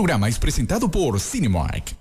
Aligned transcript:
Programa 0.00 0.28
es 0.30 0.38
presentado 0.38 0.90
por 0.90 1.20
Cinemark. 1.20 1.94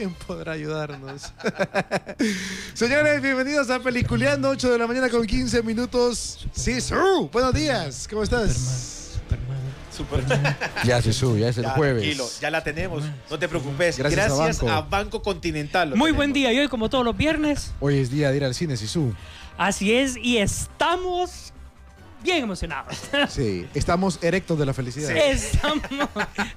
Quién 0.00 0.14
podrá 0.26 0.52
ayudarnos? 0.52 1.30
Señores, 2.74 3.20
bienvenidos 3.20 3.68
a 3.68 3.80
Peliculeando, 3.80 4.48
8 4.48 4.72
de 4.72 4.78
la 4.78 4.86
mañana 4.86 5.10
con 5.10 5.26
15 5.26 5.62
minutos. 5.62 6.48
Sí, 6.52 6.80
su. 6.80 7.28
Buenos 7.30 7.52
días, 7.52 8.08
¿cómo 8.08 8.22
estás? 8.22 9.10
Ya 10.84 11.02
se 11.02 11.12
sube, 11.12 11.40
ya 11.40 11.48
es 11.50 11.58
el 11.58 11.64
Ya, 11.64 11.70
jueves. 11.72 12.02
Tranquilo, 12.02 12.26
ya 12.40 12.50
la 12.50 12.64
tenemos. 12.64 13.02
No 13.30 13.38
te 13.38 13.46
preocupes. 13.46 13.98
Gracias 13.98 14.26
Gracias, 14.30 14.62
a 14.62 14.64
Banco. 14.64 14.78
a 14.78 14.80
Banco 14.88 15.22
Continental. 15.22 15.90
Muy 15.90 15.96
tenemos. 15.98 16.16
buen 16.16 16.32
día, 16.32 16.50
y 16.54 16.58
hoy 16.60 16.68
como 16.68 16.88
todos 16.88 17.04
los 17.04 17.14
viernes, 17.14 17.72
Hoy 17.80 17.98
es 17.98 18.10
día 18.10 18.30
de 18.30 18.38
ir 18.38 18.44
al 18.44 18.54
cine, 18.54 18.78
Sisu. 18.78 19.12
así 19.58 19.92
es, 19.92 20.16
y 20.16 20.38
estamos 20.38 21.52
bien 22.22 22.42
emocionados. 22.44 22.96
Sí, 23.28 23.66
estamos 23.74 24.18
erectos 24.22 24.58
de 24.58 24.66
la 24.66 24.74
felicidad. 24.74 25.10
Estamos, 25.16 25.82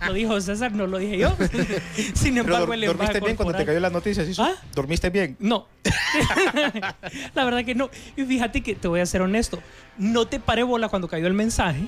lo 0.08 0.14
dijo 0.14 0.40
César, 0.42 0.72
no 0.72 0.88
lo 0.88 0.98
dije 0.98 1.18
yo. 1.18 1.36
Sin 2.14 2.34
Pero 2.36 2.46
embargo, 2.46 2.68
dor- 2.68 2.74
el 2.74 2.80
lenguaje 2.82 2.98
¿Dormiste 3.14 3.20
bien 3.22 3.36
cuando 3.36 3.58
te 3.58 3.66
cayó 3.66 3.80
la 3.80 3.90
noticia? 3.90 4.26
¿sí? 4.26 4.34
¿Ah? 4.40 4.54
¿Dormiste 4.74 5.10
bien? 5.10 5.36
No. 5.40 5.68
La 7.36 7.46
verdad 7.46 7.64
que 7.66 7.76
no. 7.76 7.90
Y 8.16 8.24
fíjate 8.24 8.62
que 8.62 8.76
te 8.76 8.88
voy 8.88 9.00
a 9.00 9.06
ser 9.06 9.22
honesto, 9.22 9.60
no 9.98 10.28
te 10.28 10.40
paré 10.40 10.64
bola 10.64 10.90
cuando 10.90 11.08
cayó 11.08 11.28
el 11.28 11.34
mensaje, 11.34 11.82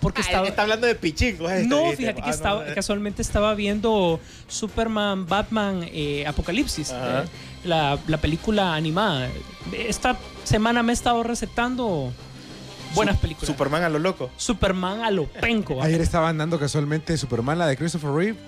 porque 0.00 0.20
Ah, 0.22 0.24
estaba... 0.26 0.48
Está 0.48 0.62
hablando 0.62 0.86
de 0.86 0.94
pichingos. 0.94 1.50
este, 1.50 1.68
No, 1.68 1.92
fíjate 1.92 2.22
que 2.22 2.28
Ah, 2.28 2.34
estaba, 2.34 2.64
no. 2.64 2.74
casualmente 2.74 3.22
estaba 3.22 3.54
viendo 3.54 4.20
Superman, 4.48 5.26
Batman, 5.26 5.84
eh, 5.92 6.24
Apocalipsis, 6.26 6.90
Ajá. 6.92 7.22
eh, 7.22 7.26
la, 7.64 7.98
la 8.06 8.18
película 8.18 8.74
animada. 8.74 9.28
Esta 9.72 10.16
semana 10.44 10.82
me 10.82 10.92
he 10.92 10.94
estado 10.94 11.22
recetando 11.22 12.12
buenas 12.94 13.18
películas. 13.18 13.46
Superman 13.46 13.82
a 13.82 13.88
lo 13.88 13.98
loco. 13.98 14.30
Superman 14.36 15.02
a 15.02 15.10
lo 15.10 15.26
penco. 15.26 15.82
Ayer 15.82 16.00
estaban 16.00 16.38
dando 16.38 16.58
casualmente 16.58 17.16
Superman, 17.16 17.58
la 17.58 17.66
de 17.66 17.76
Christopher 17.76 18.10
Reeve, 18.10 18.38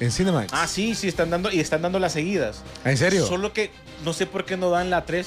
en 0.00 0.10
Cinemax. 0.10 0.52
Ah, 0.52 0.66
sí, 0.66 0.94
sí, 0.94 1.08
están 1.08 1.30
dando, 1.30 1.50
y 1.50 1.60
están 1.60 1.82
dando 1.82 1.98
las 1.98 2.12
seguidas. 2.12 2.62
¿En 2.84 2.96
serio? 2.96 3.26
Solo 3.26 3.52
que 3.52 3.70
no 4.04 4.12
sé 4.12 4.26
por 4.26 4.44
qué 4.44 4.56
no 4.56 4.70
dan 4.70 4.90
la 4.90 5.04
3. 5.04 5.26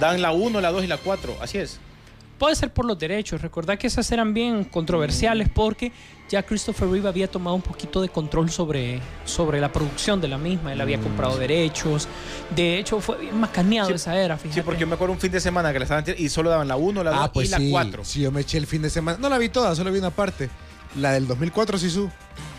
Dan 0.00 0.22
la 0.22 0.32
1, 0.32 0.60
la 0.60 0.72
2 0.72 0.84
y 0.84 0.86
la 0.86 0.96
4. 0.96 1.36
Así 1.40 1.58
es. 1.58 1.78
Puede 2.38 2.56
ser 2.56 2.72
por 2.72 2.84
los 2.84 2.98
derechos. 2.98 3.42
Recordad 3.42 3.78
que 3.78 3.86
esas 3.86 4.10
eran 4.10 4.34
bien 4.34 4.64
controversiales 4.64 5.48
porque 5.48 5.92
ya 6.30 6.42
Christopher 6.42 6.88
Reeve 6.88 7.08
había 7.08 7.28
tomado 7.30 7.54
un 7.56 7.62
poquito 7.62 8.00
de 8.02 8.08
control 8.08 8.50
sobre, 8.50 9.00
sobre 9.24 9.60
la 9.60 9.70
producción 9.72 10.20
de 10.20 10.28
la 10.28 10.38
misma. 10.38 10.72
Él 10.72 10.80
había 10.80 10.98
comprado 11.00 11.36
derechos. 11.36 12.08
De 12.54 12.78
hecho, 12.78 13.00
fue 13.00 13.18
bien 13.18 13.38
macaneado 13.38 13.88
Sí, 13.88 13.94
esa 13.94 14.16
era, 14.18 14.36
fíjate. 14.36 14.60
Sí, 14.60 14.64
porque 14.64 14.80
yo 14.80 14.86
me 14.86 14.94
acuerdo 14.94 15.12
un 15.14 15.20
fin 15.20 15.30
de 15.32 15.40
semana 15.40 15.72
que 15.72 15.78
la 15.78 15.84
estaban 15.84 16.04
y 16.16 16.28
solo 16.28 16.50
daban 16.50 16.66
la 16.68 16.76
1, 16.76 17.04
la 17.04 17.10
2 17.10 17.20
Ah, 17.22 17.32
pues 17.32 17.48
y 17.48 17.50
la 17.50 17.58
sí. 17.58 17.70
4. 17.70 18.04
Sí, 18.04 18.20
yo 18.20 18.32
me 18.32 18.40
eché 18.40 18.58
el 18.58 18.66
fin 18.66 18.82
de 18.82 18.90
semana. 18.90 19.18
No 19.20 19.28
la 19.28 19.38
vi 19.38 19.48
toda, 19.48 19.74
solo 19.76 19.92
vi 19.92 19.98
una 19.98 20.10
parte. 20.10 20.48
La 20.96 21.12
del 21.12 21.26
2004, 21.26 21.78
Sisu. 21.78 22.10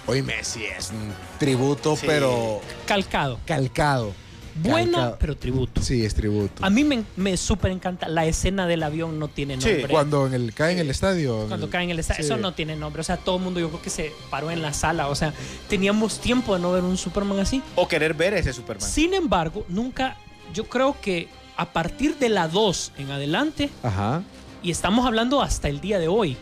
Hoy 0.08 0.22
Messi 0.22 0.64
es 0.66 0.92
un 0.92 1.12
tributo, 1.40 1.96
Sí. 1.96 2.04
pero 2.06 2.62
Calcado. 2.86 3.40
calcado. 3.46 4.14
Bueno, 4.58 4.94
Calcado. 4.94 5.18
pero 5.20 5.36
tributo. 5.38 5.82
Sí, 5.82 6.06
es 6.06 6.16
tributo. 6.16 6.64
A 6.64 6.70
mí 6.70 6.84
me, 6.86 7.04
me 7.18 7.36
súper 7.36 7.72
encanta. 7.72 8.08
La 8.08 8.26
escena 8.26 8.66
del 8.68 8.84
avión 8.84 9.20
no 9.20 9.28
tiene 9.28 9.60
Sí, 9.60 9.68
nombre. 9.68 9.88
Cuando 9.90 10.28
en 10.28 10.34
el, 10.34 10.54
cae 10.54 10.72
en 10.72 10.80
el 10.80 10.90
estadio. 10.90 11.46
Cuando 11.50 11.66
el- 11.66 11.72
cae 11.72 11.84
en 11.84 11.90
el 11.90 12.00
estadio. 12.00 12.24
sí. 12.24 12.26
Eso 12.32 12.38
no 12.38 12.54
tiene 12.54 12.76
nombre. 12.78 13.02
O 13.02 13.04
sea, 13.04 13.18
todo 13.18 13.36
el 13.38 13.44
mundo 13.44 13.60
yo 13.60 13.68
creo 13.70 13.82
que 13.82 13.90
se 13.90 14.14
paró 14.30 14.52
en 14.52 14.62
la 14.62 14.72
sala. 14.74 15.10
O 15.10 15.16
sea, 15.16 15.34
teníamos 15.68 16.20
tiempo 16.22 16.56
de 16.56 16.62
no 16.62 16.72
ver 16.72 16.84
un 16.84 16.96
Superman 16.98 17.40
así. 17.40 17.62
O 17.76 17.88
querer 17.88 18.14
ver 18.14 18.34
ese 18.34 18.54
Superman. 18.54 18.88
Sin 18.90 19.14
embargo, 19.14 19.66
nunca, 19.68 20.16
yo 20.54 20.64
creo 20.70 20.96
que 21.02 21.28
a 21.58 21.74
partir 21.74 22.18
de 22.18 22.30
la 22.30 22.48
2 22.48 22.94
en 22.98 23.12
adelante, 23.12 23.70
Ajá. 23.84 24.24
y 24.64 24.72
estamos 24.72 25.06
hablando 25.06 25.42
hasta 25.42 25.68
el 25.68 25.82
día 25.82 26.00
de 26.00 26.08
hoy, 26.08 26.38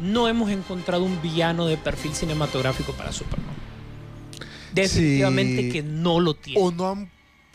no 0.00 0.28
hemos 0.28 0.50
encontrado 0.50 1.02
un 1.02 1.20
villano 1.20 1.66
de 1.66 1.76
perfil 1.76 2.14
cinematográfico 2.14 2.92
para 2.92 3.10
Superman. 3.12 3.56
Definitivamente 4.72 5.62
Sí. 5.62 5.70
que 5.72 5.82
no 5.82 6.20
lo 6.20 6.34
tiene. 6.34 6.60
O 6.62 6.70
no 6.70 6.88
han. 6.90 7.10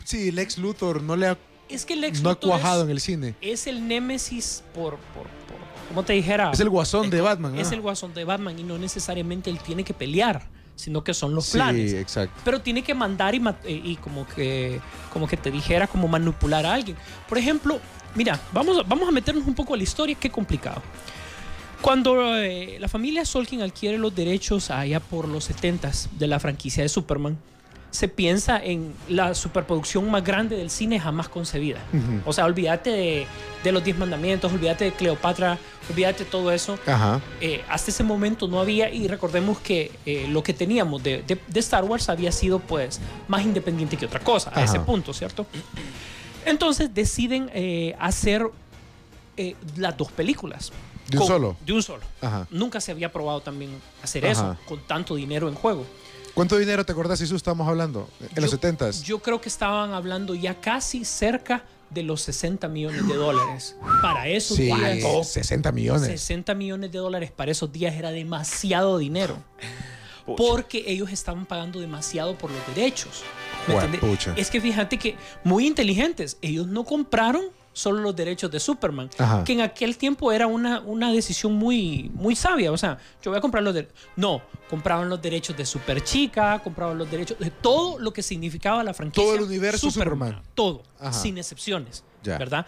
Sí, 0.06 0.30
Lex 0.30 0.58
Luthor 0.58 1.02
no 1.02 1.16
le 1.16 1.26
ha, 1.26 1.38
es 1.68 1.84
que 1.84 1.94
el 1.94 2.00
Lex 2.00 2.22
no 2.22 2.30
ha 2.30 2.36
cuajado 2.36 2.82
es, 2.82 2.84
en 2.86 2.90
el 2.92 3.00
cine. 3.00 3.34
es 3.40 3.66
el 3.66 3.88
némesis 3.88 4.62
por, 4.72 4.92
por, 4.98 5.24
por 5.24 5.56
como 5.88 6.04
te 6.04 6.12
dijera, 6.12 6.50
Es 6.52 6.60
el 6.60 6.70
guasón 6.70 7.10
de 7.10 7.20
Batman. 7.20 7.58
es 7.58 7.70
ah. 7.70 7.74
el 7.74 7.80
guasón 7.80 8.14
de 8.14 8.24
Batman 8.24 8.56
y 8.58 8.62
no 8.62 8.78
necesariamente 8.78 9.50
él 9.50 9.58
tiene 9.58 9.82
que 9.82 9.92
pelear, 9.92 10.46
sino 10.76 11.02
que 11.02 11.12
son 11.12 11.34
los 11.34 11.46
Sí, 11.46 11.52
planes. 11.58 11.92
exacto. 11.92 12.40
pero 12.44 12.60
tiene 12.60 12.82
que 12.82 12.94
mandar 12.94 13.34
y, 13.34 13.42
eh, 13.64 13.80
y 13.84 13.96
como 13.96 14.26
que 14.28 14.80
como 15.12 15.26
que 15.26 15.36
te 15.36 15.50
dijera 15.50 15.86
como 15.88 16.06
manipular 16.06 16.64
a 16.66 16.74
alguien. 16.74 16.96
Por 17.28 17.38
ejemplo, 17.38 17.80
mira, 18.14 18.40
vamos, 18.52 18.78
a- 18.78 18.82
vamos 18.84 19.08
a 19.08 19.10
meternos 19.12 19.44
un 19.46 19.54
poco 19.54 19.74
a 19.74 19.76
la 19.76 19.82
historia, 19.82 20.14
qué 20.14 20.30
complicado. 20.30 20.82
Cuando 21.82 22.36
eh, 22.36 22.78
la 22.80 22.88
familia 22.88 23.24
Solkin 23.24 23.60
adquiere 23.62 23.98
los 23.98 24.14
derechos 24.14 24.70
allá 24.70 24.98
por 25.00 25.28
los 25.28 25.50
70s 25.50 26.08
de 26.18 26.26
la 26.26 26.38
franquicia 26.40 26.82
de 26.82 26.88
Superman, 26.88 27.38
se 27.96 28.08
piensa 28.08 28.62
en 28.62 28.92
la 29.08 29.34
superproducción 29.34 30.10
más 30.10 30.22
grande 30.22 30.56
del 30.56 30.68
cine 30.70 31.00
jamás 31.00 31.28
concebida. 31.30 31.80
O 32.26 32.32
sea, 32.32 32.44
olvídate 32.44 32.90
de, 32.90 33.26
de 33.64 33.72
los 33.72 33.82
Diez 33.82 33.96
Mandamientos, 33.96 34.52
olvídate 34.52 34.84
de 34.84 34.92
Cleopatra, 34.92 35.58
olvídate 35.90 36.24
de 36.24 36.30
todo 36.30 36.52
eso 36.52 36.78
Ajá. 36.86 37.20
eh, 37.40 37.62
hasta 37.70 37.90
ese 37.90 38.02
momento 38.04 38.48
no 38.48 38.60
había 38.60 38.90
y 38.90 39.08
recordemos 39.08 39.58
que 39.60 39.92
eh, 40.04 40.26
lo 40.28 40.42
que 40.42 40.52
teníamos 40.52 41.02
de, 41.02 41.22
de- 41.22 41.40
de 41.48 41.60
Star 41.60 41.84
Wars 41.84 42.08
había 42.10 42.32
sido 42.32 42.58
pues 42.58 43.00
más 43.28 43.42
independiente 43.42 43.96
que 43.96 44.04
otra 44.04 44.20
cosa 44.20 44.50
a 44.54 44.62
ese 44.62 44.78
punto, 44.80 45.14
¿cierto? 45.14 45.46
Entonces 46.44 46.92
deciden 46.94 47.50
eh, 47.54 47.96
hacer 47.98 48.46
las 49.76 49.96
dos 49.96 50.12
películas. 50.12 50.72
¿De 51.08 51.18
un 51.18 51.26
solo? 51.26 51.56
De 51.64 51.72
un 51.72 51.82
solo. 51.82 52.02
Ajá. 52.20 52.46
Nunca 52.50 52.80
se 52.80 52.90
había 52.90 53.12
probado 53.12 53.40
también 53.40 53.70
hacer 54.02 54.24
eso 54.24 54.56
con 54.66 54.80
tanto 54.86 55.14
dinero 55.14 55.48
en 55.48 55.54
juego. 55.54 55.86
¿Cuánto 56.36 56.58
dinero 56.58 56.84
te 56.84 56.92
acordás, 56.92 57.18
Jesús, 57.18 57.36
estábamos 57.36 57.66
hablando? 57.66 58.10
En 58.20 58.42
los 58.42 58.50
Yo- 58.50 58.58
70s. 58.58 59.02
Yo 59.04 59.20
creo 59.20 59.40
que 59.40 59.48
estaban 59.48 59.94
hablando 59.94 60.34
ya 60.34 60.60
casi 60.60 61.06
cerca 61.06 61.64
de 61.88 62.02
los 62.02 62.20
60 62.20 62.68
millones 62.68 63.08
de 63.08 63.14
dólares. 63.14 63.74
Para 64.02 64.28
esos 64.28 64.58
Sí, 64.58 64.64
días. 64.64 65.28
60 65.32 65.72
millones. 65.72 66.08
60 66.08 66.54
millones 66.54 66.92
de 66.92 66.98
dólares 66.98 67.30
para 67.30 67.52
esos 67.52 67.72
días 67.72 67.94
era 67.94 68.10
demasiado 68.10 68.98
dinero. 68.98 69.38
Pucha. 70.26 70.36
Porque 70.36 70.84
ellos 70.86 71.10
estaban 71.10 71.46
pagando 71.46 71.80
demasiado 71.80 72.36
por 72.36 72.50
los 72.50 72.60
derechos. 72.74 73.22
¿me 73.66 73.96
pucha. 73.98 74.34
Es 74.36 74.50
que 74.50 74.60
fíjate 74.60 74.98
que 74.98 75.16
muy 75.42 75.66
inteligentes, 75.66 76.36
ellos 76.42 76.66
no 76.66 76.84
compraron 76.84 77.46
solo 77.76 78.00
los 78.00 78.16
derechos 78.16 78.50
de 78.50 78.58
Superman. 78.58 79.10
Ajá. 79.18 79.44
Que 79.44 79.52
en 79.52 79.60
aquel 79.60 79.98
tiempo 79.98 80.32
era 80.32 80.46
una, 80.46 80.80
una 80.80 81.12
decisión 81.12 81.52
muy, 81.52 82.10
muy 82.14 82.34
sabia. 82.34 82.72
O 82.72 82.78
sea, 82.78 82.96
yo 83.22 83.30
voy 83.30 83.36
a 83.36 83.40
comprar 83.42 83.62
los 83.62 83.74
derechos. 83.74 83.94
No, 84.16 84.40
compraban 84.70 85.10
los 85.10 85.20
derechos 85.20 85.54
de 85.54 85.66
Super 85.66 86.02
Chica, 86.02 86.58
compraban 86.64 86.96
los 86.96 87.10
derechos 87.10 87.38
de 87.38 87.50
todo 87.50 87.98
lo 87.98 88.14
que 88.14 88.22
significaba 88.22 88.82
la 88.82 88.94
franquicia. 88.94 89.22
Todo 89.22 89.36
el 89.36 89.42
universo 89.42 89.90
Superman. 89.90 90.40
Todo, 90.54 90.84
Ajá. 90.98 91.12
sin 91.12 91.36
excepciones. 91.36 92.02
Ya. 92.22 92.38
¿Verdad? 92.38 92.64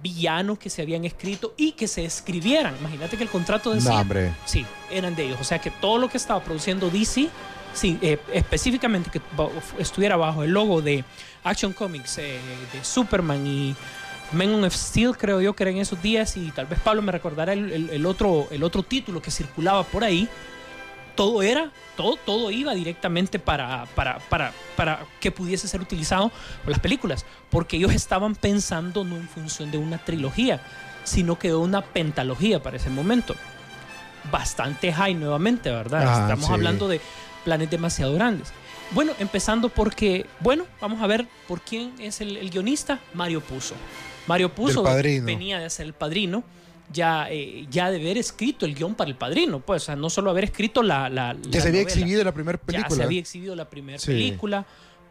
Villanos 0.00 0.60
que 0.60 0.70
se 0.70 0.80
habían 0.80 1.04
escrito 1.04 1.54
y 1.56 1.72
que 1.72 1.88
se 1.88 2.04
escribieran. 2.04 2.76
Imagínate 2.78 3.16
que 3.16 3.24
el 3.24 3.30
contrato 3.30 3.72
decía. 3.72 4.04
No. 4.04 4.34
Sí, 4.44 4.64
eran 4.92 5.16
de 5.16 5.24
ellos. 5.24 5.40
O 5.40 5.44
sea 5.44 5.60
que 5.60 5.72
todo 5.72 5.98
lo 5.98 6.08
que 6.08 6.18
estaba 6.18 6.38
produciendo 6.42 6.88
DC, 6.88 7.28
sí, 7.74 7.98
eh, 8.00 8.18
específicamente 8.32 9.10
que 9.10 9.20
estuviera 9.78 10.16
bajo 10.16 10.44
el 10.44 10.52
logo 10.52 10.80
de 10.80 11.04
Action 11.42 11.72
Comics, 11.72 12.18
eh, 12.18 12.38
de 12.72 12.84
Superman 12.84 13.44
y 13.44 13.74
Man 14.32 14.64
of 14.64 14.74
Steel, 14.74 15.16
creo 15.16 15.40
yo 15.40 15.54
que 15.54 15.64
era 15.64 15.70
en 15.70 15.78
esos 15.78 16.00
días, 16.02 16.36
y 16.36 16.50
tal 16.52 16.66
vez 16.66 16.78
Pablo 16.80 17.02
me 17.02 17.12
recordará 17.12 17.52
el, 17.52 17.72
el- 17.72 17.90
el 17.90 18.06
otro, 18.06 18.48
el 18.50 18.62
otro 18.62 18.82
título 18.82 19.20
que 19.20 19.30
circulaba 19.30 19.82
por 19.84 20.04
ahí. 20.04 20.28
Todo 21.14 21.42
era, 21.42 21.70
todo, 21.94 22.16
todo 22.16 22.50
iba 22.50 22.72
directamente 22.74 23.38
para, 23.38 23.84
para, 23.94 24.18
para, 24.30 24.52
para 24.76 25.00
que 25.20 25.30
pudiese 25.30 25.68
ser 25.68 25.82
utilizado 25.82 26.30
por 26.64 26.70
las 26.70 26.80
películas, 26.80 27.26
porque 27.50 27.76
ellos 27.76 27.92
estaban 27.92 28.34
pensando 28.34 29.04
no 29.04 29.16
en 29.16 29.28
función 29.28 29.70
de 29.70 29.76
una 29.76 29.98
trilogía, 29.98 30.62
sino 31.04 31.38
que 31.38 31.48
de 31.48 31.54
una 31.56 31.82
pentalogía 31.82 32.62
para 32.62 32.78
ese 32.78 32.88
momento 32.88 33.36
bastante 34.30 34.92
high 34.92 35.14
nuevamente, 35.14 35.70
¿verdad? 35.70 36.04
Ah, 36.06 36.20
Estamos 36.22 36.46
sí. 36.46 36.52
hablando 36.52 36.88
de 36.88 37.00
planes 37.44 37.68
demasiado 37.70 38.14
grandes. 38.14 38.52
Bueno, 38.92 39.12
empezando 39.18 39.68
porque, 39.68 40.26
bueno, 40.40 40.64
vamos 40.80 41.02
a 41.02 41.06
ver 41.06 41.26
por 41.48 41.60
quién 41.60 41.92
es 41.98 42.20
el, 42.22 42.36
el 42.38 42.50
guionista, 42.50 43.00
Mario 43.14 43.40
Puzo. 43.42 43.74
Mario 44.26 44.54
Puzo 44.54 44.82
venía 44.82 45.58
de 45.58 45.68
ser 45.70 45.86
el 45.86 45.92
padrino, 45.94 46.44
ya, 46.92 47.26
eh, 47.30 47.66
ya 47.70 47.90
de 47.90 48.00
haber 48.00 48.18
escrito 48.18 48.66
el 48.66 48.74
guion 48.74 48.94
para 48.94 49.08
el 49.10 49.16
padrino, 49.16 49.60
pues, 49.60 49.82
o 49.82 49.86
sea, 49.86 49.96
no 49.96 50.10
solo 50.10 50.30
haber 50.30 50.44
escrito 50.44 50.82
la... 50.82 51.08
la 51.08 51.34
se 51.50 51.58
había 51.58 51.70
novela. 51.70 51.80
exhibido 51.80 52.24
la 52.24 52.32
primera 52.32 52.58
Ya 52.58 52.66
película. 52.66 52.96
se 52.96 53.02
había 53.02 53.20
exhibido 53.20 53.56
la 53.56 53.68
primera 53.70 53.98
Sí. 53.98 54.06
película, 54.08 54.66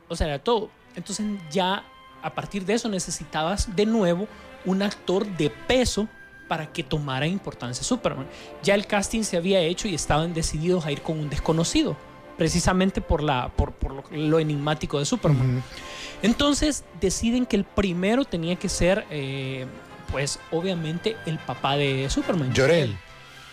o 0.07 0.15
sea, 0.15 0.27
era 0.27 0.39
todo. 0.39 0.69
Entonces 0.95 1.25
ya 1.51 1.83
a 2.21 2.33
partir 2.35 2.65
de 2.65 2.73
eso 2.73 2.87
necesitabas 2.89 3.75
de 3.75 3.85
nuevo 3.85 4.27
un 4.65 4.81
actor 4.83 5.25
de 5.37 5.49
peso 5.49 6.07
para 6.47 6.71
que 6.71 6.83
tomara 6.83 7.25
importancia 7.25 7.83
Superman. 7.83 8.27
Ya 8.61 8.75
el 8.75 8.85
casting 8.85 9.23
se 9.23 9.37
había 9.37 9.59
hecho 9.61 9.87
y 9.87 9.95
estaban 9.95 10.33
decididos 10.33 10.85
a 10.85 10.91
ir 10.91 11.01
con 11.01 11.17
un 11.17 11.29
desconocido, 11.29 11.95
precisamente 12.41 13.01
por, 13.01 13.21
la, 13.21 13.49
por, 13.55 13.71
por 13.71 13.93
lo, 13.93 14.03
lo 14.09 14.39
enigmático 14.39 14.97
de 14.97 15.05
Superman. 15.05 15.61
Entonces 16.23 16.83
deciden 16.99 17.45
que 17.45 17.55
el 17.55 17.65
primero 17.65 18.25
tenía 18.25 18.55
que 18.55 18.67
ser, 18.67 19.05
eh, 19.11 19.67
pues 20.11 20.39
obviamente, 20.49 21.15
el 21.27 21.37
papá 21.37 21.77
de 21.77 22.09
Superman. 22.09 22.51
Jor-El. 22.55 22.97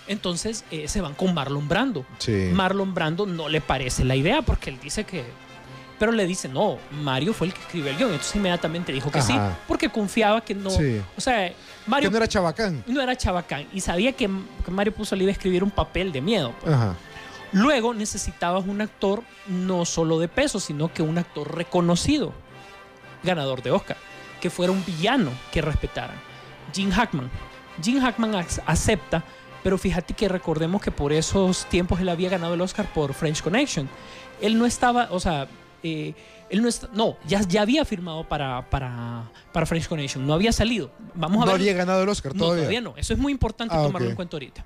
Entonces 0.06 0.64
eh, 0.70 0.88
se 0.88 1.02
van 1.02 1.12
con 1.12 1.34
Marlon 1.34 1.68
Brando. 1.68 2.06
Sí. 2.16 2.48
Marlon 2.50 2.94
Brando 2.94 3.26
no 3.26 3.50
le 3.50 3.60
parece 3.60 4.06
la 4.06 4.16
idea 4.16 4.40
porque 4.40 4.70
él 4.70 4.78
dice 4.82 5.04
que... 5.04 5.22
Pero 5.98 6.12
le 6.12 6.26
dice, 6.26 6.48
no, 6.48 6.78
Mario 6.90 7.34
fue 7.34 7.48
el 7.48 7.52
que 7.52 7.60
escribió 7.60 7.90
el 7.90 7.96
guion. 7.98 8.10
Entonces 8.12 8.36
inmediatamente 8.36 8.90
dijo 8.90 9.10
que 9.10 9.20
sí, 9.20 9.34
porque 9.66 9.90
confiaba 9.90 10.40
que 10.42 10.54
no... 10.54 10.70
Sí. 10.70 10.98
O 11.14 11.20
sea, 11.20 11.52
Mario 11.86 12.08
que 12.08 12.12
no 12.12 12.16
era 12.16 12.26
Chabacán. 12.28 12.84
no 12.86 13.02
era 13.02 13.14
chabacán 13.16 13.66
y 13.70 13.82
sabía 13.82 14.12
que, 14.12 14.30
que 14.64 14.70
Mario 14.70 14.94
Puzo 14.94 15.14
le 15.14 15.24
iba 15.24 15.30
a 15.30 15.32
escribir 15.32 15.62
un 15.62 15.70
papel 15.70 16.10
de 16.10 16.22
miedo. 16.22 16.54
pues. 16.62 16.72
Ajá. 16.72 16.94
Luego 17.52 17.94
necesitabas 17.94 18.64
un 18.66 18.80
actor 18.80 19.22
no 19.46 19.84
solo 19.84 20.18
de 20.18 20.28
peso, 20.28 20.60
sino 20.60 20.92
que 20.92 21.02
un 21.02 21.16
actor 21.18 21.54
reconocido, 21.56 22.32
ganador 23.22 23.62
de 23.62 23.70
Oscar, 23.70 23.96
que 24.40 24.50
fuera 24.50 24.72
un 24.72 24.84
villano 24.84 25.30
que 25.52 25.62
respetaran. 25.62 26.16
Jim 26.74 26.90
Hackman. 26.90 27.30
Jim 27.82 28.00
Hackman 28.00 28.32
ac- 28.34 28.62
acepta, 28.66 29.24
pero 29.62 29.78
fíjate 29.78 30.14
que 30.14 30.28
recordemos 30.28 30.82
que 30.82 30.90
por 30.90 31.12
esos 31.12 31.64
tiempos 31.66 32.00
él 32.00 32.08
había 32.08 32.28
ganado 32.28 32.54
el 32.54 32.60
Oscar 32.60 32.86
por 32.92 33.14
French 33.14 33.42
Connection. 33.42 33.88
Él 34.40 34.58
no 34.58 34.66
estaba, 34.66 35.08
o 35.10 35.18
sea, 35.18 35.48
eh, 35.82 36.14
él 36.50 36.60
no 36.62 36.68
está, 36.68 36.88
no, 36.92 37.16
ya, 37.26 37.40
ya 37.42 37.62
había 37.62 37.84
firmado 37.84 38.24
para, 38.28 38.68
para, 38.68 39.30
para 39.52 39.64
French 39.66 39.88
Connection, 39.88 40.26
no 40.26 40.34
había 40.34 40.52
salido. 40.52 40.90
Vamos 41.14 41.42
a 41.42 41.46
No 41.46 41.52
ver. 41.52 41.60
había 41.60 41.72
ganado 41.72 42.02
el 42.02 42.08
Oscar 42.08 42.34
No, 42.34 42.40
todavía. 42.44 42.62
todavía 42.64 42.80
no. 42.82 42.94
Eso 42.96 43.12
es 43.14 43.18
muy 43.18 43.32
importante 43.32 43.74
Ah, 43.76 43.82
tomarlo 43.84 44.08
en 44.10 44.16
cuenta 44.16 44.36
ahorita. 44.36 44.64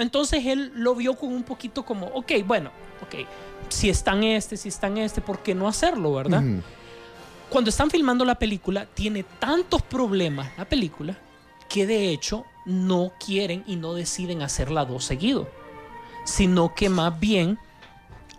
Entonces 0.00 0.46
él 0.46 0.72
lo 0.74 0.94
vio 0.94 1.14
con 1.14 1.32
un 1.32 1.42
poquito 1.42 1.84
como, 1.84 2.06
ok, 2.06 2.32
bueno, 2.46 2.70
ok, 3.02 3.26
si 3.68 3.90
está 3.90 4.12
en 4.12 4.24
este, 4.24 4.56
si 4.56 4.68
está 4.68 4.86
en 4.86 4.98
este, 4.98 5.20
¿por 5.20 5.40
qué 5.40 5.54
no 5.54 5.68
hacerlo, 5.68 6.14
verdad? 6.14 6.42
Cuando 7.50 7.70
están 7.70 7.90
filmando 7.90 8.24
la 8.24 8.36
película, 8.36 8.86
tiene 8.86 9.24
tantos 9.38 9.82
problemas 9.82 10.50
la 10.56 10.64
película 10.64 11.18
que 11.68 11.86
de 11.86 12.10
hecho 12.10 12.46
no 12.64 13.12
quieren 13.24 13.62
y 13.66 13.76
no 13.76 13.94
deciden 13.94 14.42
hacer 14.42 14.70
la 14.70 14.84
dos 14.84 15.04
seguido, 15.04 15.48
sino 16.24 16.74
que 16.74 16.88
más 16.88 17.18
bien 17.20 17.58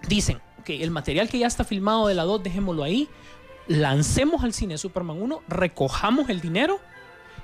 dicen, 0.08 0.42
ok, 0.60 0.70
el 0.70 0.92
material 0.92 1.30
que 1.30 1.40
ya 1.40 1.48
está 1.48 1.64
filmado 1.64 2.08
de 2.08 2.16
la 2.16 2.24
2, 2.24 2.44
dejémoslo 2.44 2.84
ahí, 2.84 3.08
lancemos 3.68 4.44
al 4.44 4.54
cine 4.54 4.78
Superman 4.78 5.22
1, 5.22 5.44
recojamos 5.48 6.30
el 6.30 6.42
dinero 6.42 6.80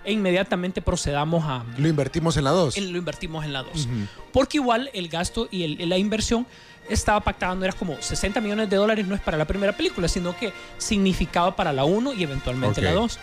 e 0.07 0.13
inmediatamente 0.13 0.81
procedamos 0.81 1.44
a, 1.45 1.65
Lo 1.77 1.88
invertimos 1.88 2.38
en 2.38 2.45
la 2.45 2.51
2. 2.51 2.77
en- 2.77 2.92
lo 2.94 2.98
invertimos 2.98 3.44
en 3.45 3.51
la 3.54 3.62
2. 3.63 3.88
Porque 4.31 4.57
igual 4.57 4.89
el 4.94 5.09
gasto 5.09 5.50
y 5.51 5.63
el- 5.63 5.89
la 5.89 5.98
inversión 5.98 6.48
estaba 6.89 7.19
pactada, 7.19 7.54
no 7.54 7.65
era 7.65 7.74
como 7.74 7.98
60 8.01 8.39
millones 8.39 8.69
de 8.69 8.77
dólares, 8.77 9.06
no 9.06 9.13
es 9.15 9.19
para 9.21 9.38
la 9.38 9.44
primera 9.45 9.75
película, 9.75 10.07
sino 10.07 10.33
que 10.38 10.54
significaba 10.77 11.54
para 11.54 11.74
la 11.74 11.83
1 11.83 12.13
y 12.13 12.24
eventualmente 12.24 12.81
la 12.81 12.94
2. 12.94 13.19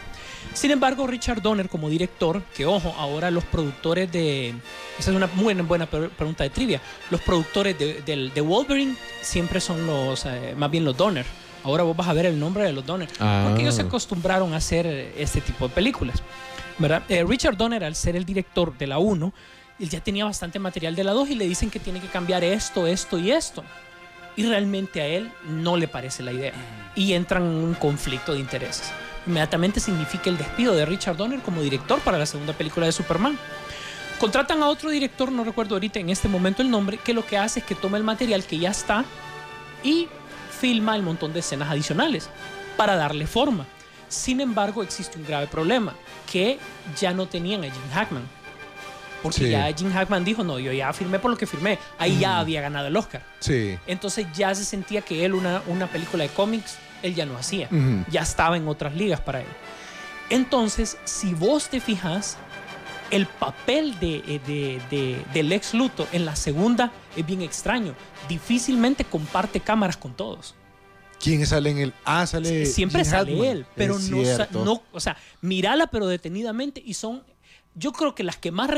Sin 0.53 0.71
embargo, 0.71 1.07
Richard 1.07 1.41
Donner 1.41 1.71
como 1.71 1.89
director, 1.89 2.43
que 2.55 2.67
ojo, 2.67 2.95
ahora 2.99 3.31
los 3.31 3.45
productores 3.45 4.13
de... 4.13 4.51
Esa 4.99 5.11
es 5.11 5.17
una 5.17 5.27
muy 5.35 5.55
buena 5.55 5.87
pre- 5.87 6.11
pregunta 6.11 6.45
de 6.45 6.51
trivia. 6.51 6.83
Los 7.11 7.23
productores 7.23 7.79
de, 7.79 8.03
de 8.35 8.41
Wolverine 8.43 8.95
siempre 9.23 9.59
son 9.59 9.87
los, 9.87 10.27
eh, 10.27 10.55
más 10.55 10.71
bien 10.71 10.85
los 10.85 10.95
Donner. 10.95 11.25
Ahora 11.65 11.83
vos 11.83 11.97
vas 11.97 12.09
a 12.09 12.13
ver 12.13 12.27
el 12.27 12.39
nombre 12.39 12.65
de 12.65 12.73
los 12.73 12.87
Donner. 12.87 13.09
Ah. 13.19 13.45
Porque 13.47 13.63
ellos 13.63 13.75
se 13.75 13.83
acostumbraron 13.83 14.53
a 14.53 14.57
hacer 14.57 14.87
eh, 14.87 15.15
este 15.17 15.41
tipo 15.41 15.67
de 15.69 15.75
películas. 15.75 16.23
¿verdad? 16.79 17.03
Eh, 17.09 17.25
Richard 17.27 17.57
Donner, 17.57 17.85
al 17.85 17.95
ser 17.95 18.17
el 18.17 18.25
director 18.25 18.77
de 18.77 18.87
la 18.87 18.99
1, 18.99 19.33
él 19.79 19.89
ya 19.89 20.01
tenía 20.01 20.25
bastante 20.25 20.59
material 20.59 20.95
de 20.95 21.05
la 21.05 21.13
2 21.13 21.31
y 21.31 21.35
le 21.35 21.49
dicen 21.49 21.71
que 21.71 21.79
tiene 21.79 22.01
que 22.01 22.09
cambiar 22.09 22.45
esto, 22.45 22.87
esto 22.87 23.19
y 23.19 23.31
esto. 23.31 23.65
Y 24.37 24.45
realmente 24.45 25.01
a 25.01 25.07
él 25.07 25.31
no 25.49 25.77
le 25.77 25.89
parece 25.89 26.23
la 26.23 26.33
idea. 26.33 26.53
Y 26.95 27.13
entran 27.13 27.43
en 27.43 27.49
un 27.49 27.75
conflicto 27.75 28.33
de 28.33 28.41
intereses. 28.41 28.91
Inmediatamente 29.27 29.81
significa 29.81 30.29
el 30.29 30.37
despido 30.37 30.75
de 30.75 30.85
Richard 30.85 31.17
Donner 31.17 31.41
como 31.41 31.63
director 31.63 32.01
para 32.01 32.19
la 32.19 32.27
segunda 32.27 32.53
película 32.53 32.87
de 32.87 32.93
Superman. 32.93 33.39
Contratan 34.19 34.63
a 34.63 34.69
otro 34.69 34.91
director, 34.91 35.31
no 35.31 35.45
recuerdo 35.45 35.75
ahorita 35.75 35.99
en 35.99 36.11
este 36.11 36.29
momento 36.29 36.63
el 36.63 36.71
nombre, 36.71 36.99
que 36.99 37.15
lo 37.15 37.25
que 37.25 37.39
hace 37.39 37.61
es 37.61 37.67
que 37.67 37.75
toma 37.75 37.97
el 37.97 38.05
material 38.05 38.45
que 38.45 38.59
ya 38.59 38.71
está 38.71 39.05
y 39.83 40.09
filma 40.55 40.97
el 40.97 41.03
montón 41.03 41.33
de 41.33 41.41
escenas 41.41 41.71
adicionales 41.71 42.29
para 42.77 42.97
darle 42.97 43.27
forma. 43.27 43.67
Sin 44.09 44.41
embargo, 44.41 44.83
existe 44.83 45.19
un 45.19 45.27
grave 45.27 45.47
problema, 45.49 45.95
que 46.31 46.59
ya 47.01 47.13
no 47.13 47.27
tenían 47.27 47.61
a 47.63 47.65
Jim 47.65 47.91
Hackman. 47.93 48.23
Porque 49.23 49.39
Sí. 49.39 49.51
ya 49.51 49.73
Jim 49.75 49.91
Hackman 49.93 50.23
dijo, 50.25 50.45
no, 50.45 50.59
yo 50.59 50.71
ya 50.73 50.93
firmé 50.93 51.19
por 51.19 51.31
lo 51.31 51.37
que 51.37 51.47
firmé. 51.47 51.79
Ahí 51.99 52.19
ya 52.19 52.39
había 52.39 52.61
ganado 52.61 52.89
el 52.89 52.97
Oscar. 52.97 53.23
Sí. 53.41 53.79
Entonces 53.87 54.27
ya 54.35 54.55
se 54.55 54.65
sentía 54.65 55.01
que 55.01 55.25
él 55.25 55.35
una, 55.35 55.63
una 55.67 55.87
película 55.87 56.25
de 56.25 56.29
cómics, 56.31 56.77
él 57.03 57.15
ya 57.15 57.25
no 57.27 57.37
hacía. 57.39 57.69
Ya 58.11 58.21
estaba 58.23 58.57
en 58.57 58.69
otras 58.69 58.95
ligas 58.95 59.21
para 59.21 59.41
él. 59.41 59.47
Entonces, 60.31 60.97
si 61.05 61.35
vos 61.35 61.69
te 61.69 61.81
fijas, 61.81 62.37
el 63.11 63.27
papel 63.27 63.99
de, 64.01 64.17
eh, 64.27 64.41
de, 64.47 64.81
de- 64.91 65.25
del 65.33 65.53
ex 65.53 65.75
Luthor 65.75 66.09
en 66.13 66.25
la 66.25 66.37
segunda 66.37 66.93
es 67.17 67.25
bien 67.27 67.43
extraño. 67.43 67.95
Difícilmente 68.29 69.05
comparte 69.05 69.61
cámaras 69.61 69.97
con 69.97 70.15
todos. 70.15 70.55
¿Quién 71.21 71.47
sale 71.47 71.71
en 71.71 71.79
el.? 71.79 71.95
Ah, 72.05 72.27
sale. 72.27 72.67
Siempre 72.67 73.03
Jim 73.03 73.11
sale 73.11 73.51
él, 73.51 73.67
pero 73.75 73.97
Es 73.97 74.11
no, 74.11 74.23
cierto. 74.23 74.65
no, 74.65 74.83
o 74.93 75.01
sea, 75.01 75.17
mírala 75.41 75.87
pero 75.87 76.07
detenidamente 76.07 76.83
y 76.85 76.95
son, 76.95 77.23
yo 77.75 77.93
creo 77.93 78.15
que 78.15 78.25
las 78.25 78.37
que 78.37 78.51
más 78.51 78.69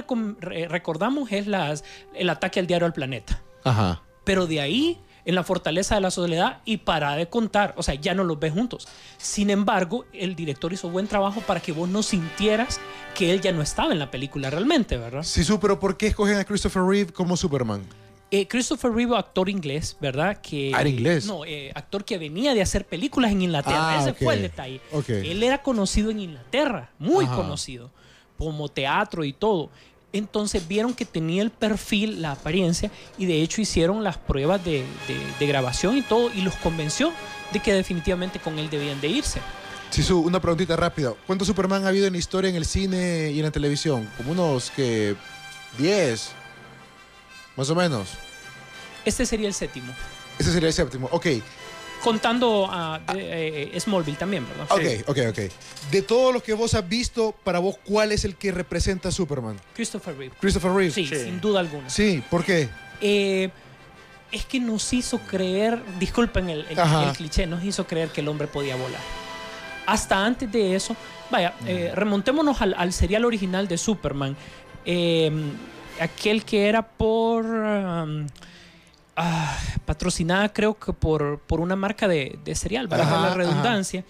recordamos 0.41 1.33
es 1.33 1.47
las, 1.47 1.85
el 2.15 2.29
ataque 2.31 2.61
al 2.61 2.67
diario 2.67 2.87
al 2.87 2.93
planeta. 2.93 3.43
Ajá. 3.65 4.03
Pero 4.25 4.47
de 4.47 4.61
ahí, 4.61 4.99
en 5.27 5.35
la 5.35 5.43
fortaleza 5.43 5.97
de 5.97 6.01
la 6.01 6.11
soledad 6.11 6.61
y 6.65 6.79
para 6.79 7.15
de 7.17 7.29
contar, 7.29 7.75
o 7.77 7.83
sea, 7.83 7.95
ya 7.97 8.15
no 8.15 8.25
los 8.25 8.39
ves 8.41 8.53
juntos. 8.53 8.89
Sin 9.19 9.51
embargo, 9.51 10.07
el 10.13 10.35
director 10.37 10.73
hizo 10.73 10.89
buen 10.89 11.09
trabajo 11.09 11.43
para 11.43 11.61
que 11.61 11.73
vos 11.73 11.89
no 11.89 12.03
sintieras 12.03 12.81
que 13.15 13.33
él 13.33 13.41
ya 13.41 13.53
no 13.53 13.61
estaba 13.61 13.93
en 13.93 13.99
la 13.99 14.11
película 14.11 14.49
realmente, 14.51 14.97
¿verdad? 14.97 15.23
Sí, 15.25 15.43
su, 15.45 15.59
pero 15.61 15.79
¿por 15.81 15.97
qué 15.97 16.07
escogen 16.07 16.37
a 16.39 16.45
Christopher 16.45 16.83
Reeve 16.83 17.13
como 17.13 17.37
Superman? 17.37 17.83
Eh, 18.31 18.47
Christopher 18.49 18.93
Reeve, 18.93 19.17
actor 19.17 19.49
inglés, 19.49 19.97
¿verdad? 20.01 20.41
Que, 20.41 20.73
Ah, 20.75 20.81
¿era 20.81 20.91
inglés? 20.91 21.27
No, 21.27 21.45
eh, 21.45 21.71
actor 21.75 22.05
que 22.05 22.19
venía 22.19 22.55
de 22.55 22.63
hacer 22.63 22.85
películas 22.85 23.31
en 23.33 23.43
Inglaterra. 23.43 23.99
Ah, 23.99 24.01
Ese 24.03 24.15
fue 24.15 24.35
el 24.35 24.43
detalle. 24.43 24.81
Ok. 24.93 25.09
Él 25.11 25.43
era 25.43 25.63
conocido 25.63 26.11
en 26.11 26.21
Inglaterra, 26.21 26.91
muy 26.99 27.25
Ajá. 27.25 27.37
conocido, 27.37 27.91
como 28.37 28.69
teatro 28.69 29.25
y 29.25 29.33
todo. 29.33 29.71
Entonces 30.17 30.67
vieron 30.67 30.95
que 30.95 31.05
tenía 31.05 31.43
el 31.43 31.51
perfil, 31.51 32.23
la 32.23 32.33
apariencia, 32.33 32.91
y 33.19 33.27
de 33.27 33.43
hecho 33.43 33.61
hicieron 33.61 34.03
las 34.05 34.19
pruebas 34.19 34.65
de, 34.65 34.85
de- 35.09 35.27
de 35.39 35.47
grabación 35.47 35.97
y 35.97 36.03
todo, 36.03 36.31
y 36.33 36.43
los 36.43 36.55
convenció 36.57 37.13
de 37.53 37.61
que 37.61 37.73
definitivamente 37.73 38.39
con 38.39 38.59
él 38.59 38.69
debían 38.71 39.01
de 39.01 39.09
irse. 39.09 39.41
Sí, 39.91 40.03
su, 40.03 40.21
una 40.21 40.41
preguntita 40.41 40.75
rápida. 40.77 41.15
¿Cuántos 41.27 41.47
Superman 41.47 41.85
ha 41.85 41.89
habido 41.89 42.07
en 42.07 42.13
la 42.15 42.19
historia 42.19 42.51
en 42.51 42.57
el 42.57 42.65
cine 42.67 43.31
y 43.33 43.39
en 43.39 43.45
la 43.45 43.51
televisión? 43.53 44.11
Como 44.17 44.33
unos 44.33 44.71
que 44.71 45.15
10, 45.79 46.31
más 47.57 47.71
o 47.71 47.75
menos. 47.75 48.09
Este 49.05 49.25
sería 49.25 49.47
el 49.47 49.55
séptimo. 49.55 49.93
Ese 50.39 50.53
sería 50.53 50.69
el 50.69 50.75
séptimo. 50.75 51.09
Ok, 51.13 51.27
Contando 52.07 52.69
a 52.71 53.01
de- 53.13 53.73
eh, 53.75 53.81
Smallville 53.81 54.17
también, 54.17 54.47
¿verdad? 54.49 54.67
ok, 54.71 55.09
ok, 55.09 55.19
ok. 55.31 55.91
De 55.91 56.03
todos 56.03 56.33
los 56.33 56.41
que 56.45 56.53
vos 56.55 56.73
has 56.75 56.89
visto, 56.89 57.35
para 57.43 57.59
vos, 57.59 57.77
¿cuál 57.85 58.13
es 58.13 58.25
el 58.25 58.37
que 58.37 58.53
representa 58.53 59.09
a 59.09 59.13
Superman? 59.13 59.59
Christopher 59.75 60.17
Reeve. 60.17 60.35
Christopher 60.41 60.71
Reeve. 60.71 60.93
Sí, 60.93 61.07
sin 61.09 61.41
duda 61.41 61.59
alguna. 61.59 61.91
Sí, 61.91 62.23
¿por 62.31 62.45
qué? 62.45 62.69
Eh, 63.01 63.51
es 64.31 64.45
que 64.45 64.61
nos 64.61 64.93
hizo 64.93 65.19
creer, 65.19 65.81
disculpen 65.99 66.49
el, 66.49 66.61
el- 66.71 66.79
el 66.79 67.13
cliché, 67.17 67.45
nos 67.49 67.65
hizo 67.65 67.85
creer 67.89 68.11
que 68.11 68.21
el 68.21 68.29
hombre 68.29 68.47
podía 68.47 68.77
volar. 68.77 69.01
Hasta 69.87 70.25
antes 70.25 70.51
de 70.53 70.77
eso, 70.77 70.95
vaya, 71.31 71.55
eh, 71.67 71.91
remontémonos 71.95 72.63
al, 72.63 72.75
al 72.79 72.93
serial 72.93 73.25
original 73.25 73.67
de 73.67 73.79
Superman, 73.79 74.37
eh, 74.85 75.31
aquel 76.01 76.45
que 76.45 76.69
era 76.69 76.83
por... 76.87 77.45
um, 77.47 78.27
ah, 79.17 79.59
patrocinada 79.85 80.53
creo 80.53 80.79
que 80.79 80.93
por, 80.93 81.41
por 81.41 81.61
una 81.61 81.77
marca 81.77 82.07
de, 82.09 82.39
de 82.45 82.55
cereal, 82.55 82.89
para 82.89 83.05
Ajá, 83.05 83.21
la 83.21 83.35
redundancia. 83.35 84.05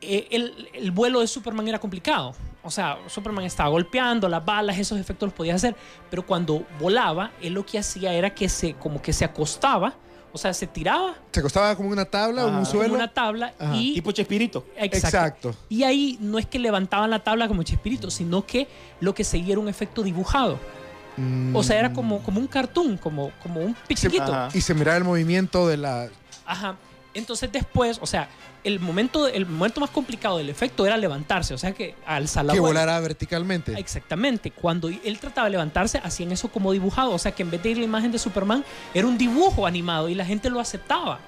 Eh, 0.00 0.28
el, 0.30 0.68
el 0.74 0.90
vuelo 0.90 1.20
de 1.20 1.26
Superman 1.26 1.66
era 1.68 1.78
complicado. 1.78 2.34
O 2.62 2.70
sea, 2.70 2.98
Superman 3.06 3.44
estaba 3.44 3.70
golpeando, 3.70 4.28
las 4.28 4.44
balas, 4.44 4.78
esos 4.78 4.98
efectos 4.98 5.28
los 5.28 5.34
podía 5.34 5.54
hacer. 5.54 5.74
Pero 6.10 6.26
cuando 6.26 6.66
volaba, 6.78 7.30
él 7.40 7.54
lo 7.54 7.64
que 7.64 7.78
hacía 7.78 8.12
era 8.12 8.30
que 8.34 8.48
se, 8.48 8.74
como 8.74 9.00
que 9.00 9.12
se 9.12 9.24
acostaba, 9.24 9.94
o 10.32 10.38
sea, 10.38 10.52
se 10.52 10.66
tiraba 10.66 11.14
¿Se 11.32 11.40
acostaba 11.40 11.74
como 11.76 11.88
una 11.88 12.04
tabla 12.04 12.44
o 12.44 12.48
un 12.48 12.54
como 12.54 12.64
suelo? 12.66 12.94
una 12.94 13.08
tabla 13.08 13.54
Ajá. 13.58 13.74
y... 13.76 13.94
Tipo 13.94 14.12
Chespirito. 14.12 14.66
Exacto. 14.76 15.06
Exacto. 15.06 15.54
Y 15.70 15.84
ahí 15.84 16.18
no 16.20 16.38
es 16.38 16.44
que 16.46 16.58
levantaban 16.58 17.08
la 17.08 17.20
tabla 17.20 17.48
como 17.48 17.62
Chespirito, 17.62 18.10
sino 18.10 18.44
que 18.44 18.68
lo 19.00 19.14
que 19.14 19.24
seguía 19.24 19.52
era 19.52 19.60
un 19.60 19.68
efecto 19.68 20.02
dibujado. 20.02 20.58
O 21.54 21.62
sea, 21.62 21.78
era 21.78 21.92
como, 21.92 22.22
como 22.22 22.40
un 22.40 22.46
cartoon, 22.46 22.96
como, 22.96 23.30
como 23.42 23.60
un 23.60 23.74
pichiquito. 23.86 24.22
Ajá. 24.22 24.48
Y 24.52 24.60
se 24.60 24.74
miraba 24.74 24.96
el 24.96 25.04
movimiento 25.04 25.66
de 25.66 25.76
la... 25.76 26.08
Ajá. 26.44 26.76
Entonces 27.14 27.50
después, 27.50 27.98
o 28.02 28.06
sea, 28.06 28.28
el 28.62 28.80
momento, 28.80 29.26
el 29.28 29.46
momento 29.46 29.80
más 29.80 29.90
complicado 29.90 30.38
del 30.38 30.50
efecto 30.50 30.84
era 30.84 30.96
levantarse, 30.96 31.54
o 31.54 31.58
sea 31.58 31.72
que 31.72 31.94
alzar 32.04 32.44
la 32.44 32.52
que 32.52 32.60
bola. 32.60 32.80
volara 32.80 33.00
verticalmente. 33.00 33.72
Exactamente. 33.78 34.50
Cuando 34.50 34.88
él 34.88 35.18
trataba 35.20 35.46
de 35.46 35.52
levantarse, 35.52 35.98
hacían 35.98 36.32
eso 36.32 36.48
como 36.48 36.72
dibujado. 36.72 37.12
O 37.12 37.18
sea 37.18 37.32
que 37.32 37.42
en 37.42 37.50
vez 37.50 37.62
de 37.62 37.70
ir 37.70 37.78
la 37.78 37.84
imagen 37.84 38.12
de 38.12 38.18
Superman, 38.18 38.64
era 38.92 39.06
un 39.06 39.16
dibujo 39.16 39.66
animado 39.66 40.08
y 40.08 40.14
la 40.14 40.26
gente 40.26 40.50
lo 40.50 40.60
aceptaba. 40.60 41.20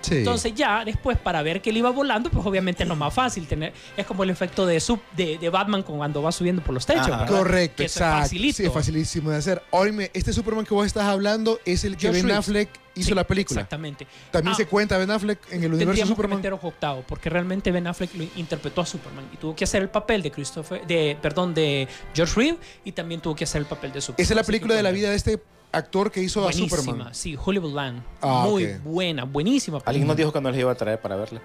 Sí. 0.00 0.18
Entonces 0.18 0.54
ya 0.54 0.84
después 0.84 1.18
para 1.18 1.42
ver 1.42 1.60
que 1.60 1.70
él 1.70 1.76
iba 1.78 1.90
volando, 1.90 2.30
pues 2.30 2.44
obviamente 2.46 2.82
es 2.84 2.88
lo 2.88 2.96
más 2.96 3.12
fácil 3.12 3.46
tener. 3.46 3.72
Es 3.96 4.06
como 4.06 4.22
el 4.24 4.30
efecto 4.30 4.66
de, 4.66 4.78
sub, 4.80 5.00
de, 5.16 5.38
de 5.38 5.50
Batman 5.50 5.82
cuando 5.82 6.22
va 6.22 6.32
subiendo 6.32 6.62
por 6.62 6.74
los 6.74 6.86
techos. 6.86 7.08
Correcto, 7.28 7.76
Que 7.76 7.84
es 7.84 7.96
exacto. 7.96 8.22
facilito. 8.22 8.56
Sí, 8.56 8.64
es 8.66 8.72
facilísimo 8.72 9.30
de 9.30 9.36
hacer. 9.36 9.62
Oíme, 9.70 10.10
este 10.14 10.32
Superman 10.32 10.64
que 10.64 10.74
vos 10.74 10.86
estás 10.86 11.04
hablando 11.04 11.58
es 11.64 11.84
el 11.84 11.96
que 11.96 12.06
Josh 12.08 12.16
Ben 12.16 12.24
Reeves. 12.26 12.38
Affleck 12.38 12.70
hizo 12.94 13.08
Sí, 13.08 13.14
la 13.14 13.24
película. 13.26 13.60
Exactamente. 13.60 14.06
También 14.30 14.54
Ah, 14.54 14.56
se 14.56 14.66
cuenta 14.66 14.98
Ben 14.98 15.10
Affleck 15.10 15.38
en 15.52 15.62
el 15.64 15.72
universo 15.74 16.02
que 16.02 16.08
Superman. 16.08 16.38
meter 16.38 16.52
ojo 16.52 16.68
octavo, 16.68 17.04
porque 17.06 17.30
realmente 17.30 17.70
Ben 17.70 17.86
Affleck 17.86 18.14
lo 18.14 18.24
interpretó 18.36 18.80
a 18.80 18.86
Superman 18.86 19.24
y 19.32 19.36
tuvo 19.36 19.54
que 19.54 19.64
hacer 19.64 19.82
el 19.82 19.88
papel 19.88 20.22
de 20.22 20.30
Christopher, 20.30 20.86
de, 20.86 21.16
perdón, 21.20 21.54
de 21.54 21.86
George 22.14 22.34
Reeve 22.36 22.58
y 22.84 22.92
también 22.92 23.20
tuvo 23.20 23.34
que 23.36 23.44
hacer 23.44 23.60
el 23.60 23.66
papel 23.66 23.92
de 23.92 24.00
Superman. 24.00 24.22
Esa 24.22 24.32
es 24.32 24.36
la 24.36 24.42
película 24.44 24.74
que 24.74 24.78
de 24.78 24.82
la 24.82 24.90
vida 24.90 25.10
de 25.10 25.16
este 25.16 25.40
actor 25.72 26.10
que 26.10 26.22
hizo 26.22 26.40
a 26.40 26.44
Buenísima, 26.44 26.68
Superman. 26.82 27.14
sí, 27.14 27.36
Hollywood 27.42 27.74
Land. 27.74 28.02
Ah, 28.22 28.46
Muy 28.48 28.66
buena, 28.84 29.24
buenísima. 29.24 29.80
Alguien 29.84 30.06
nos 30.06 30.16
dijo 30.16 30.32
que 30.32 30.40
nos 30.40 30.52
les 30.52 30.60
iba 30.60 30.72
a 30.72 30.74
traer 30.74 31.00
para 31.00 31.16
verla. 31.16 31.40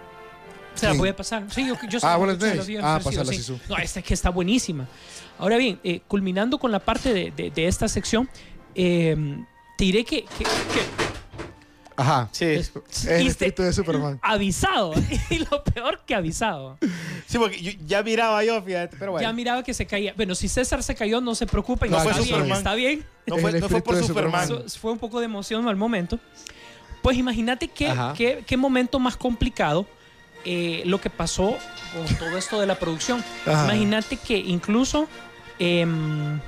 Se 0.75 0.87
la 0.87 0.93
voy 0.93 1.09
a 1.09 1.15
pasar. 1.15 1.45
Sí, 1.51 1.67
yo, 1.67 1.75
yo 1.87 1.99
Ah, 2.01 2.17
días 2.65 2.83
Ah, 2.83 2.99
pásala, 3.03 3.25
sí. 3.31 3.37
Sisu. 3.37 3.59
No, 3.69 3.77
esta 3.77 3.99
es 3.99 4.05
que 4.05 4.13
está 4.15 4.29
buenísima. 4.31 4.87
Ahora 5.37 5.57
bien, 5.57 5.79
eh, 5.83 6.01
culminando 6.07 6.57
con 6.57 6.71
la 6.71 6.79
parte 6.79 7.13
de, 7.13 7.31
de- 7.31 7.51
de 7.51 7.67
esta 7.67 7.87
sección, 7.87 8.27
eh, 8.73 9.15
te 9.77 9.83
diré 9.83 10.03
que, 10.03 10.23
que- 10.23 10.43
que 10.45 10.81
Ajá. 11.95 12.29
Sí. 12.31 12.45
es- 12.45 12.71
Es 12.91 13.05
el 13.05 13.21
y 13.23 13.27
espíritu 13.27 13.63
de 13.63 13.73
Superman. 13.73 14.19
avisado. 14.21 14.93
y 15.29 15.39
lo 15.39 15.63
peor 15.63 16.01
que 16.05 16.15
avisado. 16.15 16.77
Sí, 17.27 17.37
porque 17.37 17.61
yo- 17.61 17.71
ya 17.85 18.01
miraba 18.03 18.43
yo, 18.43 18.61
fíjate, 18.61 18.95
pero 18.97 19.11
bueno. 19.11 19.27
Ya 19.27 19.33
miraba 19.33 19.63
que 19.63 19.73
se 19.73 19.85
caía. 19.85 20.13
Bueno, 20.15 20.35
si 20.35 20.47
César 20.47 20.81
se 20.83 20.95
cayó, 20.95 21.21
no 21.21 21.35
se 21.35 21.45
preocupen. 21.47 21.91
No 21.91 21.97
está, 21.97 22.09
fue 22.13 22.21
bien, 22.23 22.27
Superman. 22.35 22.57
está 22.57 22.75
bien. 22.75 23.05
no 23.27 23.37
fue, 23.37 23.51
el 23.51 23.59
no 23.61 23.69
fue 23.69 23.81
por 23.81 24.03
Superman. 24.03 24.49
Fue 24.79 24.91
un 24.91 24.99
poco 24.99 25.19
de 25.19 25.25
emoción 25.25 25.67
al 25.67 25.75
momento. 25.75 26.19
Pues 27.01 27.17
imagínate 27.17 27.67
qué, 27.67 27.93
qué, 28.15 28.43
qué 28.47 28.57
momento 28.57 28.97
más 28.99 29.17
complicado 29.17 29.85
eh, 30.45 30.83
lo 30.85 30.99
que 31.01 31.09
pasó 31.09 31.57
con 31.93 32.17
todo 32.17 32.37
esto 32.37 32.59
de 32.61 32.65
la 32.67 32.75
producción. 32.79 33.23
Imagínate 33.45 34.17
que 34.17 34.37
incluso... 34.37 35.07
em, 35.59 36.39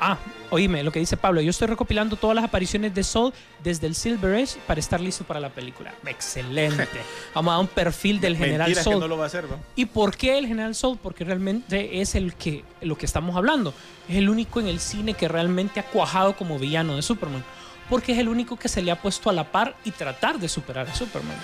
ah, 0.00 0.18
oíme, 0.50 0.82
lo 0.82 0.92
que 0.92 0.98
dice 0.98 1.16
Pablo. 1.16 1.40
Yo 1.40 1.50
estoy 1.50 1.68
recopilando 1.68 2.16
todas 2.16 2.34
las 2.34 2.44
apariciones 2.44 2.94
de 2.94 3.02
Soul 3.02 3.32
desde 3.62 3.86
el 3.86 3.94
Silver 3.94 4.42
Age 4.42 4.58
para 4.66 4.80
estar 4.80 5.00
listo 5.00 5.24
para 5.24 5.40
la 5.40 5.50
película. 5.50 5.94
Excelente. 6.06 6.88
Vamos 7.34 7.52
a 7.52 7.54
dar 7.54 7.60
un 7.60 7.68
perfil 7.68 8.20
del 8.20 8.36
General 8.36 8.68
Mentiras 8.68 8.84
que 8.84 8.90
Soul. 8.90 9.00
no 9.00 9.08
lo 9.08 9.16
va 9.16 9.24
a 9.24 9.26
hacer, 9.26 9.44
¿no? 9.44 9.58
¿Y 9.74 9.86
por 9.86 10.16
qué 10.16 10.38
el 10.38 10.46
General 10.46 10.74
Soul? 10.74 10.98
Porque 11.02 11.24
realmente 11.24 12.00
es 12.00 12.14
el 12.14 12.34
que, 12.34 12.64
lo 12.80 12.96
que 12.96 13.06
estamos 13.06 13.36
hablando. 13.36 13.74
Es 14.08 14.16
el 14.16 14.28
único 14.28 14.60
en 14.60 14.68
el 14.68 14.80
cine 14.80 15.14
que 15.14 15.28
realmente 15.28 15.80
ha 15.80 15.84
cuajado 15.84 16.36
como 16.36 16.58
villano 16.58 16.96
de 16.96 17.02
Superman. 17.02 17.44
Porque 17.88 18.12
es 18.12 18.18
el 18.18 18.28
único 18.28 18.56
que 18.56 18.68
se 18.68 18.82
le 18.82 18.90
ha 18.90 19.00
puesto 19.00 19.30
a 19.30 19.32
la 19.32 19.50
par 19.52 19.76
y 19.84 19.92
tratar 19.92 20.38
de 20.38 20.48
superar 20.48 20.88
a 20.88 20.94
Superman. 20.94 21.36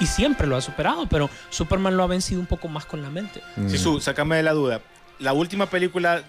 Y 0.00 0.06
siempre 0.06 0.46
lo 0.46 0.56
ha 0.56 0.62
superado, 0.62 1.06
pero 1.06 1.28
Superman 1.50 1.94
lo 1.94 2.02
ha 2.02 2.06
vencido 2.06 2.40
un 2.40 2.46
poco 2.46 2.68
más 2.68 2.86
con 2.86 3.02
la 3.02 3.10
mente. 3.10 3.42
Sí, 3.68 3.76
su, 3.76 4.00
sácame 4.00 4.36
de 4.36 4.42
la 4.42 4.52
duda. 4.52 4.80
La 5.18 5.34
última 5.34 5.66
película 5.66 6.24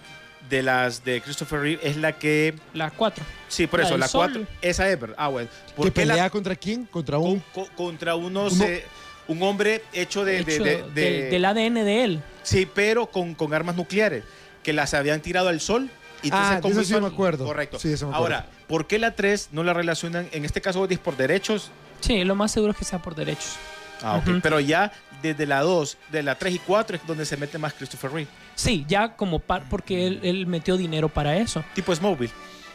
de 0.48 0.62
las 0.62 1.04
de 1.04 1.20
Christopher 1.20 1.60
Reeve 1.60 1.80
es 1.82 1.96
la 1.96 2.12
que. 2.18 2.54
La 2.74 2.90
4. 2.90 3.24
Sí, 3.48 3.66
por 3.66 3.80
La 3.80 3.86
eso, 3.86 3.96
la 3.98 4.08
Sol. 4.08 4.32
4. 4.32 4.46
Esa 4.62 4.88
es, 4.90 5.00
¿verdad? 5.00 5.16
Ah, 5.18 5.28
bueno. 5.28 5.48
¿Por 5.76 5.92
¿Que 5.92 6.04
la- 6.04 6.12
pelea 6.14 6.30
contra 6.30 6.56
quién? 6.56 6.84
Contra 6.86 7.18
un... 7.18 7.40
con- 7.40 7.64
con- 7.66 7.74
contra 7.74 8.14
unos. 8.14 8.54
Uno- 8.54 8.64
eh, 8.64 8.84
un 9.28 9.42
hombre 9.42 9.82
hecho 9.92 10.24
de. 10.24 10.42
de- 10.44 10.54
Hecho 10.54 10.64
de- 10.64 10.82
de- 10.82 10.90
del, 11.20 11.30
del 11.30 11.44
ADN 11.44 11.84
de 11.84 12.04
él. 12.04 12.22
Sí, 12.42 12.66
pero 12.72 13.06
con, 13.06 13.34
con 13.34 13.54
armas 13.54 13.76
nucleares. 13.76 14.24
Que 14.62 14.72
las 14.72 14.94
habían 14.94 15.20
tirado 15.20 15.48
al 15.48 15.60
sol. 15.60 15.90
Y 16.22 16.30
Ah, 16.32 16.60
eso 16.64 16.84
sí 16.84 16.94
me 17.00 17.06
acuerdo. 17.08 17.44
Correcto. 17.44 17.78
Sí, 17.80 17.92
eso 17.92 18.06
me 18.06 18.14
acuerdo. 18.14 18.36
Ahora, 18.36 18.48
¿por 18.68 18.86
qué 18.86 18.98
la 19.00 19.16
3 19.16 19.48
no 19.50 19.64
la 19.64 19.72
relacionan? 19.74 20.28
En 20.32 20.44
este 20.44 20.60
caso, 20.60 20.86
es 20.88 20.98
por 21.00 21.16
derechos. 21.16 21.70
Sí, 22.00 22.22
lo 22.24 22.34
más 22.36 22.52
seguro 22.52 22.72
es 22.72 22.78
que 22.78 22.84
sea 22.84 23.00
por 23.00 23.14
derechos. 23.16 23.56
Ah, 24.02 24.16
ok. 24.18 24.40
Pero 24.42 24.60
ya 24.60 24.92
desde 25.20 25.46
la 25.46 25.60
2, 25.62 25.96
de 26.12 26.22
la 26.22 26.36
3 26.36 26.54
y 26.54 26.58
4 26.60 26.96
es 26.96 27.06
donde 27.06 27.24
se 27.26 27.36
mete 27.36 27.58
más 27.58 27.72
Christopher 27.74 28.12
Reeve. 28.12 28.30
Sí, 28.54 28.84
ya 28.88 29.16
como 29.16 29.38
par, 29.38 29.64
porque 29.68 30.06
él, 30.06 30.20
él 30.22 30.46
metió 30.46 30.76
dinero 30.76 31.08
para 31.08 31.36
eso. 31.36 31.64
Tipo 31.74 31.94
Smallville. 31.94 32.32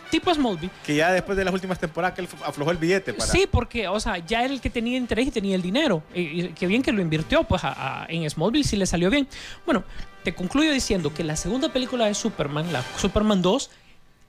Tipo 0.09 0.33
Smallville. 0.33 0.71
Que 0.85 0.95
ya 0.95 1.11
después 1.11 1.37
de 1.37 1.43
las 1.43 1.53
últimas 1.53 1.79
temporadas 1.79 2.15
que 2.15 2.21
él 2.21 2.29
aflojó 2.45 2.71
el 2.71 2.77
billete 2.77 3.13
para. 3.13 3.29
Sí, 3.29 3.45
porque, 3.51 3.87
o 3.89 3.99
sea, 3.99 4.17
ya 4.19 4.43
era 4.43 4.53
el 4.53 4.61
que 4.61 4.69
tenía 4.69 4.97
interés 4.97 5.27
y 5.27 5.31
tenía 5.31 5.55
el 5.55 5.61
dinero. 5.61 6.01
Y, 6.15 6.21
y 6.21 6.47
qué 6.49 6.65
bien 6.65 6.81
que 6.81 6.91
lo 6.93 7.01
invirtió, 7.01 7.43
pues 7.43 7.63
a- 7.63 8.03
a- 8.03 8.05
en 8.07 8.27
Smallville 8.29 8.63
sí 8.63 8.75
le 8.77 8.85
salió 8.85 9.09
bien. 9.09 9.27
Bueno, 9.65 9.83
te 10.23 10.33
concluyo 10.33 10.71
diciendo 10.71 11.13
que 11.13 11.23
la 11.23 11.35
segunda 11.35 11.69
película 11.73 12.05
de 12.05 12.13
Superman, 12.13 12.71
la 12.71 12.83
Superman 12.97 13.41
2, 13.41 13.69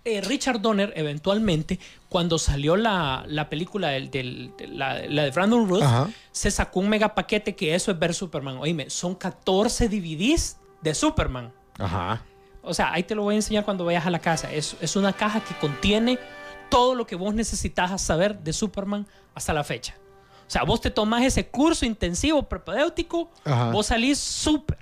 eh, 0.04 0.20
Richard 0.20 0.60
Donner 0.60 0.92
eventualmente, 0.96 1.78
cuando 2.08 2.38
salió 2.38 2.76
la, 2.76 3.24
la 3.28 3.48
película 3.48 3.88
del, 3.90 4.10
del- 4.10 4.52
de 4.58 4.66
la, 4.68 5.00
la 5.08 5.22
de 5.24 5.30
Brandon 5.30 5.68
Ruth, 5.68 5.82
Ajá. 5.82 6.10
se 6.32 6.50
sacó 6.50 6.80
un 6.80 6.88
mega 6.88 7.14
paquete 7.14 7.54
que 7.54 7.74
eso 7.74 7.90
es 7.92 7.98
ver 7.98 8.14
Superman. 8.14 8.56
Oíme, 8.58 8.90
son 8.90 9.14
14 9.14 9.88
DVDs 9.88 10.56
de 10.80 10.94
Superman. 10.94 11.52
Ajá. 11.78 12.22
O 12.62 12.74
sea, 12.74 12.92
ahí 12.92 13.02
te 13.02 13.14
lo 13.14 13.22
voy 13.22 13.34
a 13.34 13.36
enseñar 13.36 13.64
cuando 13.64 13.84
vayas 13.84 14.06
a 14.06 14.10
la 14.10 14.18
casa. 14.18 14.52
Es, 14.52 14.76
es 14.80 14.96
una 14.96 15.12
caja 15.12 15.40
que 15.40 15.54
contiene 15.54 16.18
todo 16.68 16.94
lo 16.94 17.06
que 17.06 17.16
vos 17.16 17.34
necesitas 17.34 18.00
saber 18.02 18.38
de 18.40 18.52
Superman 18.52 19.06
hasta 19.34 19.52
la 19.52 19.64
fecha. 19.64 19.94
O 20.46 20.50
sea, 20.50 20.62
vos 20.64 20.80
te 20.80 20.90
tomás 20.90 21.22
ese 21.22 21.48
curso 21.48 21.84
intensivo 21.84 22.42
propedéutico, 22.42 23.30
Ajá. 23.44 23.70
vos 23.70 23.86
salís 23.86 24.18
súper. 24.18 24.78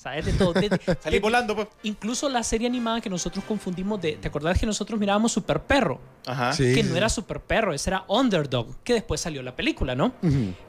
Sabes 0.00 0.24
de 0.24 0.32
todo. 0.32 0.54
De- 0.54 0.68
de- 0.70 0.80
Salí 1.02 1.16
de- 1.16 1.20
volando, 1.20 1.54
pues. 1.54 1.68
incluso 1.82 2.28
la 2.30 2.42
serie 2.42 2.66
animada 2.66 3.00
que 3.02 3.10
nosotros 3.10 3.44
confundimos 3.46 4.00
de. 4.00 4.12
¿Te 4.12 4.28
acordás 4.28 4.58
que 4.58 4.64
nosotros 4.64 4.98
mirábamos 4.98 5.32
Super 5.32 5.60
Perro? 5.60 6.00
Ajá. 6.26 6.52
Sí. 6.54 6.74
que 6.74 6.82
no 6.82 6.96
era 6.96 7.08
Super 7.10 7.40
Perro, 7.40 7.74
ese 7.74 7.90
era 7.90 8.04
Underdog, 8.08 8.76
que 8.82 8.94
después 8.94 9.20
salió 9.20 9.42
la 9.42 9.54
película, 9.54 9.94
¿no? 9.94 10.12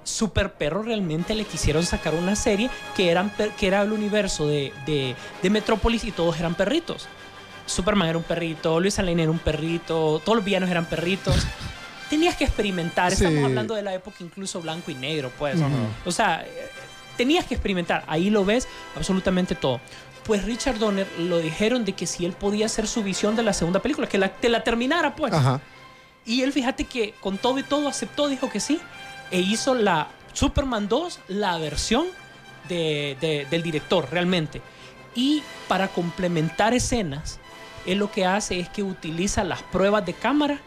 Super 0.03 0.53
Perro 0.53 0.83
realmente 0.83 1.33
le 1.35 1.45
quisieron 1.45 1.85
sacar 1.85 2.13
una 2.15 2.35
serie 2.35 2.69
que, 2.95 3.09
eran, 3.09 3.31
que 3.57 3.67
era 3.67 3.81
el 3.83 3.91
universo 3.93 4.47
de, 4.47 4.73
de, 4.85 5.15
de 5.41 5.49
Metrópolis 5.49 6.03
y 6.03 6.11
todos 6.11 6.37
eran 6.39 6.55
perritos. 6.55 7.07
Superman 7.65 8.09
era 8.09 8.17
un 8.17 8.23
perrito, 8.25 8.79
Luis 8.81 8.97
Lane 8.97 9.21
era 9.23 9.31
un 9.31 9.39
perrito, 9.39 10.19
todos 10.25 10.35
los 10.35 10.43
villanos 10.43 10.69
eran 10.69 10.85
perritos. 10.85 11.35
Tenías 12.09 12.35
que 12.35 12.43
experimentar, 12.43 13.11
Sí. 13.15 13.23
estamos 13.23 13.45
hablando 13.45 13.73
de 13.75 13.81
la 13.83 13.93
época 13.93 14.17
incluso 14.19 14.59
blanco 14.61 14.91
y 14.91 14.95
negro, 14.95 15.31
pues. 15.39 15.55
O 16.05 16.11
sea, 16.11 16.45
tenías 17.21 17.45
que 17.45 17.53
experimentar, 17.55 18.03
ahí 18.07 18.29
lo 18.29 18.43
ves 18.45 18.67
absolutamente 18.95 19.53
todo. 19.55 19.79
Pues 20.25 20.43
Richard 20.45 20.77
Donner 20.79 21.07
lo 21.19 21.39
dijeron 21.39 21.83
de 21.85 21.93
que 21.93 22.05
si 22.05 22.25
él 22.25 22.33
podía 22.33 22.65
hacer 22.67 22.87
su 22.87 23.01
visión 23.03 23.35
de 23.35 23.43
la 23.43 23.53
segunda 23.53 23.79
película, 23.81 24.07
que 24.07 24.17
la, 24.17 24.29
te 24.29 24.49
la 24.49 24.63
terminara, 24.63 25.15
pues. 25.15 25.33
Ajá. 25.33 25.59
Y 26.25 26.41
él, 26.43 26.51
fíjate 26.53 26.83
que 26.85 27.13
con 27.19 27.37
todo 27.37 27.57
y 27.59 27.63
todo 27.63 27.87
aceptó, 27.87 28.27
dijo 28.27 28.49
que 28.49 28.59
sí. 28.59 28.79
E 29.31 29.39
hizo 29.39 29.73
la 29.73 30.07
Superman 30.33 30.87
2, 30.87 31.19
la 31.29 31.57
versión 31.57 32.05
de- 32.69 33.17
de- 33.19 33.47
del 33.49 33.63
director, 33.63 34.07
realmente. 34.11 34.61
Y 35.15 35.41
para 35.67 35.87
complementar 35.87 36.73
escenas, 36.73 37.39
él 37.85 37.97
lo 37.97 38.11
que 38.11 38.25
hace 38.25 38.59
es 38.59 38.69
que 38.69 38.83
utiliza 38.83 39.43
las 39.43 39.61
pruebas 39.63 40.05
de 40.05 40.13
cámara 40.13 40.59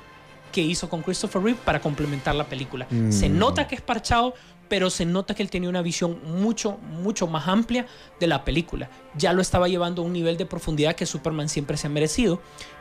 que 0.53 0.61
hizo 0.63 0.89
con 0.89 1.03
Christopher 1.03 1.43
Reeve 1.43 1.59
para 1.65 1.81
complementar 1.81 2.35
la 2.35 2.45
película. 2.45 2.87
Se 3.11 3.29
nota 3.29 3.67
que 3.69 3.75
es 3.77 3.81
parchado, 3.81 4.35
pero 4.69 4.91
se 4.91 5.05
nota 5.05 5.35
que 5.35 5.43
él 5.43 5.51
tenía 5.51 5.69
una 5.69 5.83
visión 5.83 6.19
mucho, 6.25 6.79
mucho 6.79 7.27
más 7.27 7.49
amplia 7.49 7.87
de 8.21 8.27
la 8.27 8.45
película. 8.45 8.91
Ya 9.17 9.33
lo 9.33 9.43
estaba 9.43 9.69
llevando 9.69 10.03
a 10.03 10.05
un 10.05 10.13
nivel 10.13 10.37
de 10.37 10.47
profundidad 10.47 10.95
que 10.97 11.07
Superman 11.07 11.49
siempre 11.49 11.77
se 11.77 11.87
ha 11.87 11.91
merecido 11.91 12.41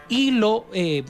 y 0.10 0.32
lo 0.32 0.66
eh, 0.74 1.04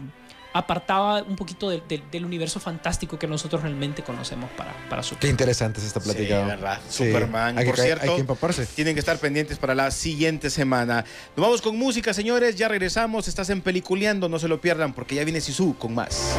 apartaba 0.55 1.23
un 1.23 1.35
poquito 1.35 1.69
del- 1.69 2.25
universo 2.25 2.59
fantástico 2.59 3.17
que 3.17 3.25
nosotros 3.27 3.63
realmente 3.63 4.03
conocemos 4.03 4.51
para, 4.51 4.71
para 4.87 5.01
Qué 5.01 5.07
Superman. 5.09 5.31
interesante 5.31 5.79
es 5.79 5.87
esta 5.87 5.99
Sí, 5.99 6.05
plática. 6.05 6.45
verdad. 6.45 6.79
Sí. 6.89 7.05
Superman. 7.07 7.57
Hay 7.57 7.65
que, 7.65 7.71
Por 7.71 7.79
cierto, 7.79 8.03
hay 8.03 8.15
que 8.15 8.21
empaparse. 8.21 8.65
tienen 8.67 8.93
que 8.93 8.99
estar 8.99 9.17
pendientes 9.17 9.57
para 9.57 9.73
la 9.73 9.89
siguiente 9.89 10.49
semana. 10.51 11.05
Nos 11.35 11.43
vamos 11.45 11.61
con 11.61 11.75
música, 11.77 12.13
señores. 12.13 12.55
Ya 12.55 12.67
regresamos. 12.67 13.27
Estás 13.27 13.49
en 13.49 13.61
Peliculeando. 13.61 14.29
No 14.29 14.37
se 14.37 14.47
lo 14.47 14.61
pierdan 14.61 14.93
porque 14.93 15.15
ya 15.15 15.23
viene 15.23 15.41
Sisu 15.41 15.75
con 15.77 15.95
más. 15.95 16.35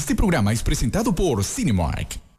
Este 0.00 0.14
programa 0.14 0.50
es 0.50 0.62
presentado 0.62 1.14
por 1.14 1.44
Cinemark. 1.44 2.29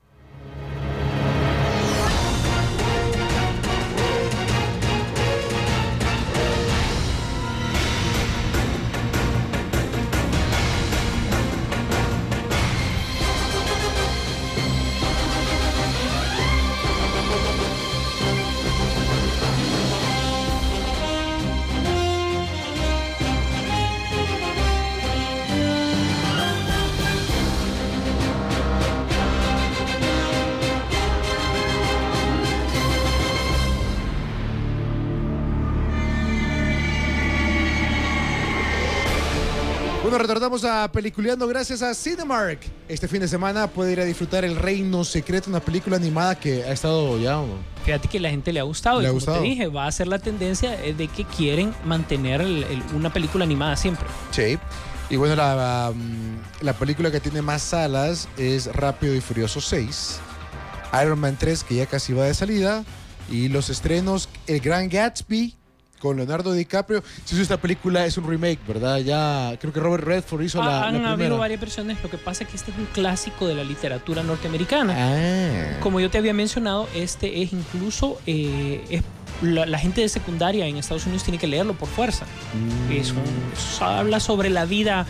Retornamos 40.52 40.84
a 40.86 40.92
Peliculeando 40.92 41.48
gracias 41.48 41.82
a 41.82 41.94
Cinemark. 41.96 42.60
Este 42.90 43.08
fin 43.08 43.22
de 43.22 43.28
semana 43.30 43.68
puede 43.68 43.94
ir 43.94 44.02
a 44.02 44.04
disfrutar 44.04 44.44
El 44.44 44.58
Reino 44.58 45.06
Secreto, 45.06 45.50
una 45.50 45.62
película 45.62 45.96
animada 45.96 46.36
que 46.38 46.66
ha 46.66 46.74
estado 46.74 47.18
ya... 47.20 47.42
Fíjate 47.86 48.10
que 48.10 48.20
la 48.20 48.30
gente 48.30 48.52
le 48.52 48.60
ha 48.60 48.64
gustado. 48.64 49.00
Le 49.00 49.06
y 49.06 49.06
ha 49.06 49.10
como 49.12 49.20
gustado. 49.20 49.38
te 49.38 49.44
dije, 49.46 49.68
va 49.68 49.88
a 49.88 49.92
ser 49.94 50.10
la 50.10 50.20
tendencia 50.20 50.72
de 50.72 51.08
que 51.08 51.24
quieren 51.24 51.74
mantener 51.86 52.42
el- 52.42 52.66
el- 52.66 52.84
una 52.94 53.14
película 53.14 53.46
animada 53.46 53.78
siempre. 53.78 54.06
Sí. 54.32 54.60
Y 55.10 55.16
bueno, 55.16 55.38
la, 55.38 55.92
um, 55.94 56.36
la 56.60 56.74
película 56.74 57.12
que 57.12 57.22
tiene 57.22 57.42
más 57.42 57.62
salas 57.62 58.28
es 58.38 58.66
Rápido 58.76 59.16
y 59.16 59.22
Furioso 59.22 59.62
6, 59.62 60.20
Iron 61.02 61.18
Man 61.18 61.38
3, 61.40 61.64
que 61.64 61.76
ya 61.76 61.86
casi 61.86 62.12
va 62.12 62.26
de 62.26 62.34
salida, 62.34 62.84
y 63.30 63.48
los 63.48 63.70
estrenos 63.70 64.28
El 64.48 64.60
Gran 64.60 64.90
Gatsby 64.90 65.56
con 66.02 66.18
Leonardo 66.18 66.52
DiCaprio. 66.54 67.04
Si 67.26 67.40
esta 67.40 67.58
película 67.58 68.06
es 68.06 68.18
un 68.18 68.28
remake, 68.28 68.60
¿verdad? 68.68 68.98
Ya 69.00 69.56
creo 69.60 69.72
que 69.72 69.80
Robert 69.80 70.04
Redford 70.04 70.42
hizo 70.42 70.62
la, 70.62 70.82
Ah, 70.84 70.88
Han 70.88 70.94
la 70.96 71.00
habido 71.12 71.16
primera. 71.16 71.36
varias 71.38 71.60
versiones. 71.62 71.98
Lo 72.04 72.10
que 72.10 72.18
pasa 72.18 72.44
es 72.44 72.50
que 72.50 72.56
este 72.58 72.72
es 72.72 72.78
un 72.78 72.86
clásico 72.86 73.48
de 73.48 73.56
la 73.56 73.64
literatura 73.64 74.24
norteamericana. 74.24 74.96
Ah. 74.98 75.78
Como 75.80 76.00
yo 76.00 76.10
te 76.10 76.18
había 76.18 76.34
mencionado, 76.34 76.88
este 76.96 77.42
es 77.44 77.54
incluso 77.54 78.20
eh, 78.26 78.84
es- 78.90 79.04
la, 79.42 79.66
la 79.66 79.80
gente 79.80 80.02
de 80.02 80.10
secundaria 80.10 80.68
en 80.68 80.78
Estados 80.78 81.06
Unidos 81.06 81.24
tiene 81.24 81.38
que 81.40 81.48
leerlo 81.48 81.74
por 81.74 81.88
fuerza. 81.90 82.26
Mm. 82.88 82.92
Es 82.92 83.12
un- 83.12 83.22
habla 83.86 84.20
sobre 84.20 84.50
la 84.50 84.66
vida 84.66 85.06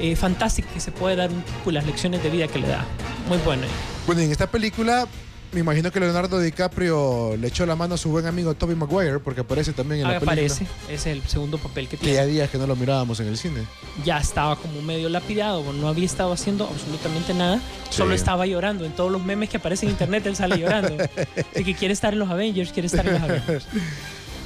eh, 0.00 0.14
fantástica 0.14 0.68
que 0.72 0.78
se 0.80 0.92
puede 0.92 1.16
dar 1.16 1.30
un 1.30 1.42
tipo 1.42 1.70
las 1.72 1.84
lecciones 1.84 2.22
de 2.22 2.30
vida 2.30 2.46
que 2.46 2.60
le 2.60 2.68
da. 2.68 2.84
Muy 3.28 3.38
bueno. 3.38 3.62
Bueno, 4.06 4.20
en 4.22 4.30
esta 4.30 4.46
película, 4.46 5.06
me 5.52 5.60
imagino 5.60 5.90
que 5.90 5.98
Leonardo 6.00 6.38
DiCaprio 6.40 7.36
le 7.36 7.48
echó 7.48 7.64
la 7.64 7.74
mano 7.76 7.94
a 7.94 7.98
su 7.98 8.10
buen 8.10 8.26
amigo 8.26 8.54
Tobey 8.54 8.76
Maguire, 8.76 9.18
porque 9.18 9.40
aparece 9.40 9.72
también 9.72 10.02
en 10.02 10.08
la 10.08 10.20
película. 10.20 10.32
Aparece, 10.32 10.66
es 10.90 11.06
el 11.06 11.22
segundo 11.22 11.56
papel 11.58 11.88
que 11.88 11.96
Que 11.96 12.06
ya 12.12 12.12
tiene. 12.22 12.26
días 12.32 12.50
que 12.50 12.58
no 12.58 12.66
lo 12.66 12.76
mirábamos 12.76 13.18
en 13.20 13.28
el 13.28 13.36
cine. 13.38 13.62
Ya 14.04 14.18
estaba 14.18 14.56
como 14.56 14.82
medio 14.82 15.08
lapidado, 15.08 15.72
no 15.72 15.88
había 15.88 16.04
estado 16.06 16.32
haciendo 16.32 16.66
absolutamente 16.66 17.32
nada, 17.34 17.60
solo 17.90 18.14
estaba 18.14 18.46
llorando. 18.46 18.84
En 18.84 18.92
todos 18.92 19.10
los 19.10 19.24
memes 19.24 19.48
que 19.48 19.56
aparecen 19.56 19.88
en 19.88 19.92
internet 19.94 20.26
él 20.26 20.36
sale 20.36 20.58
llorando. 20.58 20.96
De 21.54 21.64
que 21.64 21.74
quiere 21.74 21.94
estar 21.94 22.12
en 22.12 22.18
los 22.18 22.30
Avengers, 22.30 22.70
quiere 22.72 22.86
estar 22.86 23.06
en 23.06 23.14
los 23.14 23.22
Avengers. 23.22 23.66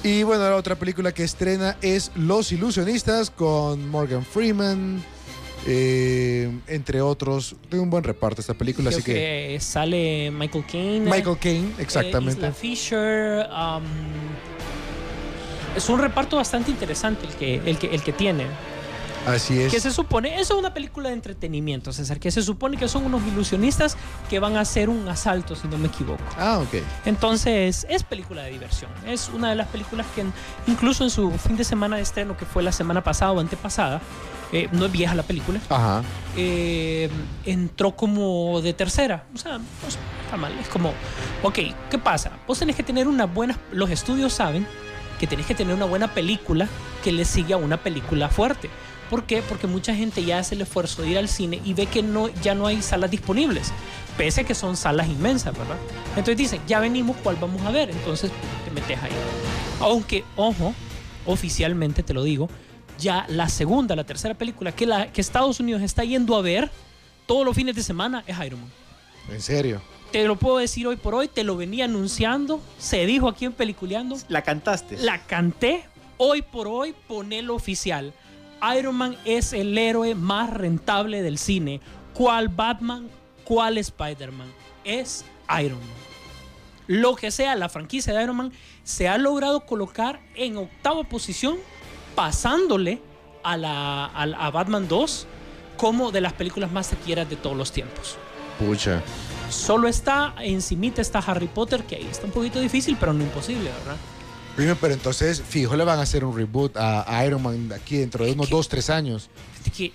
Y 0.04 0.24
bueno, 0.24 0.42
la 0.50 0.56
otra 0.56 0.74
película 0.74 1.12
que 1.12 1.22
estrena 1.22 1.76
es 1.80 2.10
Los 2.16 2.50
Ilusionistas 2.50 3.30
con 3.30 3.88
Morgan 3.88 4.24
Freeman, 4.24 5.00
eh, 5.66 6.50
entre 6.66 7.00
otros. 7.00 7.56
Tiene 7.68 7.82
un 7.82 7.90
buen 7.90 8.04
reparto 8.04 8.40
esta 8.40 8.54
película, 8.54 8.90
Creo 8.90 8.98
así 8.98 9.04
que... 9.04 9.14
que 9.14 9.58
sale 9.60 10.30
Michael 10.30 10.64
Caine. 10.66 11.10
Michael 11.10 11.38
Caine, 11.38 11.68
eh, 11.68 11.82
exactamente. 11.82 12.40
Isla 12.40 12.52
Fisher. 12.52 13.46
um, 13.50 13.82
es 15.76 15.88
un 15.88 15.98
reparto 15.98 16.36
bastante 16.36 16.70
interesante 16.70 17.26
el 17.26 17.32
que, 17.34 17.70
el 17.70 17.78
que, 17.78 17.94
el 17.94 18.02
que 18.02 18.12
tiene. 18.12 18.44
Así 19.26 19.54
Que 19.70 19.76
es. 19.76 19.82
se 19.82 19.90
supone, 19.90 20.40
eso 20.40 20.54
es 20.54 20.58
una 20.60 20.72
película 20.74 21.08
de 21.08 21.14
entretenimiento, 21.14 21.92
César, 21.92 22.18
que 22.20 22.30
se 22.30 22.42
supone 22.42 22.76
que 22.76 22.88
son 22.88 23.04
unos 23.04 23.22
ilusionistas 23.26 23.96
que 24.28 24.38
van 24.38 24.56
a 24.56 24.60
hacer 24.60 24.88
un 24.88 25.08
asalto, 25.08 25.54
si 25.56 25.68
no 25.68 25.78
me 25.78 25.88
equivoco. 25.88 26.22
Ah, 26.38 26.58
ok. 26.58 26.82
Entonces, 27.04 27.86
es 27.88 28.02
película 28.02 28.42
de 28.42 28.50
diversión. 28.50 28.90
Es 29.06 29.28
una 29.32 29.50
de 29.50 29.56
las 29.56 29.68
películas 29.68 30.06
que, 30.14 30.24
incluso 30.66 31.04
en 31.04 31.10
su 31.10 31.30
fin 31.32 31.56
de 31.56 31.64
semana 31.64 31.96
de 31.96 32.02
estreno, 32.02 32.36
que 32.36 32.44
fue 32.46 32.62
la 32.62 32.72
semana 32.72 33.02
pasada 33.04 33.32
o 33.32 33.40
antepasada, 33.40 34.00
eh, 34.52 34.68
no 34.72 34.84
es 34.86 34.92
vieja 34.92 35.14
la 35.14 35.22
película, 35.22 35.60
Ajá. 35.70 36.02
eh, 36.36 37.08
entró 37.46 37.96
como 37.96 38.60
de 38.60 38.74
tercera. 38.74 39.24
O 39.34 39.38
sea, 39.38 39.58
no 39.58 39.64
está 39.88 40.36
mal. 40.36 40.52
Es 40.60 40.68
como, 40.68 40.92
ok, 41.42 41.58
¿qué 41.90 41.98
pasa? 41.98 42.32
Vos 42.46 42.58
tenés 42.58 42.76
que 42.76 42.82
tener 42.82 43.08
una 43.08 43.24
buena. 43.26 43.58
Los 43.72 43.88
estudios 43.90 44.32
saben 44.34 44.66
que 45.18 45.26
tenés 45.26 45.46
que 45.46 45.54
tener 45.54 45.74
una 45.74 45.86
buena 45.86 46.12
película 46.12 46.68
que 47.02 47.12
le 47.12 47.24
siga 47.24 47.56
a 47.56 47.58
una 47.58 47.78
película 47.78 48.28
fuerte. 48.28 48.68
¿Por 49.12 49.24
qué? 49.24 49.42
Porque 49.42 49.66
mucha 49.66 49.94
gente 49.94 50.24
ya 50.24 50.38
hace 50.38 50.54
el 50.54 50.62
esfuerzo 50.62 51.02
de 51.02 51.10
ir 51.10 51.18
al 51.18 51.28
cine 51.28 51.60
y 51.66 51.74
ve 51.74 51.84
que 51.84 52.02
no, 52.02 52.30
ya 52.42 52.54
no 52.54 52.66
hay 52.66 52.80
salas 52.80 53.10
disponibles, 53.10 53.70
pese 54.16 54.40
a 54.40 54.44
que 54.44 54.54
son 54.54 54.74
salas 54.74 55.06
inmensas, 55.06 55.52
¿verdad? 55.52 55.76
Entonces 56.16 56.38
dicen, 56.38 56.62
ya 56.66 56.80
venimos, 56.80 57.18
¿cuál 57.22 57.36
vamos 57.36 57.60
a 57.60 57.70
ver? 57.70 57.90
Entonces 57.90 58.30
te 58.64 58.70
metes 58.70 58.98
ahí. 59.02 59.12
Aunque, 59.80 60.24
ojo, 60.34 60.72
oficialmente 61.26 62.02
te 62.02 62.14
lo 62.14 62.22
digo, 62.22 62.48
ya 62.98 63.26
la 63.28 63.50
segunda, 63.50 63.94
la 63.94 64.04
tercera 64.04 64.32
película 64.32 64.72
que, 64.72 64.86
la, 64.86 65.12
que 65.12 65.20
Estados 65.20 65.60
Unidos 65.60 65.82
está 65.82 66.04
yendo 66.04 66.34
a 66.34 66.40
ver 66.40 66.70
todos 67.26 67.44
los 67.44 67.54
fines 67.54 67.76
de 67.76 67.82
semana 67.82 68.24
es 68.26 68.38
Iron 68.42 68.60
Man. 68.60 68.70
En 69.30 69.42
serio. 69.42 69.82
Te 70.10 70.26
lo 70.26 70.36
puedo 70.36 70.56
decir 70.56 70.86
hoy 70.86 70.96
por 70.96 71.14
hoy, 71.14 71.28
te 71.28 71.44
lo 71.44 71.58
venía 71.58 71.84
anunciando, 71.84 72.62
se 72.78 73.04
dijo 73.04 73.28
aquí 73.28 73.44
en 73.44 73.52
Peliculeando, 73.52 74.16
La 74.28 74.40
cantaste. 74.40 74.96
la 74.96 75.18
canté, 75.26 75.84
hoy 76.16 76.40
por 76.40 76.66
hoy 76.66 76.94
ponelo 77.06 77.54
oficial. 77.54 78.14
Iron 78.76 78.94
Man 78.94 79.16
es 79.24 79.52
el 79.52 79.76
héroe 79.76 80.14
más 80.14 80.50
rentable 80.50 81.22
del 81.22 81.38
cine. 81.38 81.80
¿Cuál 82.14 82.48
Batman? 82.48 83.08
¿Cuál 83.44 83.78
Spider-Man? 83.78 84.52
Es 84.84 85.24
Iron 85.60 85.80
Man. 85.80 86.02
Lo 86.86 87.16
que 87.16 87.30
sea, 87.30 87.54
la 87.56 87.68
franquicia 87.68 88.12
de 88.12 88.22
Iron 88.22 88.36
Man 88.36 88.52
se 88.84 89.08
ha 89.08 89.18
logrado 89.18 89.66
colocar 89.66 90.20
en 90.34 90.56
octava 90.56 91.04
posición, 91.04 91.56
pasándole 92.14 93.00
a, 93.42 93.56
la, 93.56 94.04
a, 94.06 94.50
Batman 94.50 94.86
2 94.88 95.26
como 95.76 96.12
de 96.12 96.20
las 96.20 96.32
películas 96.32 96.70
más 96.70 96.90
taquilleras 96.90 97.28
de 97.28 97.36
todos 97.36 97.56
los 97.56 97.72
tiempos. 97.72 98.16
Pucha. 98.58 99.02
Solo 99.48 99.88
está, 99.88 100.34
encimita 100.40 101.02
está 101.02 101.18
Harry 101.18 101.48
Potter, 101.48 101.84
que 101.84 101.96
ahí 101.96 102.06
está 102.10 102.26
un 102.26 102.32
poquito 102.32 102.60
difícil, 102.60 102.96
pero 102.98 103.12
no 103.12 103.22
imposible, 103.22 103.70
¿verdad? 103.70 103.96
Primero, 104.56 104.76
pero 104.80 104.92
entonces, 104.94 105.42
fijo, 105.46 105.74
le 105.76 105.84
van 105.84 105.98
a 105.98 106.02
hacer 106.02 106.24
un 106.24 106.36
reboot 106.36 106.76
a, 106.76 107.04
a 107.18 107.24
Iron 107.26 107.42
Man 107.42 107.72
aquí 107.72 107.96
dentro 107.96 108.24
de 108.24 108.32
unos 108.32 108.48
que- 108.48 108.54
dos, 108.54 108.68
tres 108.68 108.90
años. 108.90 109.30
de 109.64 109.70
que, 109.70 109.92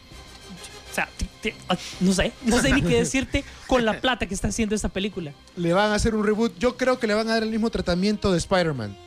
o 0.92 0.94
sea, 0.96 1.08
te- 1.16 1.52
te- 1.52 1.56
no 2.00 2.12
sé, 2.12 2.32
no 2.44 2.60
sé 2.60 2.74
ni 2.74 2.82
qué 2.82 2.96
decirte 2.98 3.44
con 3.68 3.86
la 3.86 4.02
plata 4.02 4.26
que 4.26 4.34
está 4.34 4.48
haciendo 4.48 4.74
esta 4.74 4.90
película. 4.90 5.32
Le 5.56 5.74
van 5.74 5.92
a 5.92 5.96
hacer 5.96 6.16
un 6.16 6.26
reboot. 6.26 6.58
Yo 6.58 6.76
creo 6.76 6.98
que 6.98 7.06
le 7.06 7.14
van 7.14 7.28
a 7.30 7.34
dar 7.34 7.44
el 7.44 7.52
mismo 7.52 7.70
tratamiento 7.70 8.32
de 8.32 8.40
Spider-Man. 8.40 8.98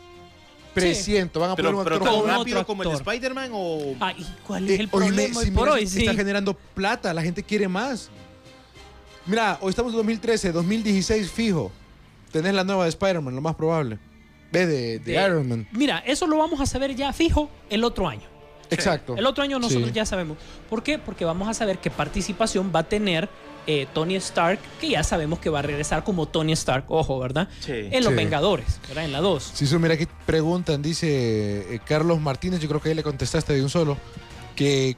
Presiento, 0.72 1.40
van 1.40 1.50
a 1.50 1.56
poner 1.56 1.66
Pero, 1.72 1.78
un 1.78 1.84
pero 1.84 1.96
actor 1.96 2.12
joven. 2.14 2.30
rápido 2.36 2.58
otro 2.60 2.66
como 2.68 2.82
el 2.84 2.88
de. 2.90 2.94
Spider-Man 2.94 3.50
o. 3.52 3.96
Ah, 3.98 4.12
¿y 4.16 4.24
cuál 4.46 4.64
es 4.66 4.70
Eh, 4.70 4.74
el 4.82 4.88
oíme, 4.92 5.06
problema 5.08 5.38
hoy 5.40 5.44
si 5.46 5.50
por 5.50 5.64
mira, 5.64 5.74
hoy? 5.74 5.86
si 5.88 5.94
Sí. 5.96 6.00
está 6.02 6.14
generando 6.14 6.54
plata, 6.54 7.12
la 7.12 7.22
gente 7.22 7.42
quiere 7.42 7.66
más. 7.66 8.08
Mira, 9.26 9.58
hoy 9.60 9.70
estamos 9.70 9.90
en 9.92 9.96
2013, 9.96 10.52
2016 10.52 11.28
fijo. 11.28 11.72
Tenés 12.30 12.54
la 12.54 12.62
nueva 12.62 12.84
de 12.84 12.90
Spider-Man, 12.90 13.34
lo 13.34 13.40
más 13.40 13.56
probable. 13.56 13.98
Ve 14.52 14.66
de, 14.66 14.98
de 14.98 15.12
De- 15.12 15.24
Iron 15.26 15.48
Man. 15.48 15.68
Mira, 15.72 15.98
eso 16.06 16.26
lo 16.26 16.36
vamos 16.38 16.60
a 16.60 16.66
saber 16.66 16.94
ya 16.96 17.12
fijo 17.12 17.50
el 17.68 17.84
otro 17.84 18.08
año. 18.08 18.28
Exacto. 18.70 19.16
El 19.16 19.26
otro 19.26 19.42
año 19.42 19.58
nosotros 19.58 19.88
Sí. 19.88 19.94
ya 19.94 20.06
sabemos. 20.06 20.38
¿Por 20.68 20.82
qué? 20.82 20.98
Porque 20.98 21.24
vamos 21.24 21.48
a 21.48 21.54
saber 21.54 21.78
qué 21.78 21.90
participación 21.90 22.70
va 22.74 22.80
a 22.80 22.84
tener 22.84 23.28
eh, 23.66 23.86
Tony 23.92 24.14
Stark, 24.16 24.58
que 24.80 24.88
ya 24.90 25.02
sabemos 25.04 25.38
que 25.38 25.50
va 25.50 25.58
a 25.58 25.62
regresar 25.62 26.02
como 26.02 26.26
Tony 26.26 26.52
Stark, 26.52 26.84
ojo, 26.88 27.18
¿verdad? 27.18 27.48
Sí. 27.60 27.72
En 27.72 28.02
Los 28.04 28.12
Sí. 28.12 28.16
Vengadores, 28.16 28.80
¿verdad? 28.88 29.04
En 29.04 29.12
la 29.12 29.20
2. 29.20 29.50
Sí, 29.54 29.66
sí, 29.66 29.76
mira 29.76 29.94
aquí 29.94 30.06
preguntan, 30.24 30.80
dice 30.82 31.74
eh, 31.74 31.80
Carlos 31.84 32.20
Martínez, 32.20 32.60
yo 32.60 32.68
creo 32.68 32.80
que 32.80 32.88
ahí 32.88 32.94
le 32.94 33.02
contestaste 33.02 33.52
de 33.52 33.62
un 33.62 33.68
solo, 33.68 33.98
que 34.56 34.96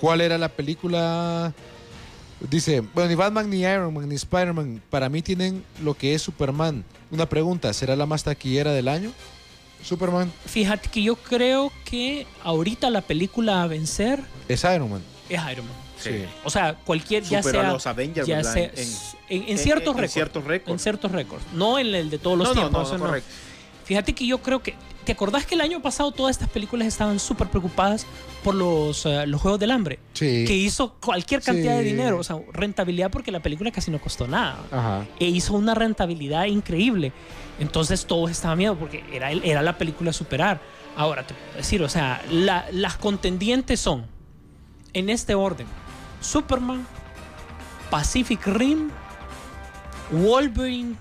cuál 0.00 0.20
era 0.20 0.38
la 0.38 0.48
película... 0.50 1.52
Dice, 2.50 2.80
bueno, 2.80 3.08
ni 3.08 3.14
Batman, 3.14 3.48
ni 3.50 3.60
Iron 3.60 3.94
Man, 3.94 4.08
ni 4.08 4.14
Spider-Man, 4.16 4.82
para 4.90 5.08
mí 5.08 5.22
tienen 5.22 5.64
lo 5.82 5.94
que 5.94 6.14
es 6.14 6.22
Superman. 6.22 6.84
Una 7.10 7.28
pregunta, 7.28 7.72
¿será 7.72 7.94
la 7.96 8.06
más 8.06 8.24
taquillera 8.24 8.72
del 8.72 8.88
año? 8.88 9.12
Superman 9.82 10.32
Fíjate 10.46 10.88
que 10.88 11.02
yo 11.02 11.16
creo 11.16 11.72
que 11.84 12.26
ahorita 12.44 12.88
la 12.90 13.00
película 13.00 13.62
a 13.62 13.66
vencer 13.66 14.20
es 14.48 14.62
Iron 14.64 14.90
Man. 14.90 15.02
es 15.28 15.40
Iron 15.50 15.66
Man. 15.66 15.74
Sí. 15.98 16.24
O 16.44 16.50
sea, 16.50 16.74
cualquier, 16.84 17.22
ya 17.24 17.42
Superó 17.42 17.60
a 17.60 17.62
sea... 17.64 17.72
los 17.72 17.86
Avengers, 17.86 18.26
ya 18.26 18.42
sea- 18.44 18.70
En- 19.28 19.48
en, 19.48 19.58
ciertos 19.58 19.94
en 19.94 20.00
récords. 20.00 20.66
En 20.68 20.78
ciertos 20.78 21.12
récords. 21.12 21.44
No 21.54 21.78
en 21.78 21.94
el 21.94 22.10
de 22.10 22.18
todos 22.18 22.36
los 22.38 22.48
No, 22.48 22.54
no, 22.54 22.60
tiempos. 22.60 22.92
no, 22.92 22.98
no. 22.98 23.04
correcto. 23.06 23.28
Fíjate 23.84 24.12
que 24.14 24.26
yo 24.26 24.38
creo 24.38 24.62
que. 24.62 24.74
¿Te 25.04 25.12
acordás 25.12 25.44
que 25.46 25.56
el 25.56 25.60
año 25.60 25.82
pasado 25.82 26.12
todas 26.12 26.30
estas 26.36 26.48
películas 26.48 26.86
estaban 26.86 27.18
súper 27.18 27.48
preocupadas 27.48 28.06
por 28.44 28.54
los, 28.54 29.04
eh, 29.04 29.26
los 29.26 29.40
Juegos 29.40 29.58
del 29.58 29.72
Hambre? 29.72 29.98
Sí. 30.12 30.44
Que 30.46 30.54
hizo 30.54 30.94
cualquier 31.00 31.42
cantidad 31.42 31.76
de 31.76 31.82
dinero, 31.82 32.18
o 32.18 32.22
sea, 32.22 32.36
rentabilidad 32.52 33.10
porque 33.10 33.32
la 33.32 33.40
película 33.40 33.72
casi 33.72 33.90
no 33.90 34.00
costó 34.00 34.28
nada. 34.28 34.58
Ajá. 34.70 35.06
E 35.18 35.24
hizo 35.26 35.54
una 35.54 35.74
rentabilidad 35.74 36.44
increíble. 36.44 37.12
Entonces 37.58 38.06
todos 38.06 38.30
estaban 38.30 38.58
miedo 38.58 38.76
porque 38.76 39.02
era, 39.12 39.32
era 39.32 39.60
la 39.62 39.76
película 39.76 40.10
a 40.10 40.12
superar. 40.12 40.60
Ahora 40.96 41.26
te 41.26 41.34
puedo 41.34 41.56
decir, 41.56 41.82
o 41.82 41.88
sea, 41.88 42.22
la- 42.30 42.66
las 42.70 42.96
contendientes 42.96 43.80
son, 43.80 44.06
en 44.92 45.10
este 45.10 45.34
orden, 45.34 45.66
Superman, 46.20 46.86
Pacific 47.90 48.46
Rim, 48.46 48.90
Wolverine 50.10 50.94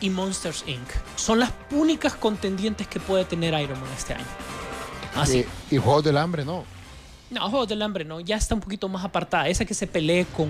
y 0.00 0.10
Monsters 0.10 0.64
Inc. 0.66 0.88
Son 1.16 1.38
las 1.38 1.52
únicas 1.70 2.14
contendientes 2.14 2.86
que 2.86 3.00
puede 3.00 3.24
tener 3.24 3.52
Iron 3.60 3.80
Man 3.80 3.90
este 3.96 4.14
año. 4.14 4.24
Así. 5.14 5.38
Eh, 5.40 5.48
y 5.70 5.76
Juegos 5.78 6.04
del 6.04 6.16
Hambre, 6.16 6.44
¿no? 6.44 6.64
No, 7.30 7.48
Juegos 7.48 7.68
del 7.68 7.80
Hambre 7.82 8.04
no, 8.04 8.18
ya 8.20 8.36
está 8.36 8.54
un 8.56 8.60
poquito 8.60 8.88
más 8.88 9.04
apartada. 9.04 9.48
Esa 9.48 9.64
que 9.64 9.74
se 9.74 9.86
pelee 9.86 10.26
con, 10.36 10.48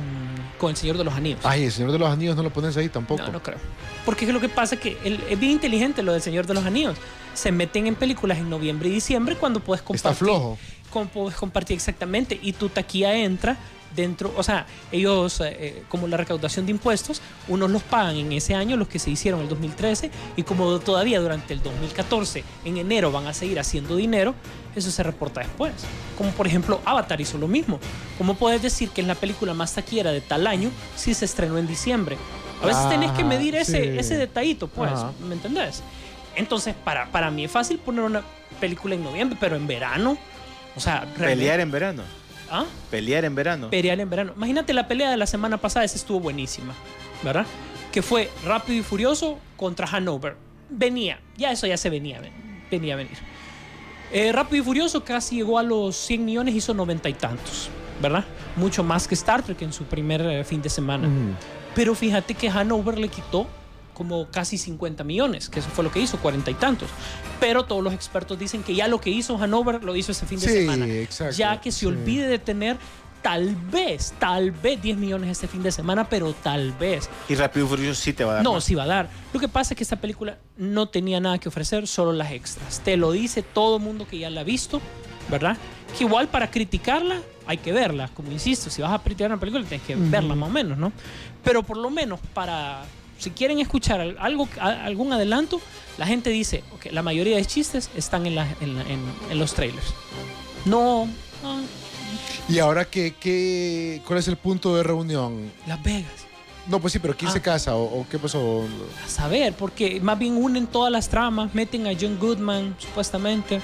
con 0.58 0.70
el 0.70 0.76
Señor 0.76 0.96
de 0.96 1.04
los 1.04 1.12
Anillos. 1.12 1.40
Ay, 1.44 1.64
el 1.64 1.72
Señor 1.72 1.92
de 1.92 1.98
los 1.98 2.08
Anillos 2.10 2.36
no 2.36 2.42
lo 2.42 2.50
pones 2.50 2.74
ahí 2.76 2.88
tampoco. 2.88 3.22
No, 3.22 3.30
no 3.32 3.42
creo. 3.42 3.58
Porque 4.06 4.24
es 4.24 4.32
lo 4.32 4.40
que 4.40 4.48
pasa 4.48 4.76
que 4.76 4.96
el- 5.04 5.22
es 5.28 5.38
bien 5.38 5.52
inteligente 5.52 6.02
lo 6.02 6.12
del 6.12 6.22
Señor 6.22 6.46
de 6.46 6.54
los 6.54 6.64
Anillos. 6.64 6.96
Se 7.34 7.52
meten 7.52 7.86
en 7.86 7.96
películas 7.96 8.38
en 8.38 8.48
noviembre 8.48 8.88
y 8.88 8.92
diciembre 8.92 9.36
cuando 9.36 9.60
puedes 9.60 9.82
compartir. 9.82 10.10
Está 10.10 10.14
flojo. 10.24 10.58
Como 10.90 11.06
puedes 11.08 11.36
compartir 11.38 11.76
exactamente. 11.76 12.38
Y 12.42 12.52
tu 12.54 12.70
taquilla 12.70 13.14
entra 13.14 13.56
dentro. 13.94 14.33
O 14.37 14.42
sea, 14.42 14.66
ellos, 14.92 15.40
eh, 15.40 15.57
eh, 15.59 15.83
como 15.88 16.07
la 16.09 16.16
recaudación 16.16 16.66
de 16.66 16.72
impuestos, 16.72 17.20
unos 17.48 17.70
los 17.70 17.83
pagan 17.83 18.16
en 18.16 18.33
ese 18.33 18.55
año, 18.55 18.76
los 18.76 18.88
que 18.88 18.98
se 18.98 19.11
hicieron 19.11 19.40
en 19.40 19.44
el 19.44 19.50
2013. 19.50 20.11
Y 20.37 20.42
como 20.42 20.79
todavía 20.81 21.20
durante 21.20 21.53
el 21.55 21.62
2014, 21.62 22.44
en 22.64 22.76
enero, 22.76 23.11
van 23.12 23.26
a 23.26 23.33
seguir 23.35 23.59
haciendo 23.61 23.96
dinero, 23.96 24.35
eso 24.76 24.90
se 24.90 25.03
reporta 25.03 25.40
después. 25.40 25.72
Como 26.16 26.31
por 26.31 26.46
ejemplo, 26.46 26.81
Avatar 26.85 27.20
hizo 27.20 27.38
lo 27.38 27.48
mismo. 27.48 27.81
¿Cómo 28.18 28.35
puedes 28.35 28.62
decir 28.62 28.90
que 28.90 29.00
es 29.00 29.07
la 29.07 29.14
película 29.14 29.55
más 29.55 29.74
taquillera 29.74 30.12
de 30.12 30.20
tal 30.20 30.46
año 30.46 30.70
si 30.96 31.14
se 31.14 31.24
estrenó 31.24 31.59
en 31.59 31.66
diciembre? 31.66 32.16
A 32.62 32.66
veces 32.66 32.88
tenés 32.90 33.11
que 33.12 33.20
Ajá, 33.22 33.29
medir 33.29 33.55
ese, 33.55 33.83
sí. 33.83 33.98
ese 33.98 34.16
detallito, 34.18 34.68
pues, 34.68 34.92
Ajá. 34.92 35.12
¿me 35.26 35.35
entendés? 35.35 35.83
Entonces, 36.37 36.74
para, 36.85 37.07
para 37.11 37.31
mí 37.31 37.44
es 37.44 37.50
fácil 37.50 37.79
poner 37.79 38.03
una 38.05 38.22
película 38.61 38.94
en 38.94 39.03
noviembre, 39.03 39.37
pero 39.40 39.57
en 39.57 39.66
verano, 39.66 40.18
o 40.76 40.81
sea, 40.81 41.00
realmente- 41.00 41.26
Pelear 41.37 41.61
en 41.61 41.70
verano. 41.70 42.03
¿Ah? 42.50 42.64
Pelear 42.90 43.24
en 43.24 43.34
verano. 43.34 43.70
Pelear 43.70 44.00
en 44.00 44.10
verano. 44.10 44.32
Imagínate 44.36 44.72
la 44.72 44.88
pelea 44.88 45.10
de 45.10 45.16
la 45.16 45.26
semana 45.26 45.56
pasada, 45.58 45.84
esa 45.84 45.96
estuvo 45.96 46.18
buenísima, 46.20 46.74
¿verdad? 47.22 47.46
Que 47.92 48.02
fue 48.02 48.30
Rápido 48.44 48.78
y 48.80 48.82
Furioso 48.82 49.38
contra 49.56 49.86
Hanover. 49.86 50.36
Venía, 50.68 51.20
ya 51.36 51.50
eso 51.52 51.66
ya 51.66 51.76
se 51.76 51.90
venía, 51.90 52.20
ven- 52.20 52.32
venía 52.70 52.94
a 52.94 52.96
venir. 52.96 53.16
Eh, 54.12 54.32
Rápido 54.32 54.62
y 54.62 54.64
Furioso 54.64 55.04
casi 55.04 55.36
llegó 55.36 55.58
a 55.58 55.62
los 55.62 55.96
100 55.96 56.24
millones, 56.24 56.54
hizo 56.54 56.74
noventa 56.74 57.08
y 57.08 57.14
tantos, 57.14 57.70
¿verdad? 58.02 58.24
Mucho 58.56 58.82
más 58.82 59.06
que 59.06 59.14
Star 59.14 59.42
Trek 59.42 59.62
en 59.62 59.72
su 59.72 59.84
primer 59.84 60.20
eh, 60.22 60.44
fin 60.44 60.60
de 60.62 60.68
semana. 60.68 61.08
Pero 61.74 61.94
fíjate 61.94 62.34
que 62.34 62.48
Hanover 62.48 62.98
le 62.98 63.08
quitó 63.08 63.46
como 64.00 64.30
casi 64.30 64.56
50 64.56 65.04
millones, 65.04 65.50
que 65.50 65.60
eso 65.60 65.68
fue 65.68 65.84
lo 65.84 65.92
que 65.92 66.00
hizo, 66.00 66.16
cuarenta 66.16 66.50
y 66.50 66.54
tantos. 66.54 66.88
Pero 67.38 67.66
todos 67.66 67.84
los 67.84 67.92
expertos 67.92 68.38
dicen 68.38 68.62
que 68.62 68.74
ya 68.74 68.88
lo 68.88 68.98
que 68.98 69.10
hizo 69.10 69.36
Hanover 69.36 69.84
lo 69.84 69.94
hizo 69.94 70.12
ese 70.12 70.24
fin 70.24 70.40
de 70.40 70.48
Sí, 70.48 70.54
semana. 70.60 70.86
exacto, 70.86 71.36
Ya 71.36 71.60
que 71.60 71.70
se 71.70 71.80
sí. 71.80 71.86
olvide 71.86 72.26
de 72.26 72.38
tener 72.38 72.78
tal 73.20 73.54
vez, 73.54 74.14
tal 74.18 74.52
vez 74.52 74.80
10 74.80 74.96
millones 74.96 75.28
este 75.30 75.48
fin 75.48 75.62
de 75.62 75.70
semana, 75.70 76.08
pero 76.08 76.32
tal 76.32 76.72
vez. 76.72 77.10
Y 77.28 77.34
Rápido 77.34 77.66
y 77.66 77.68
Furioso 77.68 78.00
sí 78.00 78.14
te 78.14 78.24
va 78.24 78.32
a 78.32 78.34
dar. 78.36 78.42
No, 78.44 78.54
más. 78.54 78.64
sí 78.64 78.74
va 78.74 78.84
a 78.84 78.86
dar. 78.86 79.10
Lo 79.34 79.38
que 79.38 79.48
pasa 79.48 79.74
es 79.74 79.76
que 79.76 79.84
esta 79.84 79.96
película 79.96 80.38
no 80.56 80.88
tenía 80.88 81.20
nada 81.20 81.36
que 81.36 81.50
ofrecer, 81.50 81.86
solo 81.86 82.14
las 82.14 82.32
extras. 82.32 82.80
Te 82.80 82.96
lo 82.96 83.12
dice 83.12 83.42
todo 83.42 83.76
el 83.76 83.82
mundo 83.82 84.06
que 84.08 84.18
ya 84.18 84.30
la 84.30 84.40
ha 84.40 84.44
visto, 84.44 84.80
¿verdad? 85.30 85.58
Que 85.98 86.04
igual 86.04 86.28
para 86.28 86.50
criticarla 86.50 87.20
hay 87.46 87.58
que 87.58 87.70
verla. 87.72 88.08
Como 88.14 88.32
insisto, 88.32 88.70
si 88.70 88.80
vas 88.80 88.92
a 88.98 88.98
criticar 89.02 89.30
una 89.30 89.38
película 89.38 89.62
tienes 89.66 89.86
que 89.86 89.94
verla 89.94 90.34
más 90.34 90.48
o 90.48 90.52
menos, 90.52 90.78
¿no? 90.78 90.90
Pero 91.44 91.62
por 91.62 91.76
lo 91.76 91.90
menos 91.90 92.18
para, 92.32 92.84
si 93.20 93.30
quieren 93.30 93.61
escuchar 93.61 94.00
al- 94.00 94.16
algo, 94.18 94.48
algún 94.61 95.12
adelanto, 95.12 95.61
la 95.98 96.06
gente 96.06 96.30
dice, 96.30 96.64
ok, 96.74 96.87
la 96.92 97.02
mayoría 97.02 97.37
de 97.37 97.44
chistes 97.44 97.90
están 97.94 98.26
en, 98.26 98.35
la- 98.35 98.48
en 98.61 98.76
la- 98.76 98.83
en- 98.83 99.04
en 99.30 99.38
los 99.38 99.54
trailers. 99.54 99.94
No, 100.64 101.06
no, 101.42 101.61
Y 102.48 102.59
ahora, 102.59 102.85
¿qué, 102.85 103.14
qué, 103.20 104.02
¿cuál 104.06 104.18
es 104.18 104.26
el 104.28 104.37
punto 104.37 104.74
de 104.76 104.83
reunión? 104.83 105.52
Las 105.66 105.80
Vegas. 105.83 106.11
No, 106.66 106.80
pues 106.80 106.92
sí, 106.92 106.98
pero 106.98 107.16
¿quién 107.16 107.30
Ah. 107.30 107.35
se 107.35 107.40
casa 107.40 107.74
o, 107.76 108.00
o 108.00 108.06
qué 108.09 108.18
pasó? 108.18 108.64
A 109.04 109.09
saber, 109.09 109.52
porque 109.54 110.00
más 110.00 110.18
bien 110.18 110.37
unen 110.37 110.66
todas 110.66 110.90
las 110.92 111.09
tramas, 111.09 111.54
meten 111.54 111.87
a 111.87 111.90
John 111.98 112.18
Goodman, 112.18 112.74
supuestamente. 112.78 113.61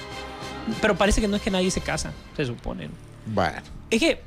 Pero 0.81 0.95
parece 0.97 1.21
que 1.21 1.27
no 1.27 1.35
es 1.37 1.41
que 1.41 1.51
nadie 1.51 1.71
se 1.71 1.81
casa, 1.81 2.11
se 2.35 2.45
supone. 2.45 2.87
¿no? 2.87 2.93
Bueno, 3.27 3.61
Es 3.89 3.99
que, 3.99 4.21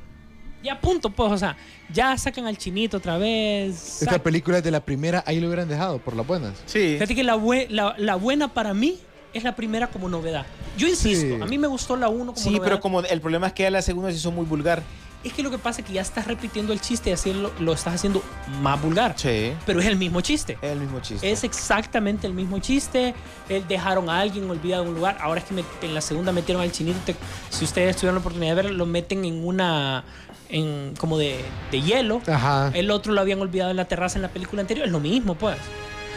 ya 0.63 0.79
punto, 0.79 1.09
pues, 1.09 1.31
o 1.31 1.37
sea, 1.37 1.55
ya 1.93 2.17
sacan 2.17 2.45
al 2.47 2.57
chinito 2.57 2.97
otra 2.97 3.17
vez. 3.17 4.01
esta 4.01 4.21
película 4.21 4.57
es 4.59 4.63
de 4.63 4.71
la 4.71 4.79
primera, 4.83 5.23
ahí 5.25 5.39
lo 5.39 5.47
hubieran 5.47 5.67
dejado, 5.67 5.99
por 5.99 6.15
las 6.15 6.25
buenas. 6.25 6.53
Sí. 6.65 6.93
Fíjate 6.93 7.15
que 7.15 7.23
la, 7.23 7.35
bue- 7.35 7.67
la, 7.69 7.95
la 7.97 8.15
buena 8.15 8.53
para 8.53 8.73
mí 8.73 8.97
es 9.33 9.43
la 9.43 9.55
primera 9.55 9.87
como 9.87 10.09
novedad. 10.09 10.45
Yo 10.77 10.87
insisto, 10.87 11.37
Sí. 11.37 11.41
a 11.41 11.45
mí 11.45 11.57
me 11.57 11.67
gustó 11.67 11.95
la 11.95 12.09
1 12.09 12.33
como 12.33 12.37
Sí, 12.37 12.49
novedad. 12.51 12.63
pero 12.63 12.79
como 12.79 13.01
el 13.01 13.21
problema 13.21 13.47
es 13.47 13.53
que 13.53 13.63
ya 13.63 13.71
la 13.71 13.81
segunda 13.81 14.09
se 14.11 14.17
hizo 14.17 14.31
muy 14.31 14.45
vulgar. 14.45 14.83
Es 15.23 15.33
que 15.33 15.43
lo 15.43 15.51
que 15.51 15.59
pasa 15.59 15.81
es 15.81 15.87
que 15.87 15.93
ya 15.93 16.01
estás 16.01 16.25
repitiendo 16.25 16.73
el 16.73 16.81
chiste 16.81 17.11
y 17.11 17.13
así 17.13 17.31
lo, 17.31 17.51
lo 17.59 17.73
estás 17.73 17.93
haciendo 17.93 18.23
más 18.59 18.81
vulgar. 18.81 19.13
Sí. 19.17 19.53
Pero 19.67 19.79
es 19.79 19.85
el 19.85 19.95
mismo 19.95 20.19
chiste. 20.21 20.57
Es 20.63 20.71
el 20.71 20.79
mismo 20.79 20.99
chiste. 20.99 21.31
Es 21.31 21.43
exactamente 21.43 22.25
el 22.25 22.33
mismo 22.33 22.57
chiste. 22.57 23.13
Eh, 23.47 23.63
dejaron 23.69 24.09
a 24.09 24.19
alguien 24.19 24.49
olvidado 24.49 24.81
en 24.81 24.89
un 24.89 24.95
lugar. 24.95 25.19
Ahora 25.21 25.39
es 25.41 25.45
que 25.45 25.53
me- 25.53 25.63
en 25.83 25.93
la 25.93 26.01
segunda 26.01 26.31
metieron 26.31 26.63
al 26.63 26.71
chinito. 26.71 26.97
Te- 27.05 27.15
si 27.51 27.65
ustedes 27.65 27.97
tuvieron 27.97 28.15
la 28.15 28.21
oportunidad 28.21 28.55
de 28.55 28.63
verlo, 28.63 28.71
lo 28.77 28.85
meten 28.87 29.23
en 29.23 29.45
una. 29.45 30.03
En, 30.51 30.93
como 30.97 31.17
de, 31.17 31.39
de 31.71 31.81
hielo. 31.81 32.21
Ajá. 32.27 32.71
El 32.73 32.91
otro 32.91 33.13
lo 33.13 33.21
habían 33.21 33.39
olvidado 33.39 33.71
en 33.71 33.77
la 33.77 33.85
terraza 33.85 34.17
en 34.17 34.21
la 34.21 34.29
película 34.29 34.61
anterior. 34.61 34.85
Es 34.85 34.91
lo 34.91 34.99
mismo, 34.99 35.35
pues. 35.35 35.57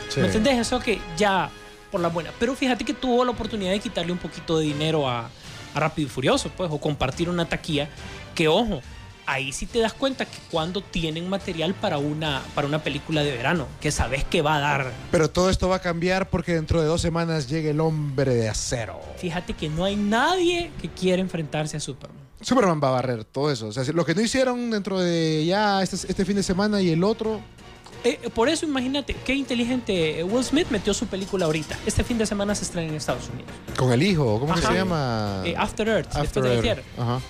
sí. 0.09 0.21
¿Me 0.21 0.27
entendés? 0.27 0.59
Eso 0.59 0.81
que 0.81 0.99
ya 1.17 1.51
por 1.91 2.01
la 2.01 2.09
buena. 2.09 2.31
Pero 2.41 2.57
fíjate 2.57 2.85
que 2.85 2.95
tuvo 2.95 3.25
la 3.25 3.31
oportunidad 3.31 3.71
de 3.71 3.79
quitarle 3.79 4.11
un 4.11 4.19
poquito 4.19 4.59
de 4.59 4.65
dinero 4.65 5.09
a, 5.09 5.31
a 5.75 5.81
Rápido 5.81 6.09
y 6.09 6.11
Furioso, 6.11 6.51
pues, 6.57 6.69
o 6.73 6.79
compartir 6.79 7.29
una 7.29 7.45
taquilla. 7.45 7.89
Que 8.35 8.49
ojo, 8.49 8.83
ahí 9.27 9.53
sí 9.53 9.67
te 9.67 9.79
das 9.79 9.93
cuenta 9.93 10.25
que 10.25 10.39
cuando 10.51 10.81
tienen 10.81 11.29
material 11.29 11.75
para 11.75 11.99
una, 11.99 12.43
para 12.55 12.67
una 12.67 12.83
película 12.83 13.23
de 13.23 13.33
verano, 13.37 13.69
que 13.81 13.91
sabes 13.91 14.25
que 14.25 14.43
va 14.43 14.57
a 14.57 14.61
dar. 14.61 14.93
Pero 15.11 15.31
todo 15.31 15.51
esto 15.51 15.69
va 15.69 15.77
a 15.77 15.81
cambiar 15.81 16.31
porque 16.31 16.55
dentro 16.55 16.81
de 16.81 16.87
dos 16.89 17.01
semanas 17.01 17.49
llega 17.49 17.71
el 17.71 17.81
hombre 17.81 18.35
de 18.35 18.49
acero. 18.49 19.01
Fíjate 19.19 19.55
que 19.55 19.69
no 19.69 19.85
hay 19.85 19.97
nadie 19.97 20.71
que 20.81 20.89
quiera 20.89 21.23
enfrentarse 21.23 21.77
a 21.77 21.81
Superman. 21.81 22.25
Superman 22.45 22.81
va 22.83 22.89
a 22.89 22.93
barrer 22.93 23.25
todo 23.25 23.51
eso. 23.51 23.69
O 23.69 23.73
sea, 23.73 23.85
lo 23.93 24.05
que 24.05 24.15
no 24.15 24.21
hicieron 24.21 24.71
dentro 24.71 25.01
de 25.01 25.45
ya 25.47 25.83
este, 25.83 25.97
este 25.97 26.25
fin 26.25 26.37
de 26.37 26.43
semana 26.43 26.81
y 26.81 26.91
el 26.91 27.03
otro. 27.03 27.41
Eh, 28.05 28.19
por 28.35 28.51
eso 28.51 28.67
imagínate, 28.67 29.15
qué 29.25 29.35
inteligente. 29.35 30.21
eh, 30.21 30.25
Will 30.25 30.45
Smith 30.45 30.67
metió 30.71 30.93
su 30.93 31.07
película 31.07 31.47
ahorita. 31.47 31.79
Este 31.87 32.05
fin 32.05 32.19
de 32.19 32.27
semana 32.27 32.55
se 32.55 32.65
estrena 32.65 32.89
en 32.89 32.95
Estados 32.97 33.29
Unidos. 33.31 33.51
Con 33.77 33.93
el 33.93 34.03
hijo, 34.03 34.39
¿cómo 34.39 34.55
que 34.55 34.61
se 34.61 34.75
llama? 34.75 35.43
Eh, 35.47 35.55
After 35.57 35.89
Earth, 35.89 36.07
después 36.09 36.27
After 36.27 36.43
de 36.43 36.49
la 36.51 36.55
Earth. 36.57 36.63
Tierra. 36.63 36.83
Ajá. 36.99 37.21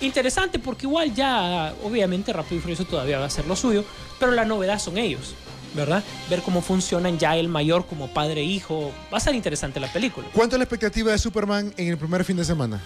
Interesante 0.00 0.58
porque 0.58 0.86
igual 0.86 1.14
ya, 1.14 1.74
obviamente, 1.82 2.32
Rápido 2.32 2.58
y 2.58 2.60
Furioso 2.60 2.84
todavía 2.84 3.18
va 3.18 3.24
a 3.24 3.26
hacer 3.26 3.46
lo 3.46 3.56
suyo, 3.56 3.84
pero 4.20 4.32
la 4.32 4.44
novedad 4.44 4.78
son 4.78 4.98
ellos, 4.98 5.34
¿verdad? 5.74 6.02
Ver 6.30 6.42
cómo 6.42 6.60
funcionan 6.62 7.18
ya 7.18 7.36
el 7.36 7.48
mayor 7.48 7.86
como 7.86 8.08
padre 8.08 8.42
e 8.42 8.44
hijo. 8.44 8.92
Va 9.12 9.18
a 9.18 9.20
ser 9.20 9.34
interesante 9.34 9.80
la 9.80 9.92
película. 9.92 10.28
¿Cuánto 10.32 10.56
es 10.56 10.58
la 10.58 10.64
expectativa 10.64 11.10
de 11.10 11.18
Superman 11.18 11.72
en 11.76 11.88
el 11.88 11.96
primer 11.98 12.24
fin 12.24 12.36
de 12.36 12.44
semana? 12.44 12.80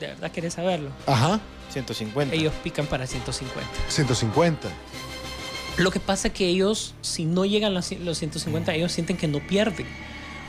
De 0.00 0.06
verdad 0.08 0.30
querés 0.30 0.54
saberlo. 0.54 0.90
Ajá. 1.06 1.40
150. 1.72 2.34
Ellos 2.34 2.52
pican 2.64 2.86
para 2.86 3.06
150. 3.06 3.68
150. 3.88 4.68
Lo 5.76 5.90
que 5.90 6.00
pasa 6.00 6.28
es 6.28 6.34
que 6.34 6.46
ellos, 6.48 6.94
si 7.02 7.24
no 7.24 7.44
llegan 7.44 7.72
los, 7.74 7.92
los 7.92 8.18
150, 8.18 8.74
ellos 8.74 8.90
sienten 8.92 9.16
que 9.16 9.28
no 9.28 9.38
pierden. 9.40 9.86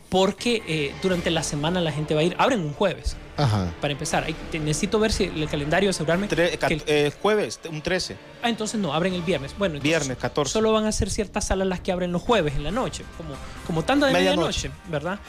porque 0.10 0.64
eh, 0.68 0.92
durante 1.04 1.30
la 1.30 1.44
semana 1.44 1.80
la 1.82 1.92
gente 1.92 2.16
va 2.16 2.22
a 2.22 2.24
ir. 2.24 2.36
Abren 2.40 2.62
un 2.62 2.74
jueves, 2.74 3.16
Ajá. 3.38 3.72
para 3.80 3.92
empezar. 3.92 4.24
Hay- 4.24 4.34
te- 4.52 4.58
necesito 4.58 4.98
ver 4.98 5.12
si 5.12 5.26
el 5.26 5.48
calendario, 5.48 5.92
asegurarme. 5.92 6.28
Tre- 6.28 6.50
que 6.50 6.58
cat- 6.58 6.72
el- 6.72 6.84
eh, 6.88 7.12
jueves, 7.22 7.60
un 7.70 7.80
13. 7.84 8.18
ah, 8.42 8.50
entonces 8.50 8.80
no, 8.80 8.92
abren 8.96 9.14
el 9.14 9.22
viernes. 9.22 9.52
Bueno, 9.56 9.76
entonces 9.76 10.00
Viernes, 10.00 10.18
14. 10.18 10.52
Solo 10.52 10.72
van 10.74 10.86
a 10.88 10.92
ser 10.92 11.12
ciertas 11.12 11.46
salas 11.46 11.68
las 11.68 11.82
que 11.82 11.92
abren 11.92 12.12
los 12.12 12.24
jueves 12.24 12.56
en 12.56 12.64
la 12.64 12.72
noche, 12.72 13.04
como, 13.18 13.36
como 13.68 13.84
tanda 13.84 14.08
de 14.08 14.14
Medianoche. 14.14 14.70
medianoche, 14.70 14.72
¿verdad? 14.92 15.20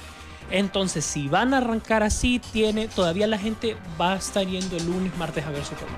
Entonces, 0.50 1.04
si 1.04 1.28
van 1.28 1.54
a 1.54 1.58
arrancar 1.58 2.02
así, 2.02 2.40
tiene, 2.52 2.88
todavía 2.88 3.26
la 3.26 3.38
gente 3.38 3.76
va 4.00 4.14
a 4.14 4.16
estar 4.16 4.46
yendo 4.46 4.76
el 4.76 4.86
lunes, 4.86 5.16
martes 5.16 5.44
a 5.44 5.50
ver 5.50 5.64
Superman. 5.64 5.96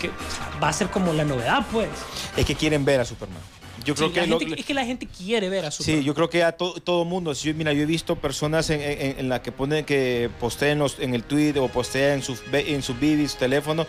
Que 0.00 0.08
o 0.08 0.60
va 0.62 0.68
a 0.68 0.72
ser 0.72 0.88
como 0.88 1.12
la 1.12 1.24
novedad, 1.24 1.64
pues. 1.72 1.88
Es 2.36 2.44
que 2.44 2.54
quieren 2.54 2.84
ver 2.84 3.00
a 3.00 3.04
Superman. 3.04 3.38
Yo 3.84 3.94
creo 3.94 4.08
Sí, 4.08 4.14
que 4.14 4.20
la 4.22 4.26
lo- 4.26 4.40
gente- 4.40 4.60
es 4.60 4.66
que 4.66 4.74
la 4.74 4.84
gente 4.84 5.06
quiere 5.06 5.48
ver 5.48 5.64
a 5.66 5.70
Superman. 5.70 6.00
Sí, 6.00 6.04
yo 6.04 6.14
creo 6.14 6.28
que 6.28 6.42
a 6.42 6.52
to- 6.52 6.74
todo 6.82 7.04
mundo. 7.04 7.34
Sí, 7.34 7.52
mira, 7.54 7.72
yo 7.72 7.82
he 7.82 7.86
visto 7.86 8.16
personas 8.16 8.68
en, 8.70 8.80
en- 8.80 9.20
en 9.20 9.28
la 9.28 9.42
que 9.42 9.52
ponen 9.52 9.84
que 9.84 10.28
postean 10.40 10.78
los- 10.80 10.98
en 10.98 11.14
el 11.14 11.22
Twitter 11.22 11.62
o 11.62 11.68
postean 11.68 12.14
en 12.14 12.22
sus 12.22 12.42
en 12.52 12.82
sus 12.82 12.98
su 12.98 13.36
teléfono, 13.36 13.86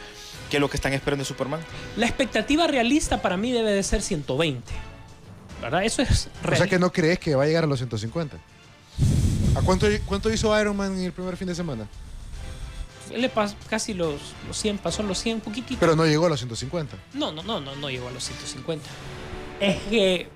que 0.52 0.60
lo 0.60 0.70
que 0.70 0.78
están 0.78 0.94
esperando 0.94 1.24
es 1.24 1.28
Superman. 1.28 1.62
La 1.96 2.06
expectativa 2.06 2.68
realista 2.68 3.22
para 3.24 3.38
mí 3.38 3.52
debe 3.52 3.72
de 3.72 3.82
ser 3.82 4.04
120. 4.04 4.72
¿Verdad? 5.62 5.84
Eso 5.84 6.04
es 6.04 6.28
O 6.44 6.48
real. 6.48 6.58
sea 6.60 6.68
que 6.68 6.78
no 6.78 6.92
crees 6.94 7.18
que 7.18 7.34
va 7.34 7.44
a 7.44 7.48
llegar 7.48 7.64
a 7.64 7.68
los 7.68 7.80
150. 7.80 8.38
¿A 9.58 9.62
cuánto, 9.64 9.88
cuánto 10.06 10.32
hizo 10.32 10.60
Iron 10.60 10.76
Man 10.78 10.94
en 10.98 11.06
el 11.06 11.12
primer 11.12 11.36
fin 11.38 11.48
de 11.48 11.56
semana? 11.56 11.88
Le 13.14 13.34
pas- 13.34 13.56
casi 13.70 13.94
los, 13.94 14.16
los 14.48 14.58
100, 14.58 14.78
pasó 14.80 15.02
los 15.02 15.18
100 15.20 15.36
un 15.36 15.42
poquitito. 15.42 15.80
Pero 15.80 15.96
no 15.96 16.06
llegó 16.06 16.26
a 16.26 16.30
los 16.30 16.40
150. 16.40 16.96
no, 17.14 17.32
no, 17.32 17.42
no, 17.42 17.60
no, 17.62 17.76
no 17.76 17.90
llegó 17.90 18.08
a 18.10 18.12
los 18.12 18.24
150. 18.26 18.86
Es 19.60 19.78
que, 19.90 20.30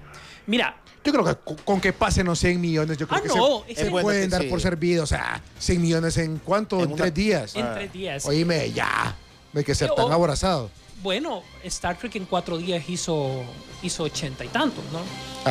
mira, 0.47 0.77
Yo 1.03 1.11
creo 1.11 1.25
que 1.25 1.53
con, 1.65 1.81
que 1.81 1.91
pasen 1.93 2.25
los 2.27 2.39
100 2.39 2.59
millones, 2.61 2.97
yo 2.97 3.07
creo 3.07 3.19
Ah, 3.19 3.21
que 3.21 3.27
no, 3.27 3.63
se, 3.75 3.89
bueno 3.89 4.05
pueden 4.05 4.29
dar 4.29 4.41
sí. 4.43 4.47
por 4.47 4.61
servido. 4.61 5.03
O 5.03 5.07
sea, 5.07 5.41
100 5.59 5.81
millones 5.81 6.17
en 6.17 6.37
cuánto? 6.37 6.77
En 6.77 6.83
En, 6.83 6.87
una- 6.93 6.97
tres 7.03 7.13
días. 7.13 7.55
en 7.55 7.65
Ah. 7.65 7.73
tres 7.75 7.91
días. 7.93 8.25
Oíme, 8.25 8.71
ya. 8.71 9.15
No 9.53 9.59
hay 9.59 9.65
que 9.65 9.75
ser 9.75 9.89
Eh, 9.89 9.93
tan 9.95 10.11
aborazado. 10.11 10.71
Bueno, 11.03 11.43
Star 11.63 11.97
Trek 11.97 12.15
en 12.15 12.25
cuatro 12.25 12.57
días 12.57 12.87
hizo, 12.87 13.43
hizo 13.83 14.03
80 14.03 14.45
y 14.45 14.47
tantos, 14.47 14.83
¿no? 14.93 15.01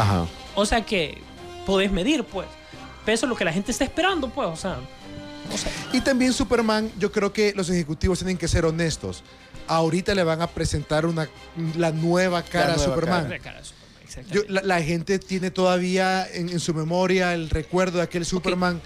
Ajá. 0.01 0.27
O 0.55 0.65
sea 0.65 0.87
que 0.87 1.19
podés 1.67 1.91
medir, 1.93 2.25
pues. 2.25 2.47
Pero 3.05 3.15
eso 3.15 3.27
es 3.27 3.31
lo 3.31 3.37
que 3.37 3.45
la 3.45 3.53
gente 3.53 3.73
está 3.73 3.85
esperando, 3.85 4.29
pues. 4.31 4.49
O 4.49 4.57
sea. 4.57 4.79
Y 5.93 6.01
también 6.01 6.33
Superman, 6.33 6.91
yo 6.99 7.11
creo 7.11 7.33
que 7.33 7.53
los 7.57 7.69
ejecutivos 7.71 8.19
tienen 8.19 8.37
que 8.39 8.47
ser 8.47 8.65
honestos. 8.65 9.23
Ahorita 9.67 10.15
le 10.15 10.23
van 10.25 10.43
a 10.43 10.47
presentar 10.47 11.07
una, 11.07 11.29
la 11.77 11.91
nueva 11.93 12.43
cara 12.43 12.75
nueva 12.77 12.83
a 12.83 12.85
Superman. 12.85 13.31
La 13.31 13.39
cara 13.39 13.59
de 13.61 13.65
Superman, 13.65 14.31
Yo- 14.33 14.43
la, 14.49 14.63
la 14.63 14.83
gente 14.83 15.19
tiene 15.19 15.51
todavía 15.51 16.27
en, 16.33 16.49
en 16.49 16.61
su 16.61 16.75
memoria 16.75 17.35
el 17.35 17.51
recuerdo 17.51 17.99
de 17.99 18.05
aquel 18.05 18.25
Superman. 18.27 18.81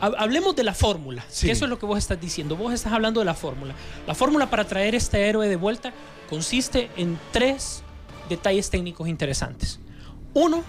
Hab- 0.00 0.14
Hablemos 0.18 0.54
de 0.56 0.64
la 0.64 0.74
fórmula. 0.74 1.24
Sí. 1.30 1.46
que 1.46 1.52
Eso 1.52 1.64
es 1.64 1.70
lo 1.70 1.78
que 1.78 1.86
vos 1.86 1.98
estás 1.98 2.20
diciendo. 2.20 2.56
Vos 2.56 2.72
estás 2.72 2.92
hablando 2.92 3.20
de 3.20 3.26
la 3.26 3.34
fórmula. 3.34 3.74
La 4.06 4.14
fórmula 4.14 4.48
para 4.50 4.66
traer 4.66 4.94
este 4.94 5.26
héroe 5.28 5.48
de 5.48 5.56
vuelta 5.56 5.92
consiste 6.28 6.90
en 6.96 7.18
tres 7.32 7.82
detalles 8.28 8.68
técnicos 8.70 9.08
interesantes. 9.08 9.80
Uno, 10.34 10.62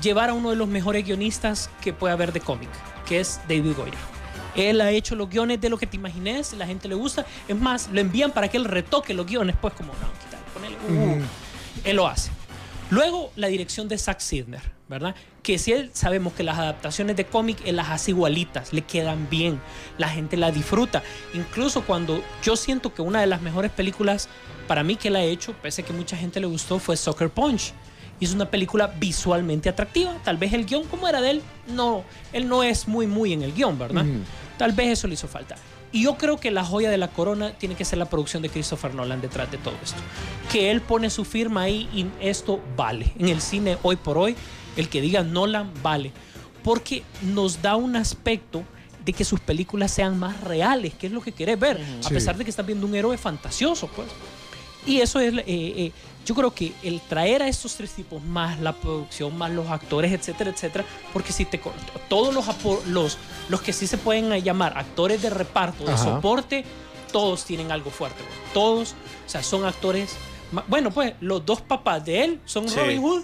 llevar 0.00 0.30
a 0.30 0.34
uno 0.34 0.50
de 0.50 0.56
los 0.56 0.68
mejores 0.68 1.04
guionistas 1.04 1.70
que 1.80 1.92
puede 1.92 2.12
haber 2.12 2.32
de 2.32 2.40
cómic, 2.40 2.68
que 3.06 3.20
es 3.20 3.40
David 3.48 3.76
Goyer. 3.76 4.12
Él 4.54 4.80
ha 4.80 4.90
hecho 4.90 5.14
los 5.16 5.30
guiones 5.30 5.60
de 5.60 5.70
lo 5.70 5.78
que 5.78 5.86
te 5.86 5.96
imagines, 5.96 6.52
la 6.54 6.66
gente 6.66 6.88
le 6.88 6.94
gusta. 6.94 7.24
Es 7.48 7.56
más, 7.56 7.88
lo 7.90 8.00
envían 8.00 8.32
para 8.32 8.48
que 8.48 8.58
él 8.58 8.64
retoque 8.64 9.14
los 9.14 9.26
guiones, 9.26 9.56
pues 9.60 9.74
como, 9.74 9.92
no, 9.94 10.08
quítale, 10.22 10.76
ponele, 10.86 11.16
uh, 11.16 11.18
uh". 11.18 11.22
Él 11.84 11.96
lo 11.96 12.06
hace. 12.06 12.30
Luego, 12.90 13.32
la 13.36 13.46
dirección 13.46 13.88
de 13.88 13.96
Zack 13.96 14.20
Snyder, 14.20 14.60
¿verdad? 14.86 15.14
Que 15.42 15.56
si 15.58 15.72
él 15.72 15.90
sabemos 15.94 16.34
que 16.34 16.42
las 16.42 16.58
adaptaciones 16.58 17.16
de 17.16 17.24
cómic 17.24 17.58
él 17.64 17.76
las 17.76 17.88
hace 17.88 18.10
igualitas, 18.10 18.74
le 18.74 18.82
quedan 18.82 19.30
bien, 19.30 19.58
la 19.96 20.10
gente 20.10 20.36
la 20.36 20.50
disfruta. 20.50 21.02
Incluso 21.32 21.86
cuando 21.86 22.22
yo 22.42 22.54
siento 22.54 22.92
que 22.92 23.00
una 23.00 23.22
de 23.22 23.26
las 23.26 23.40
mejores 23.40 23.70
películas 23.70 24.28
para 24.68 24.84
mí 24.84 24.96
que 24.96 25.08
él 25.08 25.16
ha 25.16 25.22
hecho, 25.22 25.54
pese 25.54 25.80
a 25.80 25.84
que 25.86 25.94
mucha 25.94 26.18
gente 26.18 26.38
le 26.38 26.46
gustó, 26.46 26.78
fue 26.78 26.98
Soccer 26.98 27.30
Punch. 27.30 27.72
Y 28.22 28.24
es 28.24 28.34
una 28.34 28.48
película 28.48 28.86
visualmente 28.86 29.68
atractiva. 29.68 30.14
Tal 30.22 30.36
vez 30.36 30.52
el 30.52 30.64
guion, 30.64 30.84
como 30.84 31.08
era 31.08 31.20
de 31.20 31.32
él, 31.32 31.42
no, 31.66 32.04
él 32.32 32.46
no 32.46 32.62
es 32.62 32.86
muy, 32.86 33.08
muy 33.08 33.32
en 33.32 33.42
el 33.42 33.52
guion, 33.52 33.76
¿verdad? 33.80 34.06
Tal 34.56 34.70
vez 34.70 34.90
eso 34.90 35.08
le 35.08 35.14
hizo 35.14 35.26
falta. 35.26 35.56
Y 35.90 36.04
yo 36.04 36.16
creo 36.16 36.36
que 36.36 36.52
la 36.52 36.64
joya 36.64 36.88
de 36.88 36.98
la 36.98 37.08
corona 37.08 37.50
tiene 37.58 37.74
que 37.74 37.84
ser 37.84 37.98
la 37.98 38.04
producción 38.04 38.40
de 38.40 38.48
Christopher 38.48 38.94
Nolan 38.94 39.20
detrás 39.20 39.50
de 39.50 39.58
todo 39.58 39.74
esto. 39.82 39.98
Que 40.52 40.70
él 40.70 40.82
pone 40.82 41.10
su 41.10 41.24
firma 41.24 41.62
ahí 41.62 41.88
y 41.92 42.06
esto 42.24 42.60
vale. 42.76 43.12
En 43.18 43.28
el 43.28 43.40
cine 43.40 43.76
hoy 43.82 43.96
por 43.96 44.16
hoy, 44.16 44.36
el 44.76 44.88
que 44.88 45.00
diga 45.00 45.24
Nolan 45.24 45.72
vale. 45.82 46.12
Porque 46.62 47.02
nos 47.22 47.60
da 47.60 47.74
un 47.74 47.96
aspecto 47.96 48.62
de 49.04 49.14
que 49.14 49.24
sus 49.24 49.40
películas 49.40 49.90
sean 49.90 50.16
más 50.16 50.40
reales, 50.42 50.94
que 50.94 51.08
es 51.08 51.12
lo 51.12 51.22
que 51.22 51.32
querés 51.32 51.58
ver. 51.58 51.84
A 52.06 52.08
pesar 52.08 52.36
de 52.36 52.44
que 52.44 52.50
estás 52.50 52.64
viendo 52.64 52.86
un 52.86 52.94
héroe 52.94 53.18
fantasioso, 53.18 53.88
pues. 53.88 54.06
Y 54.86 55.00
eso 55.00 55.20
es, 55.20 55.34
eh, 55.34 55.44
eh, 55.46 55.92
yo 56.26 56.34
creo 56.34 56.52
que 56.54 56.72
el 56.82 57.00
traer 57.00 57.42
a 57.42 57.48
estos 57.48 57.74
tres 57.76 57.90
tipos, 57.92 58.22
más 58.22 58.58
la 58.60 58.72
producción, 58.72 59.36
más 59.38 59.50
los 59.50 59.68
actores, 59.68 60.12
etcétera, 60.12 60.50
etcétera, 60.50 60.84
porque 61.12 61.32
si 61.32 61.44
te 61.44 61.60
co- 61.60 61.72
todos 62.08 62.34
los, 62.34 62.46
los, 62.86 63.18
los 63.48 63.60
que 63.62 63.72
sí 63.72 63.86
se 63.86 63.98
pueden 63.98 64.32
eh, 64.32 64.42
llamar 64.42 64.76
actores 64.76 65.22
de 65.22 65.30
reparto, 65.30 65.84
de 65.84 65.92
Ajá. 65.92 66.02
soporte, 66.04 66.64
todos 67.12 67.44
tienen 67.44 67.70
algo 67.70 67.90
fuerte, 67.90 68.22
güey. 68.22 68.52
todos, 68.54 68.94
o 69.26 69.28
sea, 69.28 69.42
son 69.42 69.64
actores, 69.64 70.14
bueno, 70.68 70.90
pues 70.90 71.14
los 71.20 71.44
dos 71.46 71.60
papás 71.60 72.04
de 72.04 72.24
él 72.24 72.40
son 72.44 72.68
Sí. 72.68 72.76
Robin 72.76 73.00
Hood, 73.02 73.22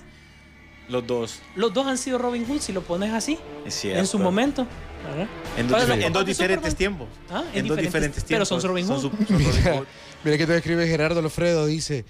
Los 0.88 1.06
dos. 1.06 1.40
los 1.56 1.72
dos 1.74 1.86
han 1.86 1.98
sido 1.98 2.18
Robin 2.18 2.46
Hood, 2.46 2.60
si 2.60 2.72
lo 2.72 2.82
pones 2.82 3.12
así, 3.12 3.38
Es 3.66 3.74
cierto. 3.74 3.98
en 4.00 4.06
su 4.06 4.18
momento. 4.18 4.66
¿verdad? 5.04 5.28
En 5.56 5.68
dos, 5.68 5.88
en 5.88 6.12
dos 6.12 6.26
diferentes 6.26 6.72
Superman. 6.72 6.76
tiempos. 6.76 7.08
Ah, 7.30 7.44
en, 7.54 7.68
dos 7.68 7.76
diferentes 7.78 8.24
tiempos. 8.24 8.48
Pero 8.48 8.60
son 8.60 8.68
Robin 8.68 8.86
Hood. 8.86 9.00
su- 9.00 9.10
son 9.10 9.26
Robin 9.28 9.46
Hood. 9.78 9.86
Mira 10.24 10.36
que 10.38 10.46
te 10.46 10.56
escribe 10.56 10.86
Gerardo 10.86 11.20
Alfredo, 11.20 11.66
dice, 11.66 12.04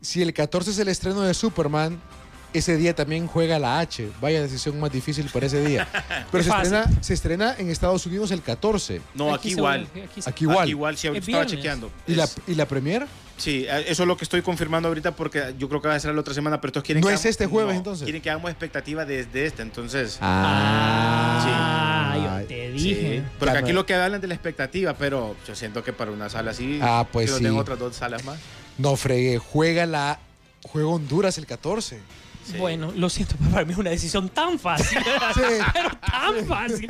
si 0.00 0.22
el 0.22 0.32
14 0.32 0.70
es 0.72 0.78
el 0.78 0.88
estreno 0.88 1.22
de 1.22 1.34
Superman, 1.34 2.00
ese 2.52 2.76
día 2.76 2.94
también 2.94 3.26
juega 3.26 3.58
la 3.58 3.78
H. 3.80 4.10
Vaya 4.20 4.42
decisión 4.42 4.78
más 4.78 4.92
difícil 4.92 5.26
para 5.32 5.46
ese 5.46 5.64
día. 5.64 5.88
Pero 6.30 6.44
se 6.44 6.50
estrena, 6.50 6.90
se 7.00 7.14
estrena 7.14 7.54
en 7.58 7.70
Estados 7.70 8.04
Unidos 8.04 8.30
el 8.30 8.42
14. 8.42 9.00
No, 9.14 9.32
aquí, 9.34 9.52
igual. 9.52 9.88
aquí 10.04 10.20
se- 10.20 10.28
Aquí 10.28 10.44
igual. 10.44 10.58
Aquí 10.60 10.70
igual, 10.70 10.96
sí, 10.98 11.06
Es 11.08 11.14
estaba 11.14 11.26
viernes. 11.38 11.50
chequeando. 11.52 11.90
¿Y 12.06 12.14
la, 12.14 12.24
Es- 12.24 12.36
¿Y 12.46 12.54
la 12.54 12.66
premier? 12.68 13.06
Sí, 13.38 13.66
eso 13.86 14.02
es 14.02 14.06
lo 14.06 14.16
que 14.18 14.24
estoy 14.24 14.42
confirmando 14.42 14.88
ahorita 14.88 15.16
porque 15.16 15.54
yo 15.58 15.66
creo 15.68 15.80
que 15.80 15.88
va 15.88 15.94
a 15.94 16.00
ser 16.00 16.14
la 16.14 16.20
otra 16.20 16.34
semana, 16.34 16.60
pero 16.60 16.68
estos 16.68 16.82
quieren 16.84 17.00
¿No 17.00 17.08
que 17.08 17.14
es 17.14 17.20
hagamos- 17.20 17.30
este 17.30 17.46
jueves, 17.46 17.72
no, 17.72 17.78
entonces? 17.78 18.04
Quieren 18.04 18.20
que 18.20 18.30
hagamos 18.30 18.50
expectativa 18.50 19.04
desde 19.06 19.46
este, 19.46 19.62
entonces. 19.62 20.18
Ah, 20.20 21.91
yo 22.16 22.46
te 22.46 22.66
sí. 22.78 22.94
dije. 22.94 23.22
Porque 23.38 23.54
Ya 23.54 23.60
aquí 23.60 23.72
lo 23.72 23.86
que 23.86 23.94
hablan 23.94 24.20
de 24.20 24.26
la 24.28 24.34
expectativa, 24.34 24.94
pero 24.94 25.36
yo 25.46 25.54
siento 25.54 25.82
que 25.84 25.92
para 25.92 26.10
una 26.10 26.28
sala 26.28 26.50
así, 26.52 26.78
Ah, 26.82 27.06
pues 27.10 27.30
sí. 27.30 27.36
tener 27.42 27.52
otras 27.52 27.78
dos 27.78 27.96
salas 27.96 28.24
más. 28.24 28.38
No 28.78 28.96
fregué, 28.96 29.38
juega 29.38 29.86
la 29.86 30.18
juega 30.64 30.88
Honduras 30.88 31.38
el 31.38 31.46
14. 31.46 32.00
Sí. 32.44 32.56
Bueno, 32.58 32.92
lo 32.96 33.08
siento, 33.08 33.36
pero 33.38 33.50
para 33.52 33.64
mí 33.64 33.72
es 33.72 33.78
una 33.78 33.90
decisión 33.90 34.28
tan 34.28 34.58
fácil. 34.58 34.98
pero 35.72 35.90
tan 36.00 36.44
fácil. 36.46 36.88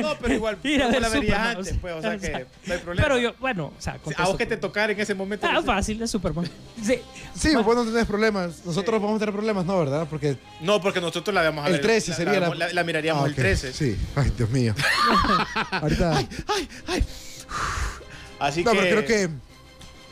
No, 0.00 0.16
pero 0.20 0.34
igual, 0.34 0.58
Ir 0.64 0.82
a 0.82 0.86
¿cómo 0.86 0.92
ver 0.94 1.02
la 1.02 1.08
verías 1.10 1.36
Superman, 1.36 1.56
antes, 1.56 1.60
o 1.60 1.64
sea, 1.72 1.80
pues, 1.80 1.94
o 1.94 2.00
sea 2.00 2.18
que 2.18 2.46
no 2.66 2.72
hay 2.74 2.80
problema. 2.80 3.08
Pero 3.08 3.18
yo, 3.18 3.34
bueno, 3.40 3.72
o 3.76 3.80
sea, 3.80 3.98
a 4.16 4.24
vos 4.26 4.36
que 4.36 4.46
te 4.46 4.56
tocar 4.56 4.90
en 4.90 4.98
ese 5.00 5.14
momento. 5.14 5.46
Ah, 5.50 5.60
sé. 5.60 5.66
fácil, 5.66 6.02
es 6.02 6.10
Superman. 6.10 6.48
Sí. 6.82 6.98
Sí, 7.34 7.48
Bueno, 7.52 7.62
vos 7.64 7.76
no 7.76 7.84
tenés 7.84 8.06
problemas. 8.06 8.64
Nosotros 8.64 9.00
vamos 9.02 9.16
a 9.16 9.18
tener 9.20 9.34
problemas, 9.34 9.64
¿no? 9.66 9.78
¿Verdad? 9.78 10.06
Porque 10.08 10.36
No, 10.60 10.80
porque 10.80 11.00
nosotros 11.00 11.34
la 11.34 11.42
vamos 11.42 11.64
a 11.64 11.68
el 11.68 11.72
ver. 11.74 11.82
13 11.82 12.10
la- 12.10 12.16
sería 12.16 12.40
la, 12.40 12.48
la... 12.48 12.54
la, 12.54 12.72
la 12.72 12.84
miraríamos 12.84 13.22
Ah, 13.22 13.26
el 13.26 13.32
ok. 13.32 13.36
13. 13.38 13.72
Sí. 13.72 13.96
Ay, 14.16 14.32
Dios 14.36 14.48
mío. 14.50 14.74
Ahorita... 15.72 16.24
Así 18.38 18.64
No, 18.64 18.72
que. 18.72 18.78
pero 18.78 19.02
creo 19.02 19.04
que... 19.06 19.30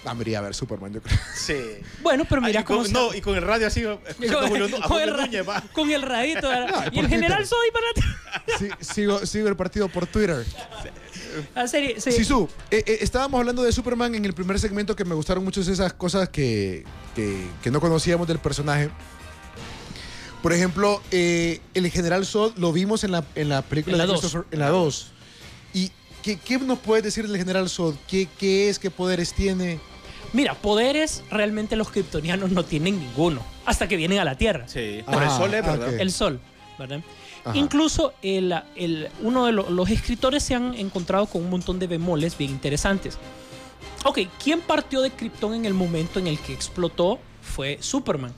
Ah, 0.05 0.15
me 0.15 0.23
iría 0.23 0.38
a 0.38 0.43
ver 0.43 0.55
Superman, 0.55 0.93
yo 0.93 1.01
creo. 1.01 1.17
Sí. 1.37 1.55
Bueno, 2.03 2.25
pero 2.29 2.41
mira 2.43 2.61
Ah, 2.61 2.62
y 2.62 2.65
con, 2.65 2.85
se- 2.87 2.93
no, 2.93 3.15
y 3.15 3.21
con 3.21 3.37
el 3.37 3.43
radio 3.43 3.69
así, 3.69 3.85
escuchando 4.09 4.38
a 4.83 4.88
con, 4.88 5.01
el 5.01 5.11
ra- 5.17 5.27
Núñez, 5.27 5.49
va. 5.49 5.62
con 5.73 5.91
el 5.91 6.03
radito. 6.03 6.49
y 6.91 6.99
el 6.99 7.09
general 7.09 7.47
soy 7.47 7.69
para 7.71 8.59
Sí, 8.59 8.69
sigo, 8.81 9.25
sigo 9.27 9.49
el 9.49 9.55
partido 9.57 9.88
por 9.88 10.07
Twitter. 10.09 10.45
Ah, 11.55 11.67
sí. 11.69 11.95
Sisu, 11.99 12.49
eh, 12.71 12.83
eh, 12.85 12.99
estábamos 13.01 13.38
hablando 13.38 13.62
de 13.62 13.71
Superman 13.73 14.15
en 14.17 14.25
el 14.25 14.35
primer 14.35 14.59
segmento 14.59 14.97
que 14.97 15.05
me 15.05 15.15
gustaron 15.15 15.45
mucho 15.45 15.61
esas 15.61 15.93
cosas 15.93 16.29
que, 16.29 16.85
que- 17.15 17.47
que 17.62 17.71
no 17.71 17.81
conocíamos 17.81 18.27
del 18.27 18.38
personaje. 18.41 18.91
Por 20.43 20.53
ejemplo, 20.53 21.01
eh, 21.12 21.61
el 21.75 21.88
General 21.91 22.27
Zod 22.27 22.57
lo 22.59 22.73
vimos 22.73 23.05
en 23.05 23.12
la, 23.12 23.25
en 23.37 23.49
la 23.49 23.62
película 23.62 23.95
En 23.95 23.99
la 23.99 24.07
de 24.07 24.12
dos. 24.12 24.21
Christopher- 24.21 24.47
En 24.51 24.59
la 24.59 24.69
2. 24.71 25.12
¿Y 25.75 25.93
qué, 26.23 26.37
qué 26.38 26.59
nos 26.59 26.81
puedes 26.81 27.05
decir 27.05 27.29
del 27.29 27.37
General 27.37 27.69
Zod? 27.69 27.95
¿Qué, 28.09 28.29
¿Qué 28.38 28.69
es? 28.69 28.79
¿Qué 28.81 28.91
poderes 28.91 29.33
tiene? 29.35 29.79
Mira, 30.33 30.55
poderes 30.55 31.23
realmente 31.31 31.77
los 31.77 31.90
kryptonianos 31.90 32.51
no 32.51 32.64
tienen 32.64 32.99
ninguno. 32.99 33.42
Hasta 33.66 33.87
que 33.88 33.97
vienen 33.97 34.18
a 34.18 34.25
la 34.25 34.35
Tierra. 34.37 34.66
Sí, 34.66 35.03
por 35.05 35.23
el 35.23 35.29
Ah, 35.29 35.37
sol 35.37 35.55
es 35.55 35.64
verdad. 35.64 35.95
El 36.01 36.11
sol, 36.11 36.40
¿verdad? 36.79 37.01
Ajá. 37.45 37.57
Incluso 37.59 38.14
el, 38.23 38.55
el- 38.77 39.09
uno 39.21 39.47
de 39.47 39.53
lo- 39.53 39.68
los 39.71 39.90
escritores 39.90 40.42
se 40.42 40.55
han 40.55 40.75
encontrado 40.75 41.27
con 41.27 41.42
un 41.42 41.51
montón 41.51 41.79
de 41.79 41.87
bemoles 41.87 42.38
bien 42.38 42.51
interesantes. 42.53 43.18
Ok, 44.05 44.21
¿quién 44.42 44.61
partió 44.61 45.03
de 45.03 45.11
Krypton 45.11 45.55
en 45.55 45.64
el 45.66 45.75
momento 45.75 46.18
en 46.18 46.27
el 46.29 46.38
que 46.38 46.53
explotó? 46.53 47.18
Fue 47.42 47.79
Superman. 47.81 48.33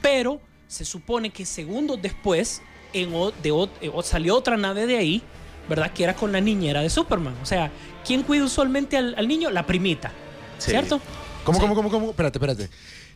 Pero 0.00 0.40
se 0.68 0.84
supone 0.84 1.30
que 1.30 1.44
segundos 1.44 2.00
después 2.00 2.62
en 2.92 3.12
o- 3.14 3.32
de 3.32 3.50
eh, 3.82 3.90
salió 4.02 4.36
otra 4.36 4.56
nave 4.56 4.86
de 4.86 4.96
ahí, 4.96 5.22
¿verdad? 5.68 5.92
Que 5.92 6.04
era 6.04 6.14
con 6.14 6.32
la 6.32 6.40
niñera 6.40 6.80
de 6.80 6.88
Superman. 6.90 7.34
O 7.42 7.46
sea, 7.46 7.70
¿quién 8.06 8.22
cuida 8.22 8.44
usualmente 8.44 8.96
al, 8.96 9.14
al 9.18 9.28
niño? 9.28 9.50
La 9.50 9.66
primita, 9.66 10.12
Sí. 10.58 10.70
¿cierto? 10.70 11.00
¿Cómo, 11.44 11.58
cómo, 11.60 11.74
cómo, 11.74 11.90
cómo? 11.90 12.10
Espérate, 12.10 12.38
espérate. 12.38 12.70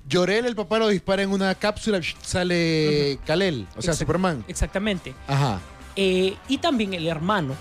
Llorel, 0.09 0.47
el 0.47 0.55
papá 0.55 0.79
lo 0.79 0.89
dispara 0.89 1.23
en 1.23 1.31
una 1.31 1.55
cápsula, 1.55 2.01
sale 2.23 3.19
Kalel, 3.27 3.67
o 3.77 3.83
sea, 3.83 3.93
Exact- 3.93 3.99
Superman. 3.99 4.45
Exactamente. 4.49 5.15
Ajá. 5.27 5.61
Eh, 5.97 6.37
y 6.49 6.59
también 6.59 6.95
el 6.95 7.07
hermano, 7.07 7.55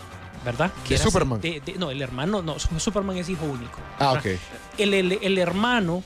¿verdad? 0.46 0.72
De 0.88 0.96
era- 0.96 1.04
Superman. 1.04 1.42
de- 1.42 1.62
de- 1.66 1.74
no, 1.74 1.90
el 1.92 2.02
hermano, 2.02 2.42
no, 2.42 2.60
Su- 2.60 2.80
Superman 2.80 3.18
es 3.18 3.28
hijo 3.30 3.46
único. 3.46 3.80
Ah, 4.00 4.14
¿verdad? 4.14 4.34
ok. 4.34 4.80
El, 4.80 4.94
el- 4.94 5.20
el 5.22 5.38
hermano 5.38 6.04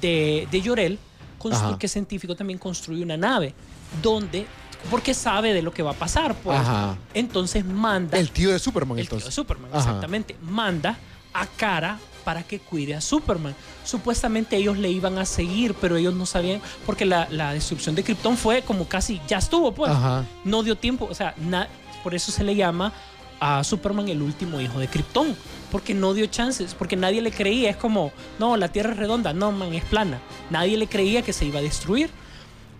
de, 0.00 0.46
de 0.50 0.60
Llorel, 0.60 0.98
constru- 1.38 1.70
Ajá. 1.70 1.78
que 1.78 1.86
es 1.86 1.92
científico, 1.92 2.34
también 2.36 2.58
construye 2.58 3.02
una 3.02 3.16
nave 3.16 3.54
donde, 4.02 4.46
porque 4.90 5.12
sabe 5.14 5.52
de 5.52 5.62
lo 5.62 5.72
que 5.72 5.82
va 5.82 5.90
a 5.90 5.94
pasar, 5.94 6.34
pues. 6.36 6.58
Ajá. 6.58 6.96
Entonces 7.12 7.64
manda. 7.64 8.18
El 8.18 8.30
tío 8.30 8.50
de 8.50 8.58
Superman, 8.58 8.98
El 8.98 9.04
tío 9.06 9.10
de 9.10 9.16
entonces. 9.16 9.34
Superman, 9.34 9.70
Ajá. 9.72 9.78
exactamente. 9.80 10.36
Manda 10.42 10.96
a 11.34 11.46
Cara 11.46 11.98
para 12.24 12.42
que 12.42 12.58
cuide 12.58 12.94
a 12.94 13.00
Superman. 13.00 13.54
Supuestamente 13.84 14.56
ellos 14.56 14.78
le 14.78 14.90
iban 14.90 15.18
a 15.18 15.24
seguir, 15.24 15.74
pero 15.74 15.96
ellos 15.96 16.14
no 16.14 16.26
sabían, 16.26 16.60
porque 16.86 17.04
la, 17.04 17.28
la 17.30 17.52
destrucción 17.52 17.94
de 17.94 18.02
Krypton 18.02 18.36
fue 18.36 18.62
como 18.62 18.88
casi, 18.88 19.20
ya 19.28 19.38
estuvo, 19.38 19.72
pues. 19.72 19.90
Ajá. 19.92 20.24
No 20.44 20.62
dio 20.62 20.76
tiempo, 20.76 21.06
o 21.10 21.14
sea, 21.14 21.34
na- 21.38 21.68
por 22.02 22.14
eso 22.14 22.32
se 22.32 22.42
le 22.44 22.54
llama 22.56 22.92
a 23.40 23.62
Superman 23.62 24.08
el 24.08 24.22
último 24.22 24.60
hijo 24.60 24.78
de 24.78 24.88
Krypton, 24.88 25.36
porque 25.70 25.92
no 25.94 26.14
dio 26.14 26.26
chances, 26.26 26.74
porque 26.74 26.96
nadie 26.96 27.20
le 27.20 27.30
creía, 27.30 27.68
es 27.70 27.76
como, 27.76 28.12
no, 28.38 28.56
la 28.56 28.68
Tierra 28.68 28.92
es 28.92 28.96
redonda, 28.96 29.32
no, 29.32 29.52
man, 29.52 29.74
es 29.74 29.84
plana. 29.84 30.20
Nadie 30.50 30.76
le 30.76 30.86
creía 30.86 31.22
que 31.22 31.32
se 31.32 31.44
iba 31.44 31.58
a 31.58 31.62
destruir. 31.62 32.10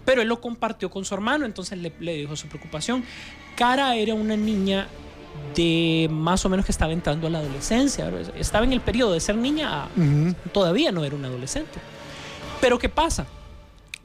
Pero 0.04 0.20
él 0.20 0.28
lo 0.28 0.38
compartió 0.40 0.90
con 0.90 1.07
su 1.07 1.14
hermano, 1.14 1.46
entonces 1.46 1.78
le, 1.78 1.90
le 1.98 2.14
dijo 2.16 2.37
su 2.37 2.46
preocupación. 2.46 3.02
Cara 3.57 3.96
era 3.96 4.12
una 4.12 4.37
niña 4.37 4.87
de 5.55 6.09
más 6.11 6.44
o 6.44 6.49
menos 6.49 6.66
que 6.66 6.73
estaba 6.73 6.92
entrando 6.92 7.27
a 7.27 7.31
la 7.31 7.38
adolescencia. 7.38 8.11
Estaba 8.37 8.64
en 8.64 8.73
el 8.73 8.81
periodo 8.81 9.12
de 9.12 9.20
ser 9.20 9.37
niña 9.37 9.85
a 9.85 9.88
todavía 10.53 10.92
no 10.92 11.05
era 11.05 11.14
un 11.14 11.25
adolescente. 11.25 11.79
Pero 12.61 12.79
¿qué 12.79 12.88
pasa? 12.88 13.27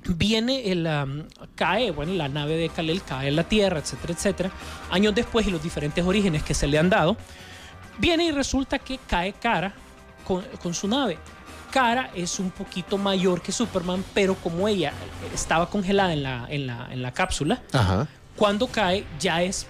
Viene 0.06 0.72
el, 0.72 0.88
cae, 1.56 1.92
bueno, 1.92 2.14
la 2.14 2.30
nave 2.30 2.56
de 2.56 2.70
Kalel 2.70 3.02
cae 3.04 3.30
en 3.30 3.36
la 3.36 3.44
Tierra, 3.44 3.80
etcétera, 3.80 4.14
etcétera. 4.14 4.52
Años 4.92 5.14
después 5.16 5.48
y 5.48 5.52
los 5.52 5.62
diferentes 5.62 6.04
orígenes 6.06 6.44
que 6.44 6.54
se 6.54 6.68
le 6.68 6.78
han 6.80 6.90
dado, 6.90 7.18
viene 7.98 8.26
y 8.26 8.32
resulta 8.32 8.80
que 8.80 9.00
cae 9.08 9.34
Cara 9.34 9.74
con, 10.26 10.44
con 10.62 10.74
su 10.74 10.88
nave. 10.88 11.18
Cara 11.72 12.10
es 12.16 12.40
un 12.40 12.50
poquito 12.50 12.98
mayor 12.98 13.42
que 13.42 13.52
Superman, 13.52 14.04
pero 14.14 14.36
como 14.36 14.68
ella 14.68 14.94
estaba 15.34 15.70
congelada 15.70 16.14
en 16.14 16.24
la, 16.24 16.48
en 16.50 16.68
la, 16.68 16.88
en 16.92 17.02
la 17.02 17.12
cápsula, 17.12 17.62
Ajá. 17.72 18.08
cuando 18.36 18.68
cae 18.68 19.06
ya 19.20 19.44
es 19.44 19.68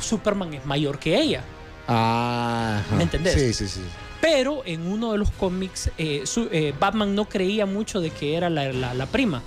Superman 0.00 0.52
es 0.54 0.64
mayor 0.66 0.98
que 0.98 1.18
ella. 1.20 1.42
Ajá. 1.86 2.82
¿Me 2.96 3.02
entendés? 3.04 3.34
Sí, 3.34 3.52
sí, 3.52 3.68
sí. 3.68 3.80
Pero 4.20 4.62
en 4.66 4.86
uno 4.86 5.12
de 5.12 5.18
los 5.18 5.30
cómics, 5.30 5.90
eh, 5.98 6.22
su- 6.26 6.48
eh, 6.52 6.74
Batman 6.78 7.14
no 7.14 7.24
creía 7.28 7.66
mucho 7.66 8.00
de 8.00 8.10
que 8.10 8.36
era 8.36 8.50
la, 8.50 8.70
la- 8.72 8.92
la 8.94 9.06
prima, 9.06 9.42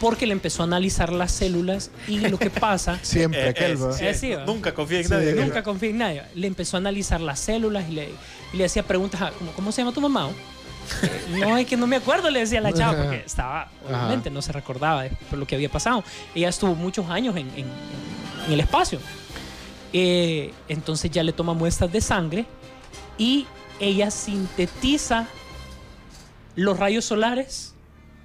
porque 0.00 0.26
le 0.26 0.32
empezó 0.32 0.62
a 0.62 0.66
analizar 0.66 1.12
las 1.12 1.32
células 1.32 1.90
y 2.08 2.18
lo 2.20 2.38
que 2.38 2.48
pasa, 2.50 2.98
Siempre, 3.02 3.44
Eh, 3.46 3.48
aquel, 3.50 3.72
eh, 3.72 3.76
va. 3.76 3.92
sí, 4.14 4.30
nunca 4.46 4.72
confía 4.74 4.98
en 4.98 5.04
Sí. 5.04 5.10
nadie. 5.12 5.32
nunca 5.34 5.62
confía 5.62 5.90
en 5.90 5.98
nadie, 5.98 6.22
le 6.34 6.46
empezó 6.46 6.76
a 6.76 6.80
analizar 6.80 7.20
las 7.20 7.38
células 7.40 7.84
y 7.88 7.92
le, 7.92 8.08
y 8.52 8.56
le 8.56 8.64
hacía 8.64 8.82
preguntas, 8.82 9.20
a- 9.20 9.30
como, 9.32 9.52
¿cómo 9.52 9.70
se 9.70 9.82
llama 9.82 9.92
tu 9.92 10.00
mamá? 10.00 10.30
No, 11.38 11.58
es 11.58 11.66
que 11.66 11.76
no 11.76 11.86
me 11.86 11.96
acuerdo, 11.96 12.30
le 12.30 12.40
decía 12.40 12.60
a 12.60 12.62
la 12.62 12.72
chava, 12.72 12.96
porque 13.02 13.22
estaba, 13.26 13.68
obviamente, 13.86 14.30
no 14.30 14.40
se 14.40 14.52
recordaba 14.52 15.02
de 15.02 15.10
por 15.28 15.38
lo 15.38 15.46
que 15.46 15.54
había 15.56 15.68
pasado. 15.68 16.02
Ella 16.34 16.48
estuvo 16.48 16.74
muchos 16.74 17.08
años 17.10 17.36
en, 17.36 17.48
en- 17.56 17.66
en 18.46 18.52
el 18.52 18.60
espacio. 18.60 18.98
Eh, 19.98 20.52
entonces 20.68 21.10
ya 21.10 21.22
le 21.22 21.32
toma 21.32 21.54
muestras 21.54 21.90
de 21.90 22.02
sangre 22.02 22.44
y 23.16 23.46
ella 23.80 24.10
sintetiza 24.10 25.26
los 26.54 26.78
rayos 26.78 27.06
solares 27.06 27.72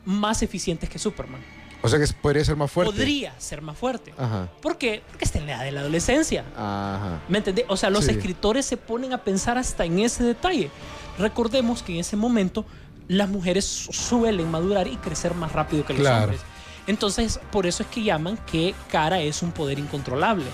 más 0.03 0.41
eficientes 0.41 0.89
que 0.89 0.99
Superman. 0.99 1.39
O 1.81 1.88
sea 1.88 1.97
que 1.97 2.05
podría 2.21 2.43
ser 2.43 2.57
más 2.57 2.69
fuerte. 2.69 2.91
Podría 2.93 3.34
ser 3.39 3.62
más 3.62 3.77
fuerte. 3.77 4.13
Ajá. 4.17 4.49
¿Por 4.62 4.77
qué? 4.77 5.01
Porque 5.10 5.23
está 5.23 5.39
en 5.39 5.45
la 5.47 5.53
edad 5.53 5.63
de 5.63 5.71
la 5.71 5.79
adolescencia. 5.79 6.43
Ajá. 6.57 7.21
¿Me 7.29 7.38
entendés? 7.38 7.63
O 7.69 7.77
sea, 7.77 7.89
los 7.89 8.03
Sí. 8.03 8.12
escritores 8.12 8.65
se 8.65 8.75
ponen 8.75 9.13
a 9.13 9.23
pensar 9.23 9.57
hasta 9.57 9.86
en 9.86 9.99
ese 9.99 10.25
detalle. 10.25 10.69
Recordemos 11.17 11.84
que 11.84 11.93
en 11.93 11.99
ese 11.99 12.17
momento 12.17 12.65
las 13.07 13.29
mujeres 13.29 13.63
su- 13.65 13.93
suelen 13.93 14.51
madurar 14.51 14.88
y 14.89 14.97
crecer 14.97 15.36
más 15.36 15.53
rápido 15.53 15.86
que 15.86 15.93
los 15.93 16.01
Claro. 16.01 16.23
hombres. 16.25 16.41
Entonces, 16.86 17.39
por 17.49 17.65
eso 17.65 17.84
es 17.84 17.89
que 17.89 18.03
llaman 18.03 18.38
que 18.45 18.75
Cara 18.91 19.21
es 19.21 19.41
un 19.41 19.53
poder 19.53 19.79
incontrolable. 19.79 20.45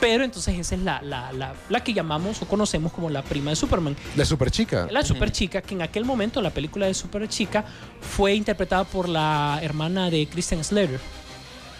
Pero 0.00 0.24
entonces 0.24 0.58
esa 0.58 0.74
es 0.74 0.82
la, 0.82 1.00
la, 1.02 1.32
la, 1.32 1.54
la 1.68 1.82
que 1.82 1.94
llamamos 1.94 2.42
o 2.42 2.46
conocemos 2.46 2.92
como 2.92 3.08
la 3.08 3.22
prima 3.22 3.50
de 3.50 3.56
Superman. 3.56 3.96
La 4.14 4.24
super 4.24 4.50
chica. 4.50 4.86
La 4.90 5.02
super 5.04 5.32
chica, 5.32 5.62
que 5.62 5.74
en 5.74 5.82
aquel 5.82 6.04
momento 6.04 6.42
la 6.42 6.50
película 6.50 6.86
de 6.86 6.92
super 6.94 7.26
chica 7.28 7.64
fue 8.00 8.34
interpretada 8.34 8.84
por 8.84 9.08
la 9.08 9.58
hermana 9.62 10.10
de 10.10 10.26
Christian 10.28 10.62
Slater. 10.62 11.00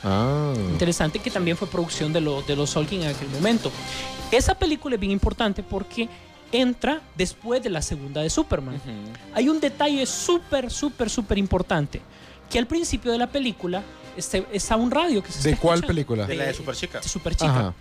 Ah. 0.03 0.55
Interesante 0.71 1.19
que 1.19 1.31
también 1.31 1.57
fue 1.57 1.69
producción 1.69 2.13
de, 2.13 2.21
lo- 2.21 2.43
de 2.43 2.57
los 2.57 2.71
Solkin 2.71 3.03
en 3.03 3.09
aquel 3.15 3.29
momento. 3.29 3.71
Esa 4.31 4.55
película 4.55 4.95
es 4.95 5.01
bien 5.01 5.13
importante 5.13 5.63
porque 5.63 6.09
entra 6.53 7.01
después 7.17 7.63
de 7.63 7.71
la 7.71 7.83
segunda 7.83 8.23
de 8.23 8.31
Superman. 8.31 8.81
Hay 9.35 9.49
un 9.49 9.61
detalle 9.61 10.07
súper, 10.07 10.71
súper, 10.71 11.11
súper 11.11 11.39
importante. 11.39 12.01
Que 12.49 12.59
al 12.59 12.67
principio 12.67 13.11
de 13.11 13.19
la 13.19 13.27
película 13.27 13.83
este, 14.17 14.47
está 14.53 14.77
un 14.77 14.91
radio 14.91 15.23
que 15.23 15.33
se 15.33 15.43
¿De 15.43 15.51
está 15.51 15.61
cuál 15.61 15.75
escuchando. 15.81 15.87
película? 15.89 16.27
De 16.27 16.35
la 16.37 16.45
de 16.45 16.55
Superchica. 16.55 17.01
De 17.01 17.09
Superchica. 17.09 17.51
Ajá. 17.51 17.75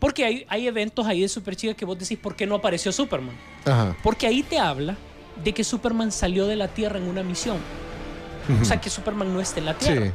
Porque 0.00 0.24
hay, 0.24 0.46
hay 0.48 0.66
eventos 0.66 1.06
ahí 1.06 1.20
de 1.20 1.28
Superchica 1.28 1.74
que 1.74 1.84
vos 1.84 1.98
decís, 1.98 2.18
¿por 2.18 2.34
qué 2.34 2.46
no 2.46 2.56
apareció 2.56 2.90
Superman? 2.90 3.36
Ajá. 3.64 3.94
Porque 4.02 4.26
ahí 4.26 4.42
te 4.42 4.58
habla 4.58 4.96
de 5.44 5.52
que 5.52 5.62
Superman 5.62 6.10
salió 6.10 6.46
de 6.46 6.56
la 6.56 6.68
Tierra 6.68 6.98
en 6.98 7.04
una 7.06 7.22
misión. 7.22 7.58
O 8.60 8.64
sea, 8.64 8.80
que 8.80 8.90
Superman 8.90 9.32
no 9.32 9.40
está 9.40 9.60
en 9.60 9.66
la 9.66 9.74
Tierra. 9.74 10.06
Sí. 10.06 10.12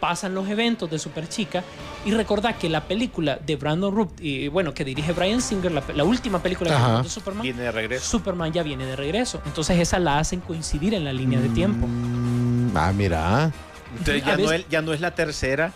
Pasan 0.00 0.34
los 0.34 0.48
eventos 0.48 0.90
de 0.90 0.98
Superchica 0.98 1.64
y 2.04 2.12
recordad 2.12 2.56
que 2.56 2.68
la 2.68 2.84
película 2.84 3.36
de 3.44 3.56
Brandon 3.56 3.92
Root, 3.94 4.20
y 4.20 4.46
bueno, 4.48 4.74
que 4.74 4.84
dirige 4.84 5.12
Brian 5.12 5.40
Singer, 5.40 5.72
la, 5.72 5.82
la 5.94 6.04
última 6.04 6.40
película 6.40 6.70
que 6.70 6.76
Ajá. 6.76 7.02
de 7.02 7.08
Superman, 7.08 7.42
Viene 7.42 7.62
de 7.62 7.72
regreso. 7.72 8.04
Superman 8.04 8.52
ya 8.52 8.62
viene 8.62 8.84
de 8.84 8.94
regreso. 8.94 9.40
Entonces 9.46 9.78
esa 9.80 9.98
la 9.98 10.18
hacen 10.18 10.40
coincidir 10.40 10.94
en 10.94 11.04
la 11.04 11.12
línea 11.12 11.40
de 11.40 11.48
tiempo. 11.48 11.86
Mm, 11.88 12.76
ah, 12.76 12.92
mira. 12.94 13.52
Entonces 13.98 14.24
ya 14.24 14.36
no, 14.36 14.52
es, 14.52 14.68
ya 14.68 14.82
no 14.82 14.92
es 14.92 15.00
la 15.00 15.14
tercera 15.14 15.72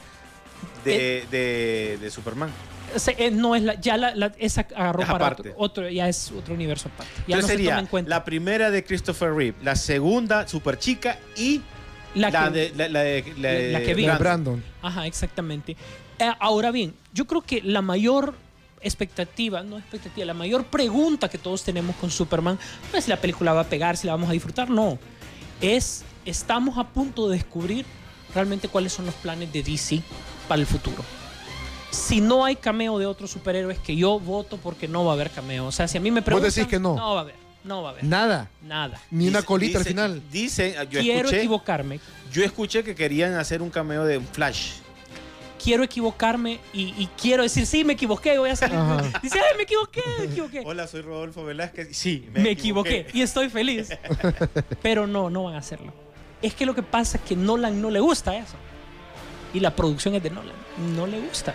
de, 0.84 1.26
de, 1.30 1.98
de 2.00 2.10
Superman. 2.10 2.50
Se- 2.98 3.16
eh, 3.18 3.30
no 3.30 3.54
es 3.54 3.62
la, 3.62 3.80
ya 3.80 3.96
la, 3.96 4.14
la- 4.14 4.32
esa 4.38 4.66
agarró 4.74 5.00
Es 5.02 5.06
para 5.06 5.26
aparte. 5.26 5.50
otro, 5.50 5.54
otro- 5.84 5.88
ya 5.88 6.08
es 6.08 6.30
otro 6.32 6.54
universo 6.54 6.88
aparte. 6.92 7.12
Ya 7.26 7.34
Entonces 7.36 7.42
no 7.42 7.46
se 7.48 7.52
sería 7.54 7.70
toma 7.70 7.80
en 7.80 7.86
cuenta. 7.86 8.08
la 8.10 8.24
primera 8.24 8.70
de 8.70 8.84
Christopher 8.84 9.32
Reeve, 9.32 9.56
la 9.62 9.76
segunda 9.76 10.46
Superchica 10.48 11.18
y 11.36 11.60
La 12.14 12.30
la, 12.30 12.44
que- 12.44 12.50
de, 12.50 12.72
la, 12.76 12.88
la 12.88 13.00
de, 13.00 13.34
la 13.38 13.48
de 13.50 13.72
la 13.72 13.80
que 13.82 13.94
vi. 13.94 14.06
La 14.06 14.12
de 14.14 14.18
Brandon. 14.18 14.54
Brandon. 14.56 14.64
Ajá, 14.82 15.06
exactamente. 15.06 15.76
Eh, 16.18 16.30
ahora 16.40 16.70
bien, 16.70 16.94
yo 17.12 17.24
creo 17.26 17.40
que 17.42 17.62
la 17.62 17.82
mayor 17.82 18.34
expectativa, 18.80 19.62
no 19.62 19.78
expectativa, 19.78 20.26
la 20.26 20.34
mayor 20.34 20.64
pregunta 20.66 21.28
que 21.28 21.38
todos 21.38 21.62
tenemos 21.64 21.94
con 21.96 22.10
Superman 22.10 22.58
no 22.92 22.98
es 22.98 23.04
si 23.04 23.10
la 23.10 23.16
película 23.16 23.52
va 23.52 23.60
a 23.62 23.64
pegar, 23.68 23.96
si 23.96 24.06
la 24.06 24.12
vamos 24.14 24.28
a 24.28 24.32
disfrutar, 24.32 24.68
no. 24.70 24.98
Es, 25.60 26.04
estamos 26.26 26.76
a 26.78 26.84
punto 26.88 27.28
de 27.28 27.36
descubrir 27.36 27.86
realmente 28.34 28.68
cuáles 28.68 28.92
son 28.92 29.06
los 29.06 29.14
planes 29.14 29.52
de 29.52 29.62
DC 29.62 30.00
para 30.48 30.60
el 30.60 30.66
futuro. 30.66 31.02
Si 31.92 32.20
no 32.22 32.44
hay 32.44 32.56
cameo 32.56 32.98
de 32.98 33.04
otros 33.06 33.30
superhéroes, 33.30 33.78
que 33.78 33.94
yo 33.94 34.18
voto 34.18 34.56
porque 34.56 34.88
no 34.88 35.04
va 35.04 35.12
a 35.12 35.14
haber 35.14 35.30
cameo. 35.30 35.66
O 35.66 35.72
sea, 35.72 35.86
si 35.86 35.98
a 35.98 36.00
mí 36.00 36.10
me 36.10 36.22
preguntan... 36.22 36.50
decís 36.50 36.66
que 36.66 36.78
no? 36.80 36.96
No 36.96 37.12
va 37.14 37.18
a 37.18 37.22
haber, 37.22 37.34
no 37.64 37.82
va 37.82 37.90
a 37.90 37.92
haber. 37.92 38.04
Nada. 38.04 38.48
Nada. 38.62 38.98
Ni 39.10 39.28
una 39.28 39.38
Dice- 39.40 39.46
colita 39.46 39.78
al 39.78 39.84
dice- 39.84 39.90
final. 39.90 40.22
Dicen, 40.30 40.74
yo 40.90 41.00
Quiero 41.00 41.18
escuché, 41.20 41.38
equivocarme, 41.38 42.00
yo 42.32 42.42
escuché 42.44 42.82
que 42.82 42.94
querían 42.94 43.34
hacer 43.34 43.60
un 43.60 43.68
cameo 43.70 44.04
de 44.06 44.16
un 44.18 44.26
Flash. 44.26 44.72
quiero 45.62 45.84
equivocarme 45.84 46.60
y, 46.72 46.94
y 46.98 47.08
quiero 47.20 47.42
decir, 47.42 47.66
sí, 47.66 47.84
me 47.84 47.92
equivoqué, 47.92 48.38
voy 48.38 48.48
a 48.50 48.56
salir. 48.56 48.74
Ajá. 48.76 49.20
Dice, 49.22 49.38
ay, 49.38 49.56
me 49.58 49.62
equivoqué, 49.64 50.02
me 50.18 50.24
equivoqué. 50.24 50.62
Hola, 50.64 50.86
soy 50.88 51.02
Rodolfo 51.02 51.44
Velázquez. 51.44 51.94
Sí, 51.96 52.26
me, 52.32 52.50
equivoqué. 52.50 53.06
y 53.12 53.20
estoy 53.20 53.48
feliz. 53.50 53.90
Pero 54.82 55.06
no, 55.06 55.28
no 55.30 55.44
van 55.44 55.54
a 55.56 55.58
hacerlo. 55.58 55.92
Es 56.40 56.54
que 56.54 56.64
lo 56.66 56.74
que 56.74 56.82
pasa 56.82 57.18
es 57.18 57.22
que 57.24 57.36
Nolan 57.36 57.80
no 57.82 57.90
le 57.90 58.00
gusta 58.00 58.34
eso. 58.36 58.56
Y 59.54 59.60
la 59.60 59.76
producción 59.76 60.14
es 60.14 60.22
de 60.22 60.30
Nolan. 60.30 60.56
No 60.96 61.06
le 61.06 61.20
gusta. 61.20 61.52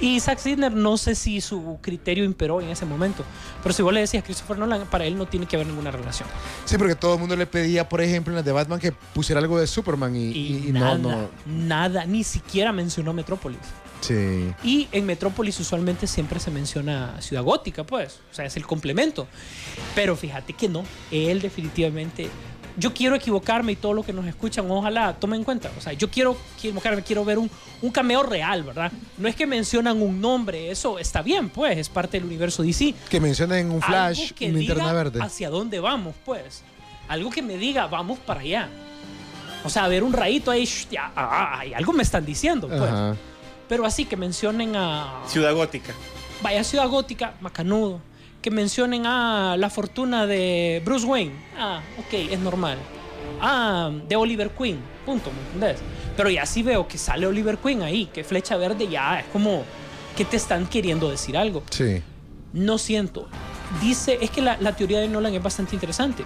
Y 0.00 0.18
Zack 0.20 0.38
Snyder 0.38 0.72
no 0.72 0.96
sé 0.96 1.14
si 1.14 1.40
su 1.40 1.78
criterio 1.82 2.24
imperó 2.24 2.60
en 2.60 2.68
ese 2.70 2.86
momento. 2.86 3.24
Pero 3.62 3.74
si 3.74 3.82
vos 3.82 3.92
le 3.92 4.00
decías 4.00 4.24
Christopher 4.24 4.58
Nolan, 4.58 4.86
para 4.86 5.04
él 5.04 5.16
no 5.18 5.26
tiene 5.26 5.46
que 5.46 5.56
haber 5.56 5.66
ninguna 5.68 5.90
relación. 5.90 6.28
Sí, 6.64 6.78
porque 6.78 6.94
todo 6.94 7.14
el 7.14 7.20
mundo 7.20 7.36
le 7.36 7.46
pedía, 7.46 7.88
por 7.88 8.00
ejemplo, 8.00 8.32
en 8.32 8.36
las 8.36 8.44
de 8.44 8.52
Batman 8.52 8.78
que 8.80 8.92
pusiera 8.92 9.40
algo 9.40 9.58
de 9.58 9.66
Superman 9.66 10.16
y, 10.16 10.28
Y, 10.28 10.30
y- 10.30 10.68
y 10.68 10.72
nada, 10.72 10.96
no, 10.96 11.10
no. 11.10 11.28
nada, 11.46 12.06
ni 12.06 12.24
siquiera 12.24 12.72
mencionó 12.72 13.12
Metrópolis. 13.12 13.60
Sí. 14.00 14.54
Y 14.64 14.88
en 14.92 15.04
Metrópolis 15.04 15.60
usualmente 15.60 16.06
siempre 16.06 16.40
se 16.40 16.50
menciona 16.50 17.20
Ciudad 17.20 17.42
Gótica, 17.42 17.84
pues. 17.84 18.20
O 18.30 18.34
sea, 18.34 18.46
es 18.46 18.56
el 18.56 18.66
complemento. 18.66 19.26
Pero 19.94 20.16
fíjate 20.16 20.54
que 20.54 20.70
no. 20.70 20.84
Él 21.10 21.42
definitivamente 21.42 22.30
yo 22.80 22.92
quiero 22.94 23.14
equivocarme 23.14 23.72
y 23.72 23.76
todo 23.76 23.92
lo 23.92 24.02
que 24.02 24.12
nos 24.12 24.26
escuchan, 24.26 24.68
ojalá 24.70 25.14
tomen 25.14 25.40
en 25.40 25.44
cuenta. 25.44 25.70
O 25.78 25.80
sea, 25.80 25.92
yo 25.92 26.10
quiero 26.10 26.36
equivocarme, 26.56 27.02
quiero 27.02 27.24
ver 27.24 27.38
un, 27.38 27.50
un 27.82 27.90
cameo 27.90 28.22
real, 28.22 28.62
¿verdad? 28.62 28.90
No 29.18 29.28
es 29.28 29.36
que 29.36 29.46
mencionan 29.46 30.00
un 30.02 30.20
nombre, 30.20 30.70
eso 30.70 30.98
está 30.98 31.22
bien, 31.22 31.50
pues, 31.50 31.78
es 31.78 31.88
parte 31.88 32.18
del 32.18 32.26
universo 32.26 32.62
DC. 32.62 32.94
Que 33.08 33.20
mencionen 33.20 33.70
un 33.70 33.82
flash, 33.82 34.20
Algo 34.22 34.34
que 34.34 34.48
una 34.48 34.58
diga 34.58 34.92
verde. 34.92 35.20
hacia 35.22 35.50
dónde 35.50 35.78
vamos, 35.78 36.14
pues. 36.24 36.62
Algo 37.08 37.30
que 37.30 37.42
me 37.42 37.56
diga, 37.56 37.86
vamos 37.86 38.18
para 38.18 38.40
allá. 38.40 38.68
O 39.62 39.68
sea, 39.68 39.86
ver 39.88 40.02
un 40.02 40.12
rayito 40.12 40.50
ahí, 40.50 40.64
sh, 40.64 40.88
ya, 40.90 41.12
ah, 41.14 41.58
ah, 41.58 41.66
y 41.66 41.74
algo 41.74 41.92
me 41.92 42.02
están 42.02 42.24
diciendo, 42.24 42.66
pues. 42.66 42.80
Ajá. 42.82 43.14
Pero 43.68 43.84
así 43.86 44.04
que 44.04 44.16
mencionen 44.16 44.74
a. 44.74 45.22
Ciudad 45.28 45.54
Gótica. 45.54 45.92
Vaya 46.42 46.64
Ciudad 46.64 46.88
Gótica, 46.88 47.34
macanudo. 47.40 48.00
Que 48.42 48.50
mencionen 48.50 49.04
a 49.06 49.56
la 49.58 49.68
fortuna 49.70 50.26
de 50.26 50.80
Bruce 50.84 51.06
Wayne. 51.06 51.32
Ah, 51.58 51.80
ok, 51.98 52.12
es 52.30 52.38
normal. 52.38 52.78
Ah, 53.40 53.90
de 54.08 54.16
Oliver 54.16 54.50
Queen. 54.50 54.78
Punto, 55.04 55.30
¿me 55.30 55.40
entendés? 55.66 55.78
Pero 56.16 56.30
ya 56.30 56.46
sí 56.46 56.62
veo 56.62 56.88
que 56.88 56.96
sale 56.98 57.26
Oliver 57.26 57.58
Queen 57.58 57.82
ahí, 57.82 58.06
que 58.06 58.24
flecha 58.24 58.56
verde 58.56 58.88
ya 58.88 59.20
es 59.20 59.26
como 59.26 59.64
que 60.16 60.24
te 60.24 60.36
están 60.36 60.66
queriendo 60.66 61.10
decir 61.10 61.36
algo. 61.36 61.62
Sí. 61.70 62.02
No 62.52 62.78
siento. 62.78 63.28
Dice, 63.82 64.18
es 64.20 64.30
que 64.30 64.40
la, 64.42 64.56
la 64.58 64.74
teoría 64.74 65.00
de 65.00 65.08
Nolan 65.08 65.34
es 65.34 65.42
bastante 65.42 65.74
interesante. 65.76 66.24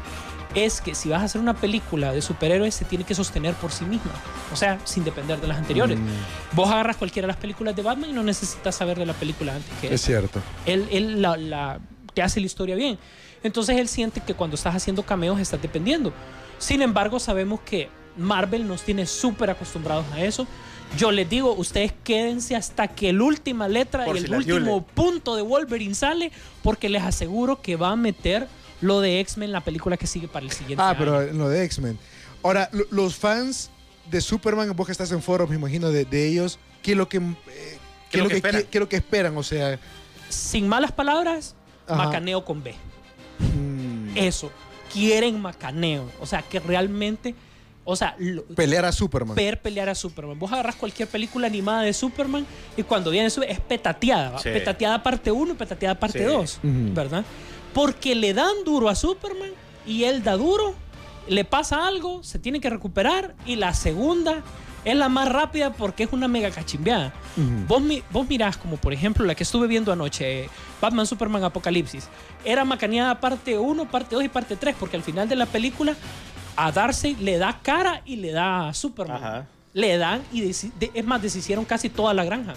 Es 0.55 0.81
que 0.81 0.95
si 0.95 1.09
vas 1.09 1.21
a 1.21 1.25
hacer 1.25 1.41
una 1.41 1.55
película 1.55 2.13
de 2.13 2.23
superhéroes, 2.23 2.75
se 2.77 2.85
tiene 2.85 3.05
que 3.05 3.15
sostener 3.17 3.55
por 3.55 3.73
sí 3.73 3.85
misma. 3.85 4.13
O 4.53 4.57
sea, 4.57 4.79
sin 4.85 5.03
depender 5.05 5.41
de 5.41 5.49
las 5.49 5.59
anteriores. 5.59 5.99
Mm. 5.99 6.07
Vos 6.57 6.71
agarras 6.71 6.97
cualquiera 6.97 7.27
de 7.27 7.33
las 7.33 7.41
películas 7.41 7.75
de 7.75 7.83
Batman 7.83 8.11
y 8.11 8.13
no 8.13 8.23
necesitas 8.23 8.75
saber 8.75 8.97
de 8.99 9.05
la 9.07 9.13
película 9.15 9.57
antes 9.57 9.71
que 9.81 9.89
Es 9.89 9.95
esa. 9.95 10.07
cierto. 10.07 10.41
Él, 10.65 10.87
él 10.93 11.21
la, 11.21 11.37
la- 11.37 11.81
te 12.15 12.23
hace 12.23 12.41
la 12.41 12.47
historia 12.47 12.77
bien. 12.77 12.99
Entonces 13.43 13.77
él 13.79 13.89
siente 13.89 14.21
que 14.21 14.35
cuando 14.35 14.55
estás 14.57 14.75
haciendo 14.75 15.03
cameos 15.03 15.39
estás 15.41 15.61
dependiendo. 15.61 16.13
Sin 16.59 16.81
embargo, 16.81 17.19
sabemos 17.21 17.61
que 17.61 17.89
Marvel 18.17 18.67
nos 18.67 18.83
tiene 18.83 19.07
súper 19.07 19.51
acostumbrados 19.51 20.07
a 20.13 20.23
eso. 20.25 20.47
Yo 20.97 21.11
les 21.11 21.29
digo, 21.29 21.53
ustedes 21.55 21.93
quédense 22.05 22.55
hasta 22.55 22.89
que 22.89 23.13
la 23.13 23.25
última 23.25 23.67
letra 23.69 24.05
Por 24.05 24.17
y 24.17 24.21
si 24.21 24.27
el 24.27 24.35
último 24.35 24.59
Yule. 24.61 24.85
punto 24.95 25.35
de 25.35 25.43
Wolverine 25.43 25.95
sale, 25.95 26.31
porque 26.63 26.89
les 26.89 27.03
aseguro 27.03 27.61
que 27.61 27.77
va 27.77 27.91
a 27.91 27.97
meter 27.97 28.47
lo 28.81 29.01
de 29.01 29.19
X-Men, 29.21 29.51
la 29.51 29.63
película 29.63 29.97
que 29.97 30.07
sigue 30.07 30.29
para 30.29 30.47
el 30.47 30.53
siguiente 30.53 30.83
Ah, 30.83 30.91
año. 30.91 30.99
pero 30.99 31.23
en 31.23 31.37
lo 31.39 31.49
de 31.49 31.65
X-Men. 31.65 31.99
Ahora, 32.43 32.69
lo- 32.73 32.87
los 32.91 33.17
fans 33.17 33.71
de 34.11 34.21
Superman, 34.21 34.71
vos 34.77 34.87
que 34.87 34.93
estás 34.93 35.11
en 35.11 35.23
foros, 35.23 35.49
me 35.49 35.57
imagino, 35.57 35.91
de, 35.91 36.05
de 36.05 36.29
ellos, 36.29 36.59
¿qué 36.83 36.93
es 36.93 36.97
lo 36.97 37.09
que, 37.09 37.17
eh, 37.17 37.79
qué 38.11 38.19
lo 38.19 38.29
que, 38.29 38.41
qué- 38.43 38.67
qué 38.71 38.79
es 38.79 38.81
lo 38.81 38.89
que 38.89 38.97
esperan? 38.97 39.37
O 39.37 39.43
sea, 39.43 39.79
Sin 40.29 40.69
malas 40.69 40.93
palabras, 40.93 41.57
Ajá. 41.87 42.05
macaneo 42.05 42.45
con 42.45 42.63
B. 42.63 42.75
mm, 43.39 44.17
Eso. 44.17 44.51
Quieren 44.93 45.41
macaneo. 45.41 46.09
O 46.21 46.27
sea, 46.27 46.43
que 46.43 46.61
realmente... 46.61 47.35
O 47.87 47.97
sea, 47.97 48.15
lo- 48.19 48.45
pelear 48.47 48.87
a 48.87 48.93
Superman. 48.93 49.35
ver 49.37 49.61
pelear 49.61 49.91
a 49.91 49.95
Superman. 49.95 50.39
Vos 50.39 50.51
agarras 50.53 50.77
cualquier 50.77 51.07
película 51.07 51.47
animada 51.49 51.83
de 51.83 51.93
Superman 51.93 52.47
y 52.79 52.83
cuando 52.83 53.11
viene 53.11 53.29
Super- 53.29 53.51
es 53.51 53.61
petateada, 53.61 54.39
petateada 54.39 55.03
parte 55.03 55.31
1 55.31 55.53
y 55.53 55.55
petateada 55.57 55.99
parte 55.99 56.21
Sí. 56.21 56.25
2, 56.25 56.59
Ujú. 56.63 56.71
¿verdad? 56.95 57.25
Porque 57.75 58.15
le 58.15 58.33
dan 58.33 58.55
duro 58.65 58.89
a 58.89 58.95
Superman 58.95 59.51
y 59.87 60.05
él 60.05 60.23
da 60.23 60.33
duro, 60.39 60.75
le 61.29 61.45
pasa 61.45 61.87
algo, 61.87 62.23
se 62.23 62.39
tiene 62.39 62.59
que 62.59 62.71
recuperar 62.71 63.35
y 63.45 63.57
la 63.57 63.75
segunda 63.75 64.43
es 64.85 64.97
la 64.97 65.09
más 65.09 65.29
rápida 65.29 65.73
porque 65.73 66.05
es 66.05 66.13
una 66.13 66.29
mega 66.29 66.51
cachimbeada. 66.51 67.13
Vos, 67.67 67.81
mi- 67.83 68.03
vos 68.11 68.29
mirás 68.29 68.57
como 68.57 68.77
por 68.77 68.93
ejemplo 68.93 69.25
la 69.25 69.35
que 69.35 69.43
estuve 69.43 69.67
viendo 69.67 69.93
anoche, 69.93 70.49
Batman 70.81 71.07
Superman 71.07 71.43
Apocalipsis. 71.45 72.09
Era 72.45 72.65
macaneada 72.65 73.21
parte 73.21 73.59
1, 73.59 73.91
parte 73.91 74.15
2 74.15 74.25
y 74.25 74.29
parte 74.29 74.57
3 74.57 74.77
porque 74.79 74.97
al 74.97 75.03
final 75.03 75.29
de 75.29 75.37
la 75.37 75.47
película 75.47 75.95
a 76.57 76.71
Darcy 76.71 77.17
le 77.17 77.39
da 77.39 77.59
cara 77.63 78.03
y 78.05 78.17
le 78.17 78.33
da 78.33 78.69
a 78.69 78.75
Superman. 78.75 79.17
Ajá. 79.17 79.47
Le 79.73 79.97
dan 79.99 80.23
y 80.33 80.41
de- 80.43 80.91
es 80.95 81.05
más, 81.05 81.21
deshicieron 81.21 81.65
casi 81.65 81.89
toda 81.89 82.15
la 82.15 82.25
granja. 82.25 82.55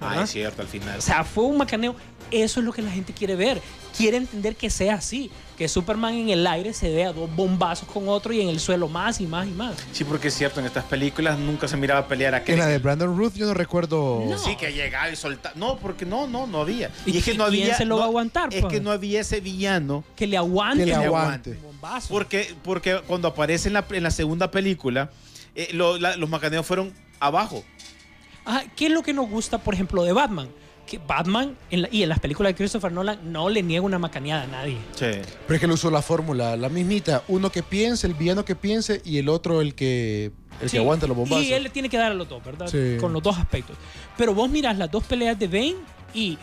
Ah, 0.00 0.22
es 0.22 0.30
cierto, 0.30 0.62
al 0.62 0.68
final. 0.68 0.98
O 0.98 1.00
sea, 1.02 1.24
fue 1.24 1.44
un 1.44 1.56
macaneo. 1.58 1.94
Eso 2.30 2.60
es 2.60 2.66
lo 2.66 2.72
que 2.72 2.82
la 2.82 2.90
gente 2.90 3.12
quiere 3.12 3.36
ver. 3.36 3.60
Quiere 3.96 4.16
entender 4.16 4.56
que 4.56 4.68
sea 4.70 4.94
así. 4.94 5.30
Que 5.62 5.68
Superman 5.68 6.12
en 6.14 6.28
el 6.30 6.44
aire 6.44 6.72
se 6.72 6.90
dé 6.90 7.04
a 7.04 7.12
dos 7.12 7.32
bombazos 7.36 7.88
con 7.88 8.08
otro 8.08 8.32
y 8.32 8.40
en 8.40 8.48
el 8.48 8.58
suelo 8.58 8.88
más 8.88 9.20
y 9.20 9.28
más 9.28 9.46
y 9.46 9.52
más. 9.52 9.76
Sí, 9.92 10.02
porque 10.02 10.26
es 10.26 10.34
cierto, 10.34 10.58
en 10.58 10.66
estas 10.66 10.82
películas 10.86 11.38
nunca 11.38 11.68
se 11.68 11.76
miraba 11.76 12.08
pelear 12.08 12.34
a 12.34 12.42
En 12.44 12.58
la 12.58 12.66
de 12.66 12.78
Brandon 12.78 13.16
Ruth 13.16 13.34
yo 13.36 13.46
no 13.46 13.54
recuerdo... 13.54 14.24
No. 14.28 14.36
Sí, 14.38 14.56
que 14.56 14.72
llegaba 14.72 15.08
y 15.08 15.14
soltaba. 15.14 15.54
No, 15.54 15.76
porque 15.78 16.04
no, 16.04 16.26
no, 16.26 16.48
no 16.48 16.62
había. 16.62 16.90
¿Y 17.06 17.16
es 17.18 17.24
que 17.24 17.34
no 17.34 17.46
quién 17.46 17.62
había. 17.62 17.76
se 17.76 17.84
lo 17.84 17.90
no- 17.94 17.98
va 17.98 18.06
a 18.06 18.08
aguantar, 18.08 18.52
Es 18.52 18.60
pues? 18.62 18.72
que 18.72 18.80
no 18.80 18.90
había 18.90 19.20
ese 19.20 19.38
villano. 19.38 20.02
Que 20.16 20.26
le 20.26 20.36
aguante. 20.36 20.80
Que 20.84 20.86
le 20.90 20.94
aguante. 20.96 21.56
Porque, 22.08 22.56
porque 22.64 23.00
cuando 23.06 23.28
aparece 23.28 23.68
en 23.68 23.74
la, 23.74 23.84
en 23.88 24.02
la 24.02 24.10
segunda 24.10 24.50
película, 24.50 25.12
eh, 25.54 25.68
lo- 25.74 25.96
la- 25.96 26.16
los 26.16 26.28
macaneos 26.28 26.66
fueron 26.66 26.92
abajo. 27.20 27.62
Ajá, 28.44 28.64
¿Qué 28.74 28.86
es 28.86 28.92
lo 28.92 29.04
que 29.04 29.12
nos 29.12 29.30
gusta, 29.30 29.58
por 29.58 29.74
ejemplo, 29.74 30.02
de 30.02 30.12
Batman? 30.12 30.48
Que 30.86 30.98
Batman 30.98 31.56
en 31.70 31.82
la- 31.82 31.88
y 31.90 32.02
en 32.02 32.08
las 32.08 32.18
películas 32.20 32.50
de 32.50 32.56
Christopher 32.56 32.92
Nolan 32.92 33.32
no 33.32 33.48
le 33.48 33.62
niega 33.62 33.84
una 33.84 33.98
macaneada 33.98 34.42
a 34.42 34.46
nadie. 34.46 34.76
Sí. 34.94 35.06
Pero 35.46 35.54
es 35.54 35.60
que 35.60 35.66
él 35.66 35.72
usó 35.72 35.90
la 35.90 36.02
fórmula, 36.02 36.56
la 36.56 36.68
mismita. 36.68 37.22
Uno 37.28 37.50
que 37.50 37.62
piense, 37.62 38.06
el 38.06 38.14
villano 38.14 38.44
que 38.44 38.54
piense 38.56 39.00
y 39.04 39.18
el 39.18 39.28
otro 39.28 39.60
el 39.60 39.74
que, 39.74 40.32
el 40.60 40.68
Sí, 40.68 40.76
que 40.76 40.82
aguanta 40.82 41.06
los 41.06 41.16
bombazos. 41.16 41.44
Y 41.44 41.52
él 41.52 41.62
le 41.62 41.70
tiene 41.70 41.88
que 41.88 41.96
dar 41.96 42.12
a 42.12 42.14
los 42.14 42.28
dos, 42.28 42.44
¿verdad? 42.44 42.66
Sí. 42.68 42.98
Con 43.00 43.12
los 43.12 43.22
dos 43.22 43.38
aspectos. 43.38 43.76
Pero 44.18 44.34
vos 44.34 44.50
mirás 44.50 44.76
las 44.76 44.90
dos 44.90 45.04
peleas 45.04 45.38
de 45.38 45.46
Bane 45.48 45.76
y 46.12 46.36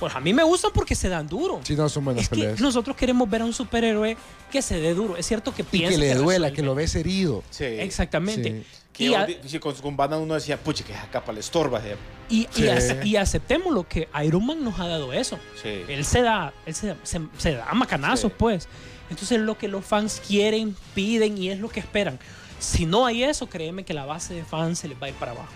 pues 0.00 0.14
a 0.14 0.20
mí 0.20 0.34
me 0.34 0.42
gustan 0.42 0.72
porque 0.74 0.94
se 0.94 1.08
dan 1.08 1.26
duro. 1.28 1.60
Sí, 1.62 1.74
no, 1.76 1.88
son 1.88 2.04
buenas 2.04 2.24
es 2.24 2.28
que 2.28 2.34
peleas. 2.36 2.60
nosotros 2.60 2.96
queremos 2.96 3.30
ver 3.30 3.42
a 3.42 3.44
un 3.46 3.54
superhéroe 3.54 4.16
que 4.50 4.60
se 4.62 4.78
dé 4.80 4.92
duro. 4.94 5.16
Es 5.16 5.26
cierto 5.26 5.54
que 5.54 5.62
y 5.62 5.64
piensa 5.64 5.90
que 5.92 5.98
le 5.98 6.06
duela, 6.14 6.18
resuelve. 6.48 6.52
que 6.52 6.62
lo 6.62 6.74
ves 6.74 6.94
herido. 6.96 7.42
Sí. 7.50 7.64
Exactamente. 7.64 8.64
Que 8.96 9.04
Y, 9.04 9.14
a- 9.14 9.26
sí, 9.44 9.58
con, 9.58 9.74
con 9.74 9.96
Batman 9.96 10.20
uno 10.20 10.34
decía, 10.34 10.56
pucha, 10.56 10.82
que 10.84 10.92
esa 10.92 11.08
capa 11.10 11.32
le 11.32 11.40
estorba. 11.40 11.82
y, 12.30 12.40
y 12.40 12.48
Sí. 12.50 12.68
ace- 12.68 13.00
y 13.04 13.16
aceptemos 13.16 13.72
lo 13.74 13.86
que 13.86 14.08
Iron 14.24 14.46
Man 14.46 14.64
nos 14.64 14.80
ha 14.80 14.88
dado 14.88 15.12
eso. 15.12 15.38
Sí. 15.62 15.82
Él 15.88 16.04
se 16.04 16.22
da, 16.22 16.52
él 16.64 16.74
se, 16.74 16.94
se- 17.02 17.20
se 17.36 17.54
da 17.54 17.72
macanazos, 17.74 18.30
Sí. 18.32 18.36
pues. 18.38 18.68
Entonces 19.10 19.38
lo 19.38 19.56
que 19.58 19.68
los 19.68 19.84
fans 19.84 20.20
quieren, 20.26 20.74
piden 20.94 21.36
y 21.38 21.50
es 21.50 21.60
lo 21.60 21.68
que 21.68 21.78
esperan. 21.80 22.18
Si 22.58 22.86
no 22.86 23.04
hay 23.06 23.22
eso, 23.22 23.48
créeme 23.48 23.84
que 23.84 23.92
la 23.94 24.06
base 24.06 24.32
de 24.34 24.44
fans 24.44 24.78
se 24.78 24.88
les 24.88 25.00
va 25.00 25.06
a 25.06 25.10
ir 25.10 25.14
para 25.16 25.32
abajo. 25.32 25.48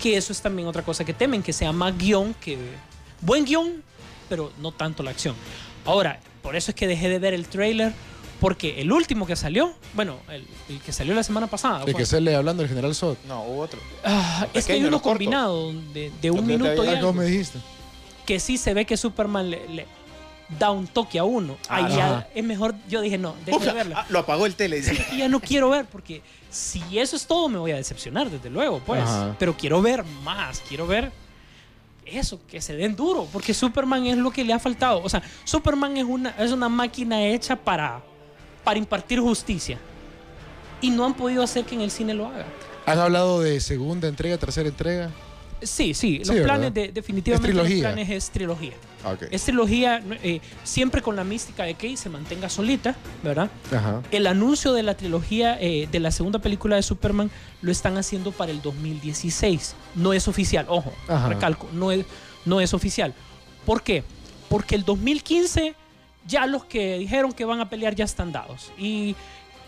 Que 0.00 0.16
eso 0.16 0.32
es 0.32 0.40
también 0.40 0.68
otra 0.68 0.82
cosa 0.82 1.04
que 1.04 1.12
temen, 1.12 1.42
que 1.42 1.52
sea 1.52 1.72
más 1.72 1.96
guion 1.98 2.32
que... 2.34 2.56
Buen 3.20 3.44
guion, 3.44 3.82
pero 4.28 4.52
no 4.58 4.70
tanto 4.72 5.02
la 5.02 5.10
acción. 5.10 5.34
Ahora, 5.84 6.20
por 6.42 6.56
eso 6.56 6.70
es 6.70 6.74
que 6.74 6.86
dejé 6.86 7.08
de 7.08 7.18
ver 7.18 7.34
el 7.34 7.46
trailer, 7.48 7.92
porque 8.44 8.78
el 8.82 8.92
último 8.92 9.26
que 9.26 9.36
salió, 9.36 9.72
bueno, 9.94 10.18
el, 10.28 10.46
el 10.68 10.78
que 10.80 10.92
salió 10.92 11.14
la 11.14 11.22
semana 11.22 11.46
pasada, 11.46 11.80
fue- 11.80 11.94
que 11.94 12.04
sale 12.04 12.34
hablando 12.36 12.62
el 12.62 12.68
general 12.68 12.94
Zod. 12.94 13.16
No, 13.26 13.42
hubo 13.44 13.62
otro. 13.62 13.80
Ah, 14.04 14.46
es 14.52 14.66
que 14.66 14.74
hay 14.74 14.84
uno 14.84 15.00
combinado 15.00 15.72
de, 15.94 16.12
de 16.20 16.30
un 16.30 16.44
minuto 16.46 16.70
y 16.84 16.88
Ah, 16.88 16.90
¿cómo 16.90 16.90
algo 16.98 17.12
me 17.14 17.24
dijiste? 17.24 17.58
que 18.26 18.38
sí 18.38 18.58
se 18.58 18.74
ve 18.74 18.84
que 18.84 18.98
Superman 18.98 19.48
le, 19.48 19.66
le 19.70 19.86
da 20.58 20.70
un 20.70 20.86
toque 20.86 21.18
a 21.18 21.24
uno. 21.24 21.56
Ah, 21.70 21.76
Ahí 21.76 21.96
ya 21.96 22.28
es 22.34 22.44
mejor, 22.44 22.74
yo 22.86 23.00
dije, 23.00 23.16
no, 23.16 23.34
de 23.46 23.56
verla. 23.72 24.00
ah, 24.00 24.06
lo 24.10 24.18
apagó 24.18 24.44
el 24.44 24.54
tele. 24.54 24.82
Y 25.12 25.16
ya 25.18 25.28
no 25.30 25.40
quiero 25.40 25.70
ver, 25.70 25.86
porque 25.86 26.20
si 26.50 26.82
eso 26.98 27.16
es 27.16 27.26
todo, 27.26 27.48
me 27.48 27.56
voy 27.58 27.70
a 27.72 27.76
decepcionar, 27.76 28.28
desde 28.30 28.50
luego, 28.50 28.80
pues. 28.84 29.00
Ajá. 29.02 29.36
Pero 29.38 29.56
quiero 29.56 29.80
ver 29.80 30.04
más, 30.22 30.60
quiero 30.68 30.86
ver 30.86 31.10
eso, 32.04 32.38
que 32.46 32.60
se 32.60 32.76
den 32.76 32.94
duro, 32.94 33.26
porque 33.32 33.54
Superman 33.54 34.04
es 34.06 34.18
lo 34.18 34.30
que 34.30 34.44
le 34.44 34.52
ha 34.52 34.58
faltado. 34.58 35.00
O 35.02 35.08
sea, 35.08 35.22
Superman 35.44 35.96
es 35.96 36.04
una, 36.04 36.30
es 36.38 36.52
una 36.52 36.68
máquina 36.68 37.22
hecha 37.26 37.56
para, 37.56 38.02
para 38.64 38.78
impartir 38.78 39.20
justicia. 39.20 39.78
Y 40.80 40.90
no 40.90 41.04
han 41.04 41.14
podido 41.14 41.42
hacer 41.42 41.64
que 41.64 41.74
en 41.74 41.82
el 41.82 41.90
cine 41.90 42.14
lo 42.14 42.26
haga. 42.26 42.46
¿Han 42.86 42.98
hablado 42.98 43.40
de 43.40 43.60
segunda 43.60 44.08
entrega, 44.08 44.36
tercera 44.38 44.68
entrega? 44.68 45.10
Sí, 45.62 45.94
sí, 45.94 46.18
los 46.18 46.36
Sí, 46.36 46.42
planes 46.42 46.74
de, 46.74 46.88
definitivamente 46.88 47.54
los 47.54 47.70
planes 47.70 48.10
es 48.10 48.28
trilogía. 48.30 48.74
Ah, 49.02 49.12
ok. 49.12 49.22
Es 49.30 49.44
trilogía 49.44 50.02
eh, 50.22 50.40
siempre 50.62 51.00
con 51.00 51.16
la 51.16 51.24
mística 51.24 51.62
de 51.62 51.74
que 51.74 51.96
se 51.96 52.10
mantenga 52.10 52.50
solita, 52.50 52.94
¿verdad? 53.22 53.50
Ajá. 53.74 54.02
El 54.10 54.26
anuncio 54.26 54.74
de 54.74 54.82
la 54.82 54.94
trilogía 54.94 55.56
eh, 55.60 55.88
de 55.90 56.00
la 56.00 56.10
segunda 56.10 56.38
película 56.40 56.76
de 56.76 56.82
Superman 56.82 57.30
lo 57.62 57.70
están 57.72 57.96
haciendo 57.96 58.32
para 58.32 58.50
el 58.52 58.60
2016. 58.60 59.74
No 59.94 60.12
es 60.12 60.28
oficial, 60.28 60.66
ojo, 60.68 60.92
Ajá. 61.08 61.28
recalco, 61.30 61.68
no 61.72 61.92
es, 61.92 62.04
no 62.44 62.60
es 62.60 62.74
oficial. 62.74 63.14
¿Por 63.64 63.82
qué? 63.82 64.04
Porque 64.50 64.74
el 64.74 64.84
2015 64.84 65.74
ya 66.26 66.46
los 66.46 66.64
que 66.64 66.98
dijeron 66.98 67.32
que 67.32 67.44
van 67.44 67.60
a 67.60 67.68
pelear 67.68 67.94
ya 67.94 68.04
están 68.04 68.32
dados. 68.32 68.72
Y 68.78 69.14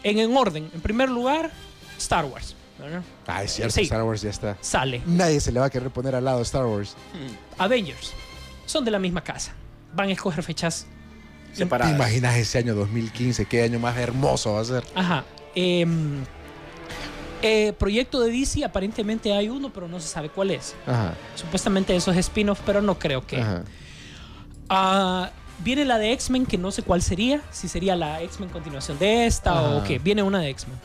en, 0.03 0.19
en 0.19 0.37
orden, 0.37 0.71
en 0.75 0.81
primer 0.81 1.09
lugar, 1.11 1.51
Star 1.99 2.25
Wars. 2.25 2.55
¿verdad? 2.79 3.03
Ah, 3.27 3.43
es 3.43 3.53
cierto, 3.55 3.73
Sí. 3.75 3.83
Star 3.83 4.03
Wars 4.03 4.21
ya 4.23 4.31
está. 4.31 4.57
Sale. 4.61 5.01
Nadie 5.07 5.41
se 5.41 5.51
le 5.51 5.61
va 5.61 5.67
a 5.67 5.71
querer 5.71 5.91
poner 5.91 6.15
al 6.15 6.25
lado 6.25 6.39
de 6.39 6.43
Star 6.43 6.67
Wars. 6.67 6.95
Avengers. 7.59 8.13
Son 8.67 8.85
de 8.85 8.91
la 8.91 8.99
misma 8.99 9.23
casa. 9.25 9.55
Van 9.95 10.09
a 10.09 10.13
escoger 10.13 10.43
fechas 10.45 10.87
¿Te 11.53 11.57
Separadas. 11.63 11.95
imaginas 11.95 12.37
ese 12.37 12.59
año 12.59 12.75
2015? 12.75 13.47
¿Qué 13.47 13.63
año 13.63 13.79
más 13.79 13.97
hermoso 13.97 14.53
va 14.53 14.61
a 14.61 14.65
ser? 14.65 14.85
Ajá. 14.95 15.25
Em, 15.55 16.23
eh, 17.41 17.73
proyecto 17.79 18.21
de 18.21 18.31
DC, 18.31 18.63
aparentemente 18.63 19.33
hay 19.33 19.49
uno, 19.49 19.73
pero 19.73 19.89
no 19.89 19.99
se 19.99 20.09
sabe 20.09 20.29
cuál 20.29 20.51
es. 20.51 20.75
Ajá. 20.87 21.15
Supuestamente 21.35 21.97
eso 21.97 22.11
es 22.11 22.19
spin-off, 22.19 22.61
pero 22.67 22.83
no 22.83 22.99
creo 22.99 23.27
que. 23.27 23.41
Ajá. 23.41 23.63
Ah, 24.69 25.31
viene 25.59 25.85
la 25.85 25.99
de 25.99 26.13
X-Men, 26.13 26.47
que 26.47 26.59
no 26.59 26.71
sé 26.71 26.83
cuál 26.83 27.03
sería, 27.03 27.41
si 27.51 27.69
sería 27.69 27.97
la 27.97 28.21
X-Men 28.23 28.49
continuación 28.51 28.99
de 28.99 29.27
esta 29.27 29.77
o 29.77 29.85
qué, 29.85 29.99
viene 29.99 30.23
una 30.23 30.41
de 30.41 30.51
X-Men. 30.51 30.79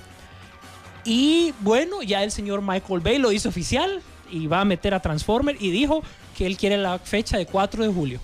Y 1.04 1.54
bueno, 1.62 2.04
ya 2.04 2.24
el 2.24 2.32
señor 2.32 2.62
Michael 2.62 3.00
Bay 3.00 3.18
lo 3.18 3.32
hizo 3.32 3.50
oficial 3.50 4.02
y 4.30 4.48
va 4.48 4.62
a 4.62 4.66
meter 4.66 4.94
a 4.94 5.00
Transformers 5.02 5.62
y 5.62 5.72
dijo 5.72 6.04
que 6.38 6.46
él 6.46 6.58
quiere 6.58 6.78
la 6.78 7.00
fecha 7.00 7.38
de 7.38 7.46
4 7.46 7.84
de 7.84 7.92
julio 7.92 8.20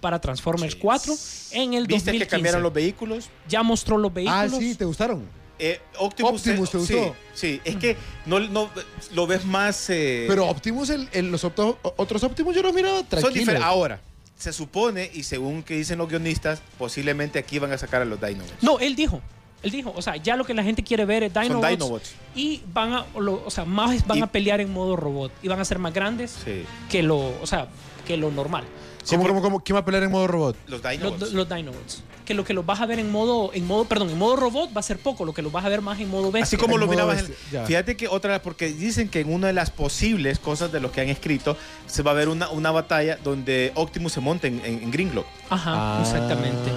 para 0.00 0.20
Transformers 0.20 0.76
4 0.76 1.14
en 1.52 1.74
el 1.74 1.86
¿Viste 1.86 2.10
2015. 2.12 2.18
que 2.18 2.26
cambiaron 2.26 2.62
los 2.62 2.72
vehículos? 2.72 3.28
Ya 3.48 3.62
mostró 3.62 3.96
los 3.98 4.10
Ah, 4.10 4.14
vehículos. 4.14 4.58
sí, 4.58 4.74
¿te 4.74 4.84
gustaron? 4.84 5.24
Eh, 5.58 5.78
Optimus, 5.98 6.32
Optimus, 6.32 6.70
¿te 6.70 6.80
sí, 6.80 6.94
gustó? 6.94 7.16
Sí, 7.34 7.60
es 7.64 7.76
que 7.76 7.96
no, 8.24 8.40
no 8.40 8.70
lo 9.12 9.26
ves 9.26 9.44
más. 9.44 9.90
eh, 9.90 10.24
Pero 10.26 10.46
Optimus, 10.46 10.88
el, 10.88 11.06
el- 11.12 11.30
los 11.30 11.44
opto- 11.44 11.76
otros 11.96 12.22
Optimus 12.22 12.54
yo 12.56 12.62
los 12.62 12.72
miraba 12.72 12.98
son 12.98 13.08
tranquilos. 13.08 13.34
diferentes. 13.34 13.66
Ahora, 13.66 14.00
se 14.40 14.52
supone, 14.52 15.10
y 15.12 15.22
según 15.24 15.62
que 15.62 15.74
dicen 15.74 15.98
los 15.98 16.08
guionistas, 16.08 16.62
posiblemente 16.78 17.38
aquí 17.38 17.58
van 17.58 17.72
a 17.72 17.78
sacar 17.78 18.00
a 18.02 18.04
los 18.06 18.20
Dinobots. 18.20 18.62
No, 18.62 18.78
él 18.78 18.96
dijo. 18.96 19.20
Él 19.62 19.70
dijo, 19.70 19.92
o 19.94 20.00
sea, 20.00 20.16
ya 20.16 20.36
lo 20.36 20.44
que 20.46 20.54
la 20.54 20.62
gente 20.64 20.82
quiere 20.82 21.04
ver 21.04 21.22
es 21.22 21.32
Son 21.34 21.42
Dinobots. 21.42 21.68
Dinobots. 21.70 22.12
Y 22.34 22.62
van 22.72 22.94
a, 22.94 23.06
lo- 23.18 23.42
o 23.44 23.50
sea, 23.50 23.66
más 23.66 24.06
van 24.06 24.18
Y- 24.18 24.22
a 24.22 24.26
pelear 24.26 24.62
en 24.62 24.72
modo 24.72 24.96
robot. 24.96 25.30
Y 25.42 25.48
van 25.48 25.60
a 25.60 25.64
ser 25.66 25.78
más 25.78 25.92
grandes 25.92 26.34
Sí. 26.44 26.64
que 26.90 27.02
lo, 27.02 27.18
o 27.42 27.46
sea, 27.46 27.68
que 28.06 28.16
lo 28.16 28.30
normal. 28.30 28.64
Sí, 29.02 29.16
¿Cómo, 29.16 29.22
por- 29.22 29.30
cómo, 29.32 29.42
cómo? 29.42 29.60
¿Quién 29.60 29.76
va 29.76 29.80
a 29.80 29.84
pelear 29.84 30.02
en 30.04 30.10
modo 30.10 30.26
robot? 30.26 30.56
Los 30.66 30.82
Los, 30.82 30.90
Dinobots. 30.92 31.32
los 31.32 31.48
Dinobots. 31.48 32.02
Que 32.24 32.34
lo 32.34 32.44
que 32.44 32.52
los 32.54 32.64
vas 32.64 32.80
a 32.80 32.86
ver 32.86 32.98
en 32.98 33.10
modo, 33.10 33.50
en 33.54 33.66
modo, 33.66 33.86
perdón, 33.86 34.10
en 34.10 34.18
modo 34.18 34.36
robot 34.36 34.70
va 34.76 34.80
a 34.80 34.82
ser 34.82 34.98
poco. 34.98 35.24
Lo 35.24 35.32
que 35.34 35.42
los 35.42 35.50
vas 35.50 35.64
a 35.64 35.68
ver 35.68 35.80
más 35.80 35.98
en 36.00 36.08
modo 36.10 36.30
bestia. 36.30 36.44
Así 36.44 36.56
como 36.56 36.74
En 36.74 36.80
lo 36.80 36.86
mirabas 36.86 37.24
en-. 37.52 37.66
Fíjate 37.66 37.96
que 37.96 38.06
otra, 38.08 38.40
porque 38.42 38.68
dicen 38.68 39.08
que 39.08 39.20
en 39.20 39.32
una 39.32 39.48
de 39.48 39.52
las 39.52 39.70
posibles 39.70 40.38
cosas 40.38 40.70
de 40.70 40.80
los 40.80 40.92
que 40.92 41.00
han 41.00 41.08
escrito, 41.08 41.56
se 41.86 42.02
va 42.02 42.12
a 42.12 42.14
ver 42.14 42.28
una, 42.28 42.50
una 42.50 42.70
batalla 42.70 43.16
donde 43.24 43.72
Optimus 43.74 44.12
se 44.12 44.20
monte 44.20 44.46
en, 44.48 44.60
en, 44.64 44.82
en 44.84 44.90
Gringlock. 44.90 45.26
Ajá, 45.48 45.72
Ah. 45.74 46.02
exactamente. 46.02 46.70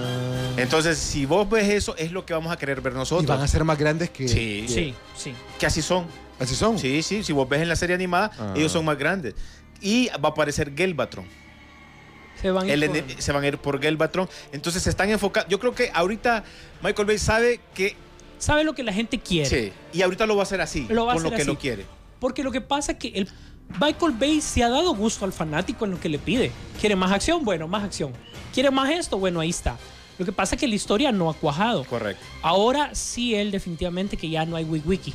Entonces, 0.56 0.98
si 0.98 1.26
vos 1.26 1.48
ves 1.48 1.68
eso, 1.68 1.96
es 1.96 2.10
lo 2.12 2.24
que 2.24 2.32
vamos 2.32 2.52
a 2.52 2.56
querer 2.56 2.80
ver 2.80 2.92
Y 2.92 2.96
nosotros. 2.96 3.26
van 3.26 3.40
a 3.42 3.48
ser 3.48 3.64
más 3.64 3.78
grandes 3.78 4.10
que... 4.10 4.28
Sí. 4.28 4.66
Sí, 4.68 4.94
sí. 5.16 5.34
Que 5.58 5.66
así 5.66 5.82
son. 5.82 6.06
Así 6.40 6.54
son. 6.56 6.78
Sí, 6.78 7.02
sí, 7.02 7.22
si 7.22 7.32
vos 7.32 7.48
ves 7.48 7.60
en 7.62 7.68
la 7.68 7.76
serie 7.76 7.94
animada, 7.94 8.30
Ah. 8.38 8.54
ellos 8.56 8.72
son 8.72 8.84
más 8.84 8.96
grandes. 8.98 9.34
Y 9.80 10.08
va 10.08 10.28
a 10.28 10.32
aparecer 10.32 10.72
Gelbatron. 10.74 11.26
Se 12.44 12.50
van 12.50 12.68
a 12.68 12.72
El 12.74 12.90
por- 12.90 13.22
se 13.22 13.32
van 13.32 13.42
a 13.42 13.46
ir 13.48 13.56
por 13.56 13.80
Gelbatron. 13.80 14.28
Entonces 14.52 14.82
se 14.82 14.90
están 14.90 15.08
enfocados. 15.08 15.48
Yo 15.48 15.58
creo 15.58 15.74
que 15.74 15.90
ahorita 15.94 16.44
Michael 16.82 17.06
Bay 17.06 17.16
sabe 17.16 17.58
que. 17.74 17.96
Sabe 18.38 18.64
lo 18.64 18.74
que 18.74 18.82
la 18.82 18.92
gente 18.92 19.18
quiere. 19.18 19.48
Sí. 19.48 19.72
Y 19.94 20.02
ahorita 20.02 20.26
lo 20.26 20.36
va 20.36 20.42
a 20.42 20.44
hacer 20.44 20.60
así. 20.60 20.86
Lo 20.90 21.06
va 21.06 21.12
a 21.12 21.14
con 21.14 21.22
lo 21.22 21.28
hacer 21.30 21.36
que 21.38 21.42
así. 21.42 21.50
lo 21.50 21.58
quiere. 21.58 21.86
Porque 22.20 22.42
lo 22.44 22.52
que 22.52 22.60
pasa 22.60 22.92
es 22.92 22.98
que 22.98 23.08
el 23.14 23.28
Michael 23.80 24.12
Bay 24.12 24.42
se 24.42 24.62
ha 24.62 24.68
dado 24.68 24.94
gusto 24.94 25.24
al 25.24 25.32
fanático 25.32 25.86
en 25.86 25.92
lo 25.92 26.00
que 26.00 26.10
le 26.10 26.18
pide. 26.18 26.52
¿Quiere 26.78 26.96
más 26.96 27.10
acción? 27.12 27.46
Bueno, 27.46 27.66
más 27.66 27.82
acción. 27.82 28.12
¿Quiere 28.52 28.70
más 28.70 28.90
esto? 28.90 29.16
Bueno, 29.16 29.40
ahí 29.40 29.48
está. 29.48 29.78
Lo 30.18 30.26
que 30.26 30.32
pasa 30.32 30.54
es 30.54 30.60
que 30.60 30.68
la 30.68 30.74
historia 30.74 31.12
no 31.12 31.30
ha 31.30 31.34
cuajado. 31.34 31.84
Correcto. 31.84 32.22
Ahora 32.42 32.94
sí, 32.94 33.34
él 33.34 33.50
definitivamente 33.50 34.18
que 34.18 34.28
ya 34.28 34.44
no 34.44 34.56
hay 34.56 34.64
Wiki. 34.64 35.14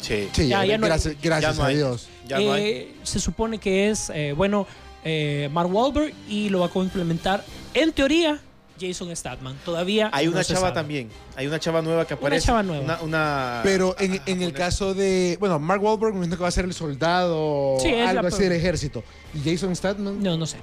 Sí. 0.00 0.28
Sí, 0.32 0.48
Ya, 0.48 0.64
ya 0.64 0.78
no 0.78 0.86
hay- 0.86 0.90
gracias, 0.92 1.16
gracias 1.20 1.56
ya 1.56 1.58
no 1.60 1.64
a 1.64 1.68
hay. 1.68 1.76
Dios. 1.76 2.08
Ya 2.26 2.38
no 2.40 2.52
hay. 2.54 2.62
Eh, 2.64 2.94
Se 3.02 3.20
supone 3.20 3.58
que 3.58 3.90
es, 3.90 4.10
eh, 4.14 4.32
bueno, 4.34 4.66
eh, 5.04 5.48
Mark 5.52 5.72
Wahlberg 5.72 6.12
y 6.28 6.48
lo 6.48 6.60
va 6.60 6.66
a 6.66 6.70
complementar, 6.70 7.44
en 7.74 7.92
teoría, 7.92 8.40
Jason 8.80 9.14
Statham. 9.14 9.56
Todavía 9.64 10.08
Hay 10.12 10.26
una 10.26 10.42
se 10.42 10.54
chava 10.54 10.68
sabe. 10.68 10.74
también. 10.74 11.10
Hay 11.36 11.46
una 11.46 11.58
chava 11.60 11.82
nueva 11.82 12.06
que 12.06 12.14
aparece. 12.14 12.46
chava 12.46 12.62
nueva. 12.62 12.82
Una, 12.82 13.00
una- 13.02 13.60
Pero 13.62 13.94
en, 13.98 14.14
ah, 14.14 14.22
en 14.26 14.40
el 14.42 14.52
caso 14.54 14.94
de... 14.94 15.36
Bueno, 15.38 15.58
Mark 15.58 15.82
Wahlberg 15.82 16.14
me 16.14 16.28
que 16.28 16.36
va 16.36 16.48
a 16.48 16.50
ser 16.50 16.64
el 16.64 16.72
soldado, 16.72 17.76
Sí, 17.80 17.92
algo 17.92 18.26
así 18.26 18.42
del 18.44 18.52
ejército. 18.52 19.04
Y 19.34 19.48
Jason 19.50 19.76
Statham, 19.76 20.22
No, 20.22 20.36
no 20.38 20.46
sé. 20.46 20.56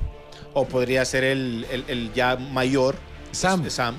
O 0.54 0.66
podría 0.66 1.06
ser 1.06 1.24
el, 1.24 1.66
el- 1.70 1.86
el 1.88 2.14
ya 2.14 2.36
mayor. 2.38 2.96
Sam. 3.32 3.70
Sam. 3.70 3.96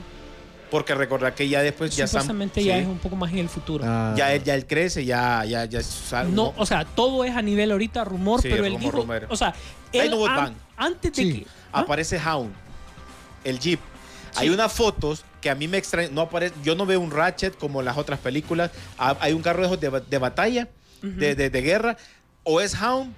Porque 0.71 0.95
recordar 0.95 1.35
que 1.35 1.49
ya 1.49 1.63
después 1.63 1.97
ya 1.97 2.07
Sam. 2.07 2.21
Supuestamente 2.23 2.63
ya 2.63 2.75
sí, 2.75 2.81
es 2.81 2.87
un 2.87 2.99
poco 2.99 3.17
más 3.17 3.31
en 3.33 3.39
el 3.39 3.49
futuro. 3.49 3.85
Ah. 3.87 4.15
ya, 4.17 4.33
él, 4.35 4.45
ya 4.45 4.55
él 4.55 4.67
crece, 4.67 5.05
ya, 5.05 5.45
ya, 5.45 5.65
ya 5.65 5.81
es 5.81 6.13
algo- 6.13 6.33
No, 6.35 6.55
o 6.57 6.67
sea, 6.67 6.85
todo 6.85 7.25
es 7.25 7.35
a 7.35 7.41
nivel 7.43 7.73
ahorita 7.73 8.05
rumor, 8.05 8.43
Sí, 8.43 8.49
pero 8.51 8.65
él 8.67 8.73
rumor, 8.75 8.81
dijo, 8.83 8.97
rumor. 9.03 9.27
o 9.31 9.37
sea, 9.37 9.55
él 9.93 10.13
an- 10.29 10.55
antes 10.77 11.13
de 11.15 11.23
Sí. 11.23 11.33
que 11.41 11.47
¿Ah? 11.73 11.81
aparece 11.81 12.19
Hound, 12.19 12.53
el 13.45 13.59
Jeep. 13.59 13.81
Sí. 14.33 14.39
Hay 14.41 14.51
unas 14.51 14.71
fotos 14.73 15.25
que 15.41 15.49
a 15.49 15.55
mí 15.55 15.69
me 15.69 15.79
extrañan, 15.79 16.15
no 16.15 16.21
aparece, 16.23 16.55
yo 16.63 16.75
no 16.75 16.85
veo 16.85 17.01
un 17.01 17.11
Ratchet 17.11 17.57
como 17.57 17.81
en 17.81 17.87
las 17.87 17.97
otras 17.97 18.19
películas, 18.19 18.71
Ha- 18.99 19.17
hay 19.21 19.33
un 19.33 19.41
carro 19.43 19.75
de, 19.77 20.03
de 20.07 20.19
batalla, 20.19 20.69
de, 21.01 21.35
de- 21.35 21.49
de 21.49 21.63
guerra, 21.63 21.97
o 22.43 22.61
es 22.61 22.75
Hound 22.81 23.15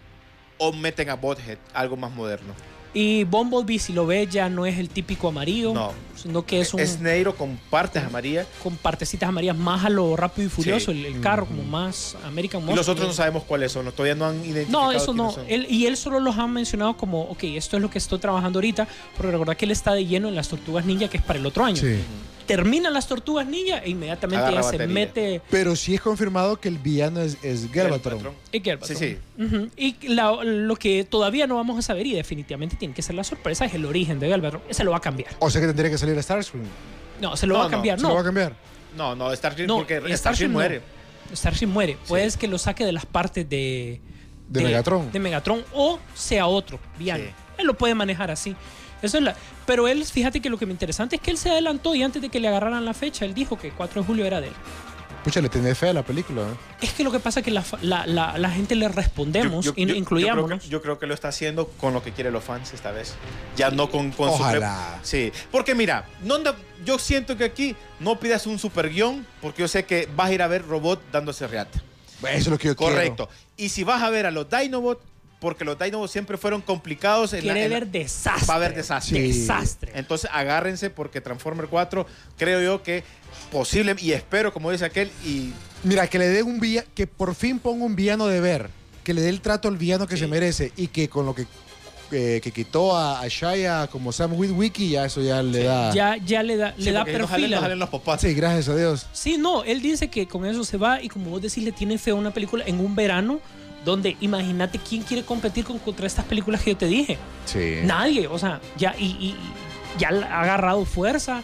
o 0.58 0.72
meten 0.72 1.08
a 1.10 1.14
Bothead, 1.16 1.56
algo 1.74 1.96
más 1.96 2.12
moderno. 2.12 2.54
Y 2.92 3.24
Bumblebee 3.24 3.78
si 3.78 3.92
lo 3.92 4.06
ves 4.06 4.28
ya 4.30 4.48
no 4.48 4.66
es 4.66 4.78
el 4.78 4.88
típico 4.88 5.28
amarillo, 5.28 5.72
No. 5.72 5.92
sino 6.16 6.44
que 6.44 6.60
es 6.60 6.74
un 6.74 6.80
Es 6.80 6.98
negro 7.00 7.34
con 7.36 7.56
partes 7.70 8.02
amarillas 8.02 8.46
con 8.62 8.76
partecitas 8.76 9.28
amarillas 9.28 9.56
más 9.56 9.84
a 9.84 9.90
lo 9.90 10.16
rápido 10.16 10.46
y 10.46 10.50
furioso, 10.50 10.90
Sí. 10.92 10.98
el, 11.06 11.14
el 11.14 11.20
carro 11.20 11.46
como 11.46 11.62
más 11.62 12.16
American 12.26 12.60
y 12.60 12.64
Muscle. 12.64 12.76
los 12.76 12.88
otros 12.88 13.06
no 13.06 13.14
sabemos 13.14 13.44
cuáles 13.44 13.70
son, 13.72 13.90
todavía 13.92 14.14
no 14.14 14.26
han 14.26 14.36
identificado. 14.44 14.84
No, 14.84 14.92
eso 14.92 15.14
no. 15.14 15.30
son. 15.30 15.44
Él, 15.48 15.66
y 15.70 15.86
él 15.86 15.96
solo 15.96 16.18
los 16.20 16.36
ha 16.36 16.46
mencionado 16.46 16.96
como, 16.96 17.22
ok, 17.22 17.44
esto 17.44 17.76
es 17.76 17.82
lo 17.82 17.90
que 17.90 17.98
estoy 17.98 18.18
trabajando 18.18 18.58
ahorita, 18.58 18.88
pero 19.16 19.30
recordad 19.30 19.56
que 19.56 19.64
él 19.66 19.70
está 19.70 19.94
de 19.94 20.04
lleno 20.06 20.28
en 20.28 20.34
las 20.34 20.48
tortugas 20.48 20.84
ninja, 20.84 21.08
que 21.08 21.18
es 21.18 21.22
para 21.22 21.38
el 21.38 21.46
otro 21.46 21.64
año. 21.64 21.76
Sí. 21.76 21.96
Terminan 22.56 22.92
las 22.92 23.06
tortugas 23.06 23.46
ninja 23.46 23.78
e 23.78 23.90
inmediatamente 23.90 24.44
Agarra 24.44 24.62
ya 24.62 24.78
se 24.78 24.86
mete 24.86 25.40
Pero 25.50 25.76
sí 25.76 25.94
es 25.94 26.00
confirmado 26.00 26.58
que 26.60 26.68
el 26.68 26.78
villano 26.78 27.20
es, 27.20 27.36
es 27.42 27.70
Galvatron. 27.72 28.20
En 28.52 28.62
Galvatron. 28.62 28.98
Sí, 28.98 29.16
sí. 29.38 29.70
Y 29.76 30.08
la- 30.08 30.42
lo 30.44 30.76
que 30.76 31.04
todavía 31.04 31.46
no 31.46 31.56
vamos 31.56 31.78
a 31.78 31.82
saber 31.82 32.06
y 32.06 32.14
definitivamente 32.14 32.76
tiene 32.76 32.94
que 32.94 33.02
ser 33.02 33.14
la 33.14 33.24
sorpresa 33.24 33.64
es 33.64 33.74
el 33.74 33.84
origen 33.84 34.18
de 34.18 34.28
Galvatron. 34.28 34.62
Ese 34.68 34.84
lo 34.84 34.90
va 34.90 34.96
a 34.98 35.00
cambiar. 35.00 35.30
O 35.38 35.48
sea 35.50 35.60
que 35.60 35.66
tendría 35.68 35.90
que 35.90 35.98
salir 35.98 36.18
a 36.18 36.22
Starscream. 36.22 36.64
No, 37.20 37.36
se 37.36 37.46
lo 37.46 37.54
No, 37.54 37.58
va 37.60 37.64
a 37.66 37.68
no, 37.68 37.70
cambiar. 37.72 37.98
¿Se 37.98 38.02
No, 38.02 38.08
lo 38.08 38.14
va 38.16 38.20
a 38.20 38.24
cambiar? 38.24 38.54
No, 38.96 39.14
no, 39.14 39.32
Starship 39.36 39.66
no, 39.66 39.76
porque 39.76 39.94
Starship 39.98 40.16
Starship 40.16 40.46
no. 40.46 40.52
muere. 40.54 40.80
Starship 41.34 41.66
muere. 41.66 41.96
Puedes 42.08 42.36
que 42.36 42.48
lo 42.48 42.58
saque 42.58 42.84
de 42.84 42.92
las 42.92 43.06
partes 43.06 43.48
de, 43.48 44.00
De 44.48 44.62
Megatron. 44.62 45.12
De 45.12 45.18
Megatron 45.20 45.64
o 45.72 46.00
sea 46.14 46.46
otro 46.46 46.80
villano. 46.98 47.22
Sí. 47.24 47.30
Él 47.58 47.66
lo 47.66 47.74
puede 47.74 47.94
manejar 47.94 48.30
así. 48.32 48.56
Eso 49.02 49.16
es 49.18 49.22
la, 49.24 49.36
pero 49.70 49.86
él, 49.86 50.04
fíjate 50.04 50.40
que 50.40 50.50
lo 50.50 50.58
que 50.58 50.66
me 50.66 50.72
interesante 50.72 51.14
es 51.14 51.22
que 51.22 51.30
él 51.30 51.38
se 51.38 51.48
adelantó 51.48 51.94
y 51.94 52.02
antes 52.02 52.20
de 52.20 52.28
que 52.28 52.40
le 52.40 52.48
agarraran 52.48 52.84
la 52.84 52.92
fecha, 52.92 53.24
él 53.24 53.34
dijo 53.34 53.56
que 53.56 53.70
4 53.70 54.00
de 54.00 54.04
julio 54.08 54.24
era 54.26 54.40
de 54.40 54.48
él. 54.48 54.52
Pucha, 55.22 55.40
le 55.40 55.48
tenés 55.48 55.78
fe 55.78 55.90
a 55.90 55.92
la 55.92 56.02
película. 56.02 56.42
¿eh? 56.42 56.54
Es 56.80 56.92
que 56.92 57.04
lo 57.04 57.12
que 57.12 57.20
pasa 57.20 57.38
es 57.38 57.44
que 57.44 57.52
la, 57.52 57.62
la, 57.80 58.04
la- 58.04 58.36
la 58.36 58.50
gente 58.50 58.74
le 58.74 58.88
respondemos, 58.88 59.64
Yo- 59.64 59.72
yo- 59.76 59.86
yo- 59.86 59.94
incluyámonos. 59.94 60.46
creo, 60.48 60.58
que, 60.58 60.68
yo 60.68 60.82
creo 60.82 60.98
que 60.98 61.06
lo 61.06 61.14
está 61.14 61.28
haciendo 61.28 61.68
con 61.68 61.94
lo 61.94 62.02
que 62.02 62.10
quieren 62.10 62.32
los 62.32 62.42
fans 62.42 62.74
esta 62.74 62.90
vez. 62.90 63.14
Ya 63.54 63.70
no 63.70 63.88
con, 63.88 64.10
con 64.10 64.30
su 64.30 64.34
Ojalá. 64.42 64.96
pre- 65.02 65.06
Sí, 65.06 65.32
porque 65.52 65.76
mira, 65.76 66.04
no 66.24 66.34
anda- 66.34 66.56
yo 66.84 66.98
siento 66.98 67.36
que 67.36 67.44
aquí 67.44 67.76
no 68.00 68.18
pidas 68.18 68.48
un 68.48 68.58
super 68.58 68.90
guion, 68.90 69.24
porque 69.40 69.62
yo 69.62 69.68
sé 69.68 69.84
que 69.84 70.08
vas 70.16 70.30
a 70.30 70.32
ir 70.32 70.42
a 70.42 70.48
ver 70.48 70.66
robot 70.66 71.00
dándose 71.12 71.46
reata. 71.46 71.78
Eso 72.22 72.26
es 72.36 72.46
lo 72.48 72.58
que 72.58 72.66
yo 72.66 72.74
Correcto. 72.74 73.28
Y 73.56 73.68
si 73.68 73.84
vas 73.84 74.02
a 74.02 74.10
ver 74.10 74.26
a 74.26 74.32
los 74.32 74.48
Dinobots, 74.50 75.00
porque 75.40 75.64
los 75.64 75.78
Dinobots 75.78 76.12
siempre 76.12 76.36
fueron 76.36 76.60
complicados. 76.60 77.32
En 77.32 77.38
la- 77.46 77.52
Quiere 77.54 77.64
en 77.64 77.70
la- 77.72 77.78
ver 77.80 77.88
desastre. 77.88 78.46
Va 78.46 78.54
a 78.54 78.56
haber 78.58 78.74
desastre. 78.74 79.32
Sí. 79.32 79.40
Desastre. 79.40 79.92
Entonces 79.94 80.30
agárrense 80.32 80.90
porque 80.90 81.20
Transformer 81.20 81.66
4 81.66 82.06
creo 82.38 82.60
yo 82.62 82.82
que 82.82 83.02
posible 83.50 83.96
y 83.98 84.12
espero, 84.12 84.52
como 84.52 84.70
dice 84.70 84.84
aquel, 84.84 85.10
y. 85.24 85.52
Mira, 85.82 86.06
que 86.08 86.18
le 86.18 86.28
dé 86.28 86.42
un 86.42 86.60
villano, 86.60 86.86
que 86.94 87.06
por 87.06 87.34
fin 87.34 87.58
ponga 87.58 87.84
un 87.84 87.96
villano 87.96 88.26
de 88.26 88.40
ver. 88.40 88.68
Que 89.02 89.14
le 89.14 89.22
dé 89.22 89.30
el 89.30 89.40
trato 89.40 89.66
al 89.68 89.78
villano 89.78 90.06
que 90.06 90.14
Sí. 90.16 90.20
se 90.22 90.26
merece. 90.28 90.72
Y 90.76 90.88
que 90.88 91.08
con 91.08 91.24
lo 91.24 91.34
que, 91.34 91.46
eh, 92.12 92.40
que 92.42 92.52
quitó 92.52 92.94
a, 92.94 93.20
a 93.20 93.28
Shia 93.28 93.88
como 93.90 94.12
Sam 94.12 94.34
Witwicky, 94.34 94.90
ya 94.90 95.06
eso 95.06 95.22
ya 95.22 95.42
le 95.42 95.62
da. 95.64 95.94
Ya, 95.94 96.16
ya 96.18 96.42
le 96.42 96.56
da, 96.58 96.74
le 96.76 96.84
Sí, 96.84 96.90
da 96.90 97.00
porque 97.00 97.18
no 97.18 97.26
perfil. 97.26 97.54
jalen, 97.54 97.78
los. 97.78 97.88
Sí, 98.20 98.34
gracias 98.34 98.68
a 98.68 98.76
Dios. 98.76 99.06
Sí, 99.12 99.38
no, 99.38 99.64
él 99.64 99.80
dice 99.80 100.08
que 100.08 100.28
con 100.28 100.44
eso 100.44 100.64
se 100.64 100.76
va 100.76 101.00
y 101.02 101.08
como 101.08 101.30
vos 101.30 101.40
decís, 101.40 101.64
le 101.64 101.72
tiene 101.72 101.96
fe 101.96 102.10
a 102.10 102.14
una 102.14 102.30
película 102.30 102.62
en 102.66 102.78
un 102.78 102.94
verano 102.94 103.40
donde 103.84 104.16
imagínate 104.20 104.78
quién 104.78 105.02
quiere 105.02 105.24
competir 105.24 105.64
con, 105.64 105.78
contra 105.78 106.06
estas 106.06 106.24
películas 106.24 106.62
que 106.62 106.70
yo 106.72 106.76
te 106.76 106.86
dije. 106.86 107.18
Sí. 107.46 107.76
Nadie, 107.84 108.26
o 108.26 108.38
sea, 108.38 108.60
ya, 108.76 108.94
y, 108.98 109.04
y- 109.06 109.36
ya 109.98 110.08
ha 110.10 110.42
agarrado 110.42 110.84
fuerza 110.84 111.42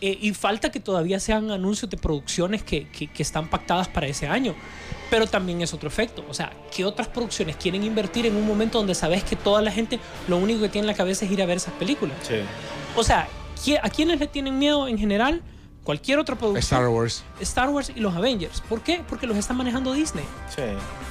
eh, 0.00 0.18
y 0.20 0.34
falta 0.34 0.70
que 0.70 0.80
todavía 0.80 1.18
sean 1.20 1.50
anuncios 1.50 1.90
de 1.90 1.96
producciones 1.96 2.62
que, 2.62 2.86
que- 2.88 3.06
que 3.06 3.22
están 3.22 3.48
pactadas 3.48 3.88
para 3.88 4.06
ese 4.06 4.26
año. 4.28 4.54
Pero 5.08 5.26
también 5.28 5.62
es 5.62 5.72
otro 5.72 5.88
efecto, 5.88 6.24
o 6.28 6.34
sea, 6.34 6.52
¿qué 6.74 6.84
otras 6.84 7.06
producciones 7.06 7.54
quieren 7.56 7.84
invertir 7.84 8.26
en 8.26 8.34
un 8.34 8.44
momento 8.44 8.78
donde 8.78 8.94
sabes 8.94 9.22
que 9.22 9.36
toda 9.36 9.62
la 9.62 9.70
gente 9.70 10.00
lo 10.26 10.36
único 10.36 10.60
que 10.62 10.68
tiene 10.68 10.82
en 10.86 10.88
la 10.88 10.94
cabeza 10.96 11.24
es 11.24 11.30
ir 11.30 11.40
a 11.40 11.46
ver 11.46 11.58
esas 11.58 11.74
películas? 11.74 12.16
Sí. 12.26 12.34
O 12.96 13.04
sea, 13.04 13.28
¿qui- 13.64 13.78
¿a 13.80 13.88
quiénes 13.88 14.18
le 14.18 14.26
tienen 14.26 14.58
miedo 14.58 14.88
en 14.88 14.98
general? 14.98 15.42
Cualquier 15.86 16.18
otra 16.18 16.34
producción. 16.36 16.58
Star 16.80 16.88
Wars. 16.88 17.22
Star 17.40 17.68
Wars 17.70 17.92
y 17.94 18.00
los 18.00 18.14
Avengers. 18.16 18.60
¿Por 18.68 18.80
qué? 18.82 19.02
Porque 19.08 19.26
los 19.28 19.36
está 19.36 19.54
manejando 19.54 19.92
Disney. 19.92 20.24
Sí. 20.54 20.62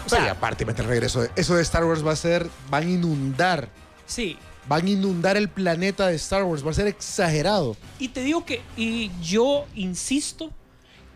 O 0.06 0.10
sea, 0.10 0.32
aparte, 0.32 0.66
mete 0.66 0.82
el 0.82 0.90
regreso. 0.90 1.22
de- 1.22 1.32
Eso 1.38 1.56
de 1.56 1.62
Star 1.64 1.86
Wars 1.86 2.06
va 2.06 2.12
a 2.12 2.16
ser. 2.18 2.48
Van 2.70 2.84
a 2.86 2.90
inundar. 2.90 3.70
sí. 4.06 4.38
Van 4.68 4.84
a 4.86 4.90
inundar 4.90 5.38
el 5.38 5.48
planeta 5.48 6.08
de 6.08 6.16
Star 6.16 6.44
Wars. 6.44 6.66
Va 6.66 6.72
a 6.72 6.74
ser 6.74 6.88
exagerado. 6.88 7.78
Y 8.00 8.08
te 8.10 8.22
digo 8.22 8.46
que, 8.46 8.62
y 8.76 9.12
yo 9.22 9.66
insisto 9.76 10.50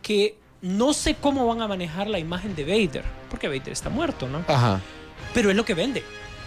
que 0.03 0.37
no 0.61 0.93
sé 0.93 1.15
cómo 1.15 1.47
van 1.47 1.61
a 1.63 1.67
manejar 1.67 2.07
la 2.07 2.19
imagen 2.19 2.55
de 2.55 2.63
Vader, 2.63 3.03
porque 3.29 3.47
Vader 3.47 3.69
está 3.69 3.89
muerto, 3.89 4.27
¿no? 4.29 4.45
Ajá. 4.47 4.79
Pero 5.33 5.49
es 5.49 5.55
lo 5.55 5.65
que 5.65 5.73
vende. 5.73 6.03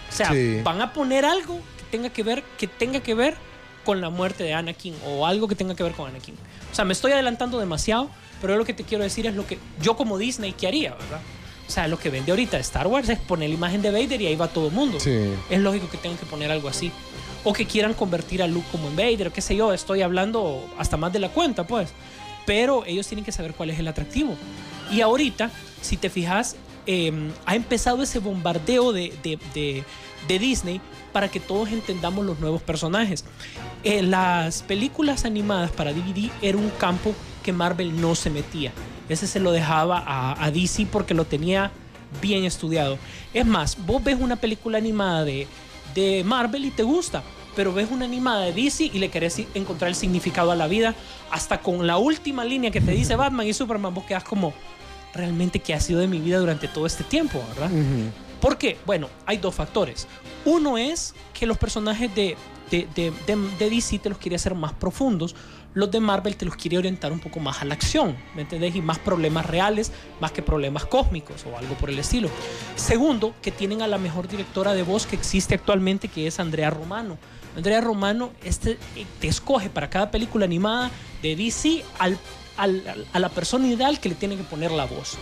O 0.09 0.15
sea, 0.15 0.31
Sí. 0.31 0.61
van 0.63 0.81
a 0.81 0.93
poner 0.93 1.25
algo 1.25 1.59
que 1.77 1.83
tenga 1.91 2.09
que 2.09 2.23
ver, 2.23 2.41
que 2.57 2.67
tenga 2.67 3.01
que 3.01 3.13
ver 3.15 3.35
con 3.83 4.01
la 4.01 4.09
muerte 4.09 4.43
de 4.43 4.53
Anakin 4.53 4.95
o 5.05 5.25
algo 5.27 5.47
que 5.47 5.55
tenga 5.55 5.75
que 5.75 5.83
ver 5.83 5.93
con 5.93 6.09
Anakin. 6.09 6.35
O 6.71 6.75
sea, 6.75 6.85
me 6.85 6.93
estoy 6.93 7.11
adelantando 7.11 7.59
demasiado, 7.59 8.09
pero 8.41 8.57
lo 8.57 8.65
que 8.65 8.73
te 8.73 8.83
quiero 8.83 9.03
decir 9.03 9.25
es 9.27 9.35
lo 9.35 9.45
que 9.45 9.57
yo 9.81 9.95
como 9.95 10.17
Disney, 10.17 10.53
¿qué 10.53 10.67
haría, 10.67 10.91
verdad? 10.91 11.21
O 11.67 11.71
sea, 11.71 11.87
lo 11.87 11.97
que 11.97 12.09
vende 12.09 12.31
ahorita 12.31 12.57
Star 12.59 12.87
Wars 12.87 13.07
es 13.09 13.19
poner 13.19 13.49
la 13.49 13.55
imagen 13.55 13.81
de 13.81 13.89
Vader 13.91 14.21
y 14.21 14.27
ahí 14.27 14.35
va 14.35 14.47
todo 14.47 14.67
el 14.67 14.73
mundo. 14.73 14.99
Sí. 14.99 15.29
Es 15.49 15.59
lógico 15.59 15.89
que 15.89 15.97
tengan 15.97 16.17
que 16.17 16.25
poner 16.25 16.51
algo 16.51 16.67
así. 16.67 16.91
O 17.45 17.53
que 17.53 17.65
quieran 17.65 17.93
convertir 17.93 18.41
a 18.43 18.47
Luke 18.47 18.65
como 18.71 18.87
en 18.89 18.95
Vader, 18.95 19.27
o 19.27 19.33
qué 19.33 19.41
sé 19.41 19.55
yo, 19.55 19.73
estoy 19.73 20.01
hablando 20.01 20.65
hasta 20.77 20.97
más 20.97 21.11
de 21.13 21.19
la 21.19 21.29
cuenta, 21.29 21.65
pues. 21.65 21.89
Pero 22.45 22.83
ellos 22.85 23.07
tienen 23.07 23.23
que 23.23 23.31
saber 23.31 23.53
cuál 23.53 23.69
es 23.69 23.79
el 23.79 23.87
atractivo. 23.87 24.35
Y 24.91 25.01
ahorita, 25.01 25.49
si 25.81 25.95
te 25.97 26.09
fijas, 26.09 26.55
eh, 26.85 27.11
ha 27.45 27.55
empezado 27.55 28.03
ese 28.03 28.19
bombardeo 28.19 28.91
de, 28.91 29.13
de- 29.23 29.39
de- 29.53 29.83
de 30.27 30.39
Disney 30.39 30.81
para 31.13 31.29
que 31.29 31.39
todos 31.39 31.69
entendamos 31.69 32.25
los 32.25 32.39
nuevos 32.39 32.61
personajes. 32.61 33.23
Eh, 33.83 34.01
las 34.01 34.63
películas 34.63 35.23
animadas 35.23 35.71
para 35.71 35.93
DVD 35.93 36.29
era 36.41 36.57
un 36.57 36.69
campo 36.71 37.15
que 37.43 37.53
Marvel 37.53 38.01
no 38.01 38.15
se 38.15 38.29
metía. 38.29 38.73
Ese 39.07 39.27
se 39.27 39.39
lo 39.39 39.51
dejaba 39.51 40.03
a, 40.05 40.51
DC 40.51 40.87
porque 40.91 41.13
lo 41.13 41.25
tenía 41.25 41.71
bien 42.21 42.45
estudiado. 42.45 42.97
Es 43.33 43.45
más, 43.45 43.77
vos 43.85 44.03
ves 44.03 44.17
una 44.19 44.37
película 44.37 44.77
animada 44.77 45.23
de, 45.23 45.47
de 45.93 46.23
Marvel 46.23 46.65
y 46.65 46.71
te 46.71 46.83
gusta, 46.83 47.21
pero 47.55 47.73
ves 47.73 47.89
una 47.91 48.05
animada 48.05 48.41
de 48.41 48.53
DC 48.53 48.85
y 48.85 48.99
le 48.99 49.09
querés 49.09 49.41
encontrar 49.53 49.89
el 49.89 49.95
significado 49.95 50.51
a 50.51 50.55
la 50.55 50.67
vida. 50.67 50.95
Hasta 51.31 51.59
con 51.59 51.85
la 51.85 51.97
última 51.97 52.45
línea 52.45 52.71
que 52.71 52.81
te 52.81 52.91
dice 52.91 53.15
Batman 53.15 53.47
y 53.47 53.53
Superman, 53.53 53.93
vos 53.93 54.05
quedas 54.05 54.23
como, 54.23 54.53
realmente, 55.13 55.59
¿qué 55.59 55.73
ha 55.73 55.79
sido 55.79 55.99
de 55.99 56.07
mi 56.07 56.19
vida 56.19 56.37
durante 56.37 56.67
todo 56.67 56.85
este 56.85 57.03
tiempo? 57.03 57.43
¿verdad? 57.49 57.69
¿Por 58.43 58.57
qué? 58.57 58.77
Bueno, 58.85 59.07
hay 59.25 59.37
dos 59.37 59.55
factores. 59.55 60.05
Uno 60.43 60.77
es 60.77 61.15
que 61.33 61.45
los 61.45 61.57
personajes 61.57 62.13
de, 62.13 62.35
de, 62.69 62.89
de- 62.93 63.13
de- 63.25 63.69
DC 63.69 63.99
te 63.99 64.09
los 64.09 64.17
quiere 64.17 64.35
hacer 64.35 64.53
más 64.53 64.73
profundos. 64.73 65.33
Los 65.73 65.89
de 65.91 66.01
Marvel 66.01 66.35
te 66.35 66.43
los 66.43 66.57
quiere 66.57 66.77
orientar 66.77 67.13
un 67.13 67.21
poco 67.21 67.39
más 67.39 67.61
a 67.61 67.65
la 67.65 67.73
acción, 67.73 68.17
¿me 68.35 68.41
entendés? 68.41 68.75
Y 68.75 68.81
más 68.81 68.99
problemas 68.99 69.45
reales, 69.45 69.93
más 70.19 70.33
que 70.33 70.41
problemas 70.41 70.85
cósmicos 70.85 71.45
o 71.45 71.57
algo 71.57 71.75
por 71.75 71.89
el 71.89 71.97
estilo. 71.99 72.27
Segundo, 72.75 73.33
que 73.41 73.51
tienen 73.51 73.81
a 73.81 73.87
la 73.87 73.97
mejor 73.97 74.27
directora 74.27 74.73
de 74.73 74.83
voz 74.83 75.05
que 75.07 75.15
existe 75.15 75.55
actualmente, 75.55 76.09
que 76.09 76.27
es 76.27 76.37
Andrea 76.41 76.69
Romano. 76.69 77.17
Andrea 77.55 77.79
Romano 77.79 78.31
este, 78.43 78.71
eh, 78.97 79.05
te 79.21 79.29
escoge 79.29 79.69
para 79.69 79.89
cada 79.89 80.11
película 80.11 80.43
animada 80.43 80.91
de 81.21 81.37
DC 81.37 81.85
al, 81.97 82.17
al- 82.57 83.07
a 83.13 83.19
la 83.19 83.29
persona 83.29 83.67
ideal 83.69 84.01
que 84.01 84.09
le 84.09 84.15
tiene 84.15 84.35
que 84.35 84.43
poner 84.43 84.71
la 84.71 84.85
voz. 84.85 85.17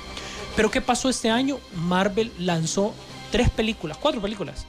Pero 0.55 0.69
¿qué 0.72 0.82
pasó 0.82 1.07
este 1.07 1.30
año? 1.30 1.59
Marvel 1.76 2.32
lanzó 2.39 2.93
tres 3.32 3.49
películas, 3.49 3.97
cuatro 3.97 4.21
películas. 4.21 4.67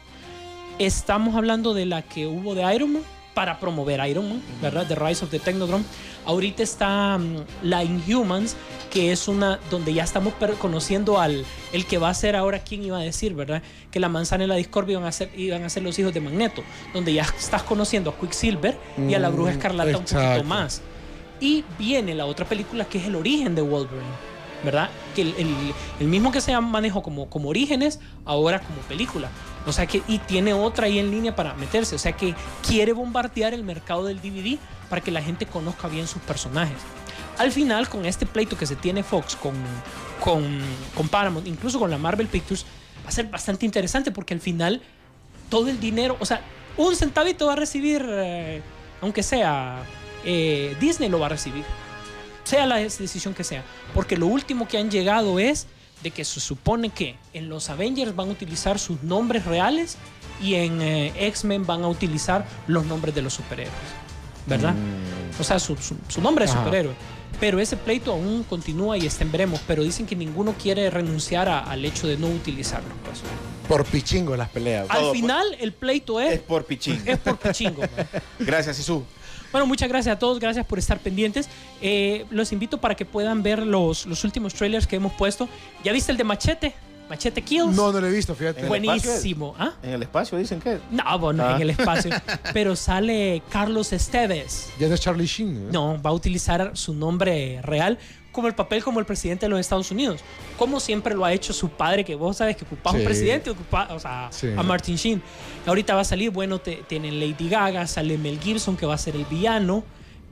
Estamos 0.78 1.34
hablando 1.34 1.74
de 1.74 1.86
la 1.86 2.02
que 2.02 2.26
hubo 2.26 2.54
de 2.54 2.74
Iron 2.74 2.94
Man 2.94 3.02
para 3.34 3.58
promover 3.58 4.06
Iron 4.08 4.28
Man, 4.28 4.42
¿verdad? 4.60 4.86
The 4.86 4.94
Rise 4.94 5.24
of 5.24 5.30
the 5.30 5.38
Technodrome. 5.38 5.84
Ahorita 6.24 6.62
está 6.62 7.18
mm, 7.18 7.36
la 7.62 7.82
Inhumans, 7.82 8.56
que 8.90 9.10
es 9.10 9.26
una 9.26 9.58
donde 9.70 9.92
ya 9.92 10.04
estamos 10.04 10.34
conociendo 10.60 11.18
al 11.18 11.44
el 11.72 11.86
que 11.86 11.98
va 11.98 12.10
a 12.10 12.14
ser 12.14 12.36
ahora 12.36 12.60
quién 12.60 12.84
iba 12.84 12.98
a 12.98 13.02
decir, 13.02 13.34
¿verdad? 13.34 13.62
Que 13.90 14.00
la 14.00 14.08
manzana 14.08 14.44
y 14.44 14.46
la 14.46 14.54
discordia 14.54 14.94
iban 14.94 15.06
a 15.06 15.12
ser 15.12 15.30
iban 15.36 15.64
a 15.64 15.70
ser 15.70 15.82
los 15.82 15.98
hijos 15.98 16.12
de 16.14 16.20
Magneto, 16.20 16.62
donde 16.92 17.12
ya 17.12 17.22
estás 17.22 17.62
conociendo 17.62 18.10
a 18.10 18.18
Quicksilver 18.18 18.78
y 19.08 19.14
a 19.14 19.18
la 19.18 19.30
Bruja 19.30 19.52
Mm, 19.52 19.56
Escarlata 19.56 19.98
un 19.98 20.04
poquito 20.04 20.44
más. 20.44 20.82
Y 21.40 21.64
viene 21.78 22.14
la 22.14 22.26
otra 22.26 22.46
película 22.46 22.84
que 22.84 22.98
es 22.98 23.06
el 23.06 23.16
origen 23.16 23.54
de 23.54 23.62
Wolverine. 23.62 24.31
¿Verdad? 24.64 24.90
Que 25.14 25.22
el, 25.22 25.34
el- 25.38 25.74
el 26.00 26.06
mismo 26.08 26.30
que 26.30 26.40
se 26.40 26.58
manejó 26.60 27.02
como, 27.02 27.28
como 27.28 27.48
orígenes, 27.48 27.98
ahora 28.24 28.60
como 28.60 28.78
película. 28.82 29.28
O 29.66 29.72
sea 29.72 29.86
que, 29.86 30.02
y 30.08 30.18
tiene 30.18 30.52
otra 30.54 30.86
ahí 30.86 30.98
en 30.98 31.10
línea 31.10 31.34
para 31.34 31.54
meterse. 31.54 31.94
O 31.94 31.98
sea 31.98 32.12
que 32.12 32.34
quiere 32.66 32.92
bombardear 32.92 33.54
el 33.54 33.64
mercado 33.64 34.04
del 34.04 34.20
DVD 34.20 34.58
para 34.88 35.00
que 35.02 35.10
la 35.10 35.22
gente 35.22 35.46
conozca 35.46 35.88
bien 35.88 36.06
sus 36.06 36.22
personajes. 36.22 36.76
Al 37.38 37.50
final, 37.50 37.88
con 37.88 38.04
este 38.06 38.26
pleito 38.26 38.56
que 38.56 38.66
se 38.66 38.76
tiene 38.76 39.02
Fox 39.02 39.34
con, 39.36 39.54
con, 40.20 40.60
con 40.94 41.08
Paramount, 41.08 41.46
incluso 41.48 41.78
con 41.78 41.90
la 41.90 41.98
Marvel 41.98 42.26
Pictures, 42.28 42.64
va 43.04 43.08
a 43.08 43.12
ser 43.12 43.26
bastante 43.26 43.64
interesante 43.66 44.10
porque 44.12 44.34
al 44.34 44.40
final 44.40 44.82
todo 45.48 45.68
el 45.68 45.80
dinero, 45.80 46.16
o 46.20 46.26
sea, 46.26 46.40
un 46.76 46.94
centavito 46.94 47.46
va 47.46 47.54
a 47.54 47.56
recibir, 47.56 48.04
eh, 48.08 48.62
aunque 49.00 49.22
sea 49.22 49.82
eh, 50.24 50.76
Disney 50.80 51.08
lo 51.08 51.18
va 51.18 51.26
a 51.26 51.30
recibir, 51.30 51.64
sea 52.44 52.66
la 52.66 52.76
decisión 52.76 53.34
que 53.34 53.44
sea, 53.44 53.62
porque 53.94 54.16
lo 54.16 54.26
último 54.26 54.66
que 54.68 54.78
han 54.78 54.90
llegado 54.90 55.38
es 55.38 55.66
de 56.02 56.10
que 56.10 56.24
se 56.24 56.40
supone 56.40 56.90
que 56.90 57.16
en 57.32 57.48
los 57.48 57.70
Avengers 57.70 58.14
van 58.16 58.28
a 58.28 58.32
utilizar 58.32 58.78
sus 58.78 59.02
nombres 59.04 59.44
reales 59.44 59.96
y 60.42 60.54
en 60.54 60.82
eh, 60.82 61.12
X-Men 61.28 61.64
van 61.64 61.84
a 61.84 61.88
utilizar 61.88 62.44
los 62.66 62.84
nombres 62.86 63.14
de 63.14 63.22
los 63.22 63.34
superhéroes, 63.34 63.76
¿verdad? 64.46 64.74
O 65.38 65.44
sea, 65.44 65.58
su, 65.60 65.76
su- 65.76 65.96
su 66.08 66.20
nombre 66.20 66.44
es 66.46 66.50
Ajá. 66.50 66.64
superhéroe. 66.64 66.94
Pero 67.40 67.58
ese 67.60 67.76
pleito 67.76 68.12
aún 68.12 68.44
continúa 68.44 68.96
y 68.98 69.06
está 69.06 69.24
en 69.24 69.32
veremos, 69.32 69.60
pero 69.66 69.82
dicen 69.82 70.06
que 70.06 70.14
ninguno 70.14 70.54
quiere 70.60 70.90
renunciar 70.90 71.48
a- 71.48 71.60
al 71.60 71.84
hecho 71.84 72.06
de 72.06 72.16
no 72.16 72.26
utilizarlo. 72.28 72.88
pues. 73.04 73.20
Por 73.68 73.84
pichingo 73.84 74.36
las 74.36 74.48
peleas. 74.48 74.86
Al 74.90 74.98
Todo, 75.00 75.12
final, 75.12 75.46
el 75.60 75.72
pleito 75.72 76.20
Es 76.20 76.34
es, 76.34 76.40
por 76.40 76.64
pichín. 76.66 77.00
es 77.06 77.18
por 77.18 77.38
pichingo. 77.38 77.80
man. 77.80 78.08
Gracias, 78.40 78.78
Isu. 78.80 79.04
Bueno, 79.52 79.66
muchas 79.66 79.88
gracias 79.88 80.16
a 80.16 80.18
todos, 80.18 80.40
gracias 80.40 80.66
por 80.66 80.78
estar 80.78 80.98
pendientes. 80.98 81.48
Eh, 81.80 82.24
los 82.30 82.52
invito 82.52 82.78
para 82.78 82.94
que 82.94 83.04
puedan 83.04 83.42
ver 83.42 83.64
los, 83.66 84.06
los 84.06 84.24
últimos 84.24 84.54
trailers 84.54 84.86
que 84.86 84.96
hemos 84.96 85.12
puesto. 85.12 85.48
¿Ya 85.84 85.92
viste 85.92 86.10
el 86.10 86.18
de 86.18 86.24
Machete? 86.24 86.74
Machete 87.10 87.42
Kills. 87.42 87.74
No, 87.76 87.92
no 87.92 88.00
lo 88.00 88.06
he 88.06 88.10
visto, 88.10 88.34
fíjate. 88.34 88.66
Buenísimo. 88.66 89.54
¿Ah? 89.58 89.72
En 89.82 89.90
el 89.90 90.02
espacio 90.02 90.38
dicen 90.38 90.60
que. 90.60 90.78
No, 90.90 91.18
bueno, 91.18 91.44
Ah. 91.46 91.56
en 91.56 91.62
el 91.62 91.70
espacio. 91.70 92.10
Pero 92.54 92.74
sale 92.74 93.42
Carlos 93.50 93.92
Esteves. 93.92 94.70
Ya 94.78 94.88
no 94.88 94.94
es 94.94 95.00
Charlie 95.00 95.26
Sheen. 95.26 95.56
¿eh? 95.56 95.68
No, 95.72 96.00
va 96.00 96.10
a 96.10 96.12
utilizar 96.14 96.70
su 96.74 96.94
nombre 96.94 97.60
real 97.62 97.98
como 98.32 98.48
el 98.48 98.54
papel 98.54 98.82
como 98.82 98.98
el 98.98 99.06
presidente 99.06 99.46
de 99.46 99.50
los 99.50 99.60
Estados 99.60 99.90
Unidos. 99.90 100.20
Como 100.58 100.80
siempre 100.80 101.14
lo 101.14 101.24
ha 101.24 101.32
hecho 101.32 101.52
su 101.52 101.68
padre, 101.68 102.04
que 102.04 102.14
vos 102.14 102.38
sabes 102.38 102.56
que 102.56 102.64
ocupaba 102.64 102.96
un 102.98 103.04
presidente, 103.04 103.50
ocupa, 103.50 103.88
o 103.90 104.00
sea, 104.00 104.28
Sí. 104.32 104.48
a 104.56 104.62
Martin 104.62 104.96
Sheen. 104.96 105.22
Ahorita 105.66 105.94
va 105.94 106.00
a 106.00 106.04
salir, 106.04 106.30
bueno, 106.30 106.58
te- 106.58 106.82
tienen 106.88 107.20
Lady 107.20 107.48
Gaga, 107.48 107.86
sale 107.86 108.16
Mel 108.18 108.40
Gibson, 108.40 108.76
que 108.76 108.86
va 108.86 108.94
a 108.94 108.98
ser 108.98 109.14
el 109.16 109.24
villano. 109.26 109.84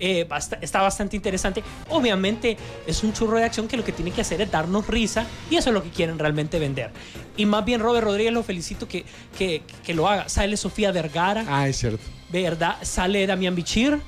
Eh, 0.02 0.24
basta- 0.26 0.58
está 0.62 0.80
bastante 0.80 1.14
interesante. 1.14 1.62
Obviamente 1.90 2.56
es 2.86 3.04
un 3.04 3.12
churro 3.12 3.36
de 3.36 3.44
acción 3.44 3.68
que 3.68 3.76
lo 3.76 3.84
que 3.84 3.92
tiene 3.92 4.10
que 4.12 4.22
hacer 4.22 4.40
es 4.40 4.50
darnos 4.50 4.86
risa 4.86 5.26
y 5.50 5.56
eso 5.56 5.68
es 5.68 5.74
lo 5.74 5.82
que 5.82 5.90
quieren 5.90 6.18
realmente 6.18 6.58
vender. 6.58 6.90
Y 7.36 7.44
más 7.44 7.66
bien 7.66 7.80
Robert 7.82 8.04
Rodríguez 8.06 8.32
lo 8.32 8.42
felicito 8.42 8.88
que, 8.88 9.04
que, 9.36 9.60
que 9.84 9.92
lo 9.92 10.08
haga. 10.08 10.26
Sale 10.30 10.56
Sofía 10.56 10.90
Vergara, 10.90 11.44
Ah, 11.46 11.68
es 11.68 11.76
cierto. 11.76 12.00
¿verdad? 12.32 12.76
Sale 12.80 13.26
Damián 13.26 13.54
Bichir. 13.54 14.00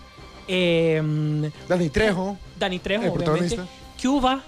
Eh, 0.49 1.01
Danny 1.69 1.89
Trejo, 1.91 2.39
Dani 2.59 2.79
Trejo, 2.79 3.13
obviamente. 3.13 3.61
Protagonista. 4.03 4.09
Cuba. 4.09 4.43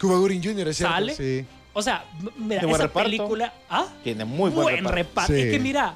Cuba 0.00 0.18
Gooding 0.18 0.42
Jr., 0.42 0.68
es 0.68 0.76
cierto. 0.76 0.94
Sale. 0.94 1.14
Sí. 1.14 1.44
O 1.74 1.80
sea, 1.82 2.04
mira, 2.36 2.62
buen 2.62 2.74
esa 2.74 2.82
reparto. 2.84 3.02
película. 3.10 3.52
¿Ah? 3.70 3.86
Tiene 4.04 4.24
muy 4.24 4.50
buen, 4.50 4.68
reparto. 4.76 4.94
reparto. 4.94 5.32
Sí. 5.32 5.40
Es 5.40 5.50
que 5.52 5.58
mira, 5.58 5.94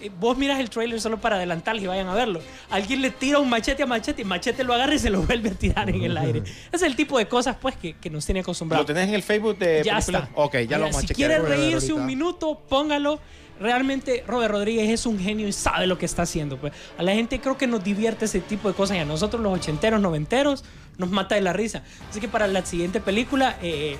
eh, 0.00 0.10
vos 0.20 0.36
miras 0.38 0.60
el 0.60 0.70
trailer 0.70 1.00
solo 1.00 1.18
para 1.20 1.36
adelantarles 1.36 1.82
y 1.84 1.86
vayan 1.88 2.06
a 2.08 2.14
verlo. 2.14 2.40
Alguien 2.70 3.02
le 3.02 3.10
tira 3.10 3.38
un 3.40 3.48
machete 3.48 3.82
a 3.82 3.86
machete 3.86 4.22
y 4.22 4.24
machete 4.24 4.62
lo 4.62 4.74
agarra 4.74 4.94
y 4.94 4.98
se 5.00 5.10
lo 5.10 5.22
vuelve 5.22 5.48
a 5.50 5.54
tirar 5.54 5.88
en 5.90 6.02
el 6.02 6.16
aire. 6.16 6.42
Es 6.70 6.82
el 6.82 6.94
tipo 6.94 7.18
de 7.18 7.26
cosas, 7.26 7.56
pues, 7.60 7.74
que, 7.76 7.94
que 7.94 8.08
nos 8.10 8.24
tiene 8.24 8.40
¿Lo 8.40 8.42
acostumbrados. 8.42 8.86
tenés 8.86 9.08
en 9.08 9.14
el 9.14 9.22
Facebook 9.22 9.58
de 9.58 9.82
Ya 9.84 9.94
película? 9.94 10.18
está. 10.18 10.30
Ok, 10.40 10.52
ya 10.54 10.60
Mira, 10.60 10.78
lo 10.78 10.84
vamos 10.84 10.96
a 10.98 11.00
Si 11.00 11.06
chequear. 11.08 11.30
quiere 11.40 11.44
a 11.54 11.56
reírse 11.56 11.92
un 11.92 12.06
minuto, 12.06 12.60
póngalo. 12.68 13.18
Realmente 13.58 14.22
Robert 14.28 14.52
Rodríguez 14.52 14.90
es 14.90 15.06
un 15.06 15.18
genio 15.18 15.48
y 15.48 15.52
sabe 15.52 15.86
lo 15.86 15.96
que 15.96 16.04
está 16.04 16.22
haciendo. 16.22 16.58
Pues. 16.58 16.74
A 16.98 17.02
la 17.02 17.12
gente 17.14 17.40
creo 17.40 17.56
que 17.56 17.66
nos 17.66 17.82
divierte 17.82 18.26
ese 18.26 18.40
tipo 18.40 18.68
de 18.68 18.74
cosas 18.74 18.98
y 18.98 19.00
a 19.00 19.06
nosotros 19.06 19.40
los 19.42 19.50
ochenteros, 19.54 19.98
noventeros, 19.98 20.62
nos 20.98 21.10
mata 21.10 21.34
de 21.34 21.40
la 21.40 21.52
risa. 21.52 21.82
Así 22.10 22.20
que 22.20 22.28
para 22.28 22.46
la 22.46 22.64
siguiente 22.64 23.00
película 23.00 23.56
eh, 23.62 23.96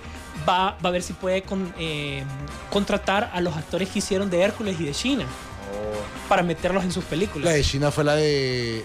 va, 0.48 0.76
va 0.84 0.88
a 0.88 0.92
ver 0.92 1.02
si 1.02 1.12
puede 1.12 1.42
con- 1.42 1.74
eh, 1.78 2.22
contratar 2.70 3.30
a 3.34 3.40
los 3.40 3.56
actores 3.56 3.88
que 3.88 3.98
hicieron 4.00 4.30
de 4.30 4.40
Hércules 4.42 4.80
y 4.80 4.84
de 4.84 4.92
China 4.92 5.24
para 6.28 6.42
meterlos 6.42 6.82
en 6.84 6.92
sus 6.92 7.04
películas. 7.04 7.44
La 7.44 7.52
de 7.52 7.62
China 7.62 7.90
fue 7.90 8.02
la 8.04 8.16
de. 8.16 8.84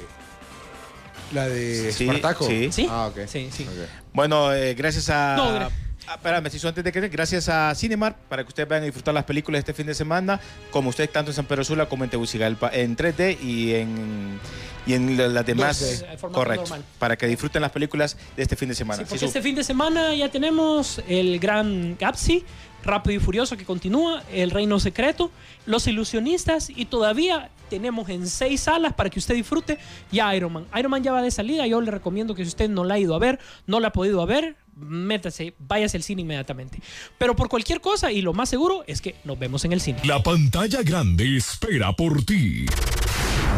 La 1.34 1.48
de 1.48 1.92
Sí, 1.94 2.04
Espartaco. 2.08 2.46
sí. 2.46 2.70
¿Sí? 2.72 2.88
Ah, 2.90 3.08
ok. 3.08 3.26
Sí, 3.28 3.50
sí. 3.52 3.66
Bueno, 4.14 4.54
eh, 4.54 4.74
gracias 4.74 5.10
a. 5.10 5.36
No, 5.38 5.70
Ah, 6.08 6.16
espérame, 6.16 6.50
si 6.50 6.68
antes 6.68 6.84
de 6.84 6.92
que 6.92 7.08
gracias 7.10 7.48
a 7.48 7.74
Cinemark 7.76 8.18
para 8.28 8.44
que 8.44 8.50
ustedes 8.50 8.68
vayan 8.68 8.84
a 8.84 8.86
disfrutar 8.86 9.14
las 9.14 9.24
películas 9.24 9.60
este 9.60 9.74
fin 9.74 9.86
de 9.86 9.94
semana, 9.94 10.40
como 10.72 10.90
ustedes 10.90 11.12
tanto 11.12 11.32
en 11.32 11.36
San 11.36 11.46
Pedro 11.46 11.64
Sula 11.64 11.88
como 11.88 12.04
en 12.04 12.10
Tegucigalpa, 12.10 12.70
en 12.74 12.96
3D 12.98 13.38
y 13.42 13.74
en 13.76 14.40
y 14.88 14.94
en 14.94 15.16
la- 15.16 15.28
las 15.28 15.46
demás 15.46 15.80
2D, 15.80 16.12
en 16.12 16.18
formato 16.20 16.40
correcto, 16.40 16.64
normal. 16.64 16.84
para 16.98 17.16
que 17.16 17.28
disfruten 17.28 17.62
las 17.62 17.72
películas 17.72 18.18
de 18.36 18.42
este 18.44 18.56
fin 18.56 18.68
de 18.70 18.74
semana. 18.76 18.98
Sí, 18.98 19.06
porque 19.06 19.20
Sisu. 19.20 19.28
este 19.28 19.42
fin 19.44 19.54
de 19.56 19.64
semana 19.64 20.14
ya 20.16 20.30
tenemos 20.30 21.02
el 21.08 21.40
gran 21.40 21.96
Gapsi, 22.00 22.44
Rápido 22.84 23.16
y 23.16 23.20
Furioso 23.20 23.56
que 23.58 23.64
continúa, 23.64 24.24
El 24.34 24.50
Reino 24.50 24.80
Secreto, 24.80 25.32
Los 25.68 25.86
Ilusionistas 25.86 26.72
y 26.72 26.86
todavía 26.86 27.52
tenemos 27.70 28.10
en 28.10 28.28
seis 28.28 28.62
salas 28.62 28.94
para 28.94 29.12
que 29.12 29.20
usted 29.20 29.36
disfrute 29.36 29.78
ya 30.12 30.36
Iron 30.36 30.52
Man. 30.52 30.66
Iron 30.76 30.90
Man 30.90 31.04
ya 31.04 31.12
va 31.12 31.22
de 31.22 31.30
salida, 31.30 31.68
yo 31.68 31.80
le 31.80 31.92
recomiendo 31.92 32.34
que 32.34 32.44
si 32.44 32.50
usted 32.50 32.68
no 32.68 32.84
la 32.84 32.96
ha 32.96 33.00
ido 33.00 33.14
a 33.14 33.20
ver, 33.20 33.40
no 33.68 33.80
la 33.80 33.90
ha 33.90 33.94
podido 33.94 34.26
ver, 34.26 34.56
métase, 34.82 35.54
váyase 35.60 35.98
al 35.98 36.04
cine 36.04 36.22
inmediatamente. 36.22 36.80
Pero 37.18 37.36
por 37.36 37.50
cualquier 37.50 37.82
cosa 37.82 38.12
y 38.12 38.22
lo 38.22 38.34
más 38.34 38.50
seguro 38.50 38.84
es 38.88 39.02
que 39.02 39.16
nos 39.24 39.40
vemos 39.40 39.66
en 39.66 39.74
el 39.74 39.82
cine. 39.82 40.00
La 40.04 40.22
pantalla 40.22 40.82
grande 40.84 41.38
espera 41.38 41.94
por 41.94 42.24
ti. 42.24 42.66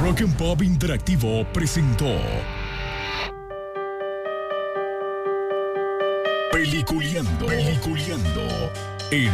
Rock 0.02 0.22
and 0.22 0.36
Pop 0.38 0.62
Interactivo 0.62 1.46
presentó 1.54 2.20
Peliculeando, 6.52 7.46
peliculeando 7.46 8.72
en 9.12 9.32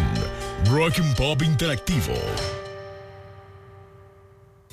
Rock 0.71 0.99
and 0.99 1.15
Pop 1.15 1.41
Interactivo. 1.41 2.13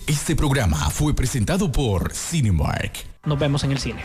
Este 0.07 0.37
programa 0.37 0.91
fue 0.91 1.14
presentado 1.14 1.71
por 1.73 2.12
Cinemark. 2.12 2.93
Nos 3.25 3.39
vemos 3.39 3.64
en 3.64 3.73
el 3.73 3.79
cine. 3.79 4.05